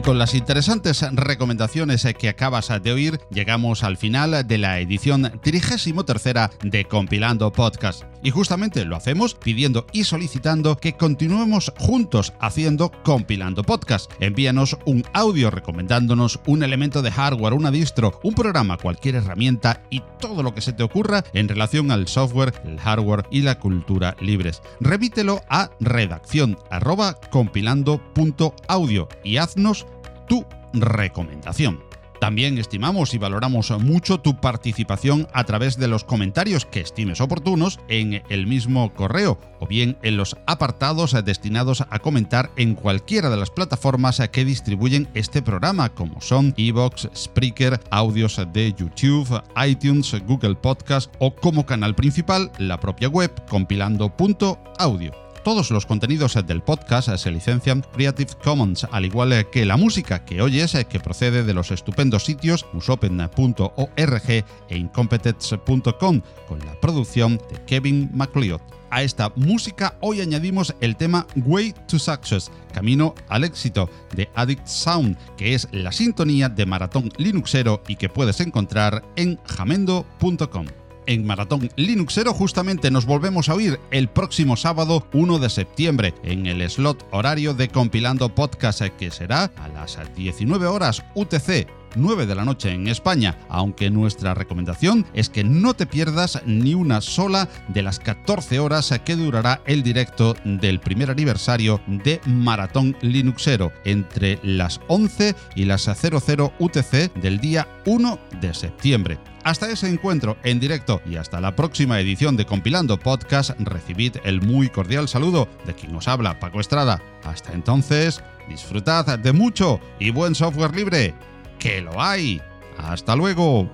Y 0.00 0.02
con 0.02 0.16
las 0.16 0.34
interesantes 0.34 1.04
recomendaciones 1.12 2.08
que 2.18 2.30
acabas 2.30 2.72
de 2.82 2.90
oír, 2.90 3.20
llegamos 3.30 3.84
al 3.84 3.98
final 3.98 4.46
de 4.48 4.56
la 4.56 4.78
edición 4.78 5.30
33 5.42 6.54
de 6.62 6.86
Compilando 6.86 7.52
Podcast. 7.52 8.04
Y 8.22 8.30
justamente 8.30 8.84
lo 8.84 8.96
hacemos 8.96 9.34
pidiendo 9.34 9.86
y 9.92 10.04
solicitando 10.04 10.76
que 10.76 10.94
continuemos 10.94 11.72
juntos 11.78 12.32
haciendo 12.40 12.92
Compilando 13.02 13.62
Podcast. 13.62 14.10
Envíanos 14.20 14.76
un 14.84 15.04
audio 15.12 15.50
recomendándonos 15.50 16.40
un 16.46 16.62
elemento 16.62 17.02
de 17.02 17.10
hardware, 17.10 17.54
una 17.54 17.70
distro, 17.70 18.20
un 18.22 18.34
programa, 18.34 18.76
cualquier 18.76 19.16
herramienta 19.16 19.82
y 19.90 20.02
todo 20.20 20.42
lo 20.42 20.54
que 20.54 20.60
se 20.60 20.72
te 20.72 20.82
ocurra 20.82 21.24
en 21.32 21.48
relación 21.48 21.90
al 21.90 22.08
software, 22.08 22.52
el 22.64 22.78
hardware 22.78 23.26
y 23.30 23.42
la 23.42 23.58
cultura 23.58 24.16
libres. 24.20 24.62
Remítelo 24.80 25.42
a 25.48 25.70
redacción 25.80 26.58
arroba 26.70 27.14
compilando.audio 27.30 29.08
y 29.24 29.36
haznos 29.38 29.86
tu 30.28 30.44
recomendación. 30.72 31.89
También 32.20 32.58
estimamos 32.58 33.14
y 33.14 33.18
valoramos 33.18 33.70
mucho 33.80 34.20
tu 34.20 34.36
participación 34.36 35.26
a 35.32 35.44
través 35.44 35.78
de 35.78 35.88
los 35.88 36.04
comentarios 36.04 36.66
que 36.66 36.80
estimes 36.80 37.22
oportunos 37.22 37.80
en 37.88 38.22
el 38.28 38.46
mismo 38.46 38.92
correo 38.92 39.40
o 39.58 39.66
bien 39.66 39.96
en 40.02 40.18
los 40.18 40.36
apartados 40.46 41.16
destinados 41.24 41.80
a 41.80 41.98
comentar 41.98 42.50
en 42.56 42.74
cualquiera 42.74 43.30
de 43.30 43.38
las 43.38 43.50
plataformas 43.50 44.20
que 44.30 44.44
distribuyen 44.44 45.08
este 45.14 45.40
programa, 45.40 45.88
como 45.88 46.20
son 46.20 46.52
Evox, 46.58 47.08
Spreaker, 47.16 47.80
audios 47.90 48.38
de 48.52 48.74
YouTube, 48.74 49.42
iTunes, 49.66 50.14
Google 50.26 50.56
Podcast 50.56 51.12
o 51.20 51.34
como 51.34 51.64
canal 51.64 51.94
principal 51.94 52.52
la 52.58 52.78
propia 52.78 53.08
web 53.08 53.32
compilando.audio. 53.48 55.29
Todos 55.42 55.70
los 55.70 55.86
contenidos 55.86 56.38
del 56.46 56.62
podcast 56.62 57.16
se 57.16 57.30
licencian 57.30 57.82
Creative 57.94 58.32
Commons, 58.44 58.86
al 58.90 59.06
igual 59.06 59.48
que 59.50 59.64
la 59.64 59.78
música 59.78 60.24
que 60.24 60.42
oyes 60.42 60.76
que 60.88 61.00
procede 61.00 61.44
de 61.44 61.54
los 61.54 61.70
estupendos 61.70 62.24
sitios 62.24 62.66
usopen.org 62.74 64.28
e 64.28 64.44
incompetence.com, 64.76 66.20
con 66.46 66.58
la 66.58 66.78
producción 66.80 67.38
de 67.50 67.64
Kevin 67.64 68.10
MacLeod. 68.12 68.60
A 68.90 69.02
esta 69.02 69.32
música 69.36 69.96
hoy 70.00 70.20
añadimos 70.20 70.74
el 70.80 70.96
tema 70.96 71.26
Way 71.36 71.74
to 71.88 71.98
Success, 71.98 72.50
Camino 72.74 73.14
al 73.28 73.44
éxito, 73.44 73.88
de 74.14 74.28
Addict 74.34 74.66
Sound, 74.66 75.16
que 75.36 75.54
es 75.54 75.68
la 75.72 75.92
sintonía 75.92 76.50
de 76.50 76.66
Maratón 76.66 77.10
Linuxero 77.16 77.82
y 77.88 77.96
que 77.96 78.10
puedes 78.10 78.40
encontrar 78.40 79.02
en 79.16 79.38
jamendo.com 79.46 80.66
en 81.10 81.26
Maratón 81.26 81.68
Linuxero 81.74 82.32
justamente 82.32 82.88
nos 82.92 83.04
volvemos 83.04 83.48
a 83.48 83.54
oír 83.54 83.80
el 83.90 84.08
próximo 84.08 84.56
sábado 84.56 85.08
1 85.12 85.40
de 85.40 85.50
septiembre 85.50 86.14
en 86.22 86.46
el 86.46 86.68
slot 86.70 87.04
horario 87.10 87.52
de 87.52 87.68
Compilando 87.68 88.32
Podcast 88.32 88.82
que 88.96 89.10
será 89.10 89.50
a 89.56 89.66
las 89.68 89.98
19 90.14 90.68
horas 90.68 91.02
UTC 91.16 91.66
9 91.96 92.26
de 92.26 92.34
la 92.36 92.44
noche 92.44 92.70
en 92.70 92.86
España, 92.86 93.36
aunque 93.48 93.90
nuestra 93.90 94.34
recomendación 94.34 95.04
es 95.12 95.28
que 95.28 95.42
no 95.42 95.74
te 95.74 95.86
pierdas 95.86 96.40
ni 96.46 96.74
una 96.74 97.00
sola 97.00 97.48
de 97.66 97.82
las 97.82 97.98
14 97.98 98.60
horas 98.60 98.94
que 99.04 99.16
durará 99.16 99.60
el 99.66 99.82
directo 99.82 100.36
del 100.44 100.78
primer 100.78 101.10
aniversario 101.10 101.80
de 101.88 102.20
Maratón 102.26 102.96
Linuxero 103.00 103.72
entre 103.84 104.38
las 104.44 104.80
11 104.86 105.34
y 105.56 105.64
las 105.64 105.82
00 105.82 106.52
UTC 106.60 107.12
del 107.14 107.40
día 107.40 107.66
1 107.86 108.18
de 108.40 108.54
septiembre. 108.54 109.18
Hasta 109.42 109.70
ese 109.70 109.88
encuentro 109.88 110.36
en 110.44 110.60
directo 110.60 111.00
y 111.06 111.16
hasta 111.16 111.40
la 111.40 111.56
próxima 111.56 111.98
edición 111.98 112.36
de 112.36 112.44
Compilando 112.44 112.98
Podcast, 112.98 113.58
recibid 113.58 114.16
el 114.24 114.42
muy 114.42 114.68
cordial 114.68 115.08
saludo 115.08 115.48
de 115.64 115.74
quien 115.74 115.94
os 115.96 116.08
habla, 116.08 116.38
Paco 116.38 116.60
Estrada. 116.60 117.00
Hasta 117.24 117.54
entonces, 117.54 118.22
disfrutad 118.48 119.18
de 119.18 119.32
mucho 119.32 119.80
y 119.98 120.10
buen 120.10 120.34
software 120.34 120.76
libre, 120.76 121.14
que 121.58 121.80
lo 121.80 122.00
hay. 122.02 122.42
Hasta 122.76 123.16
luego. 123.16 123.70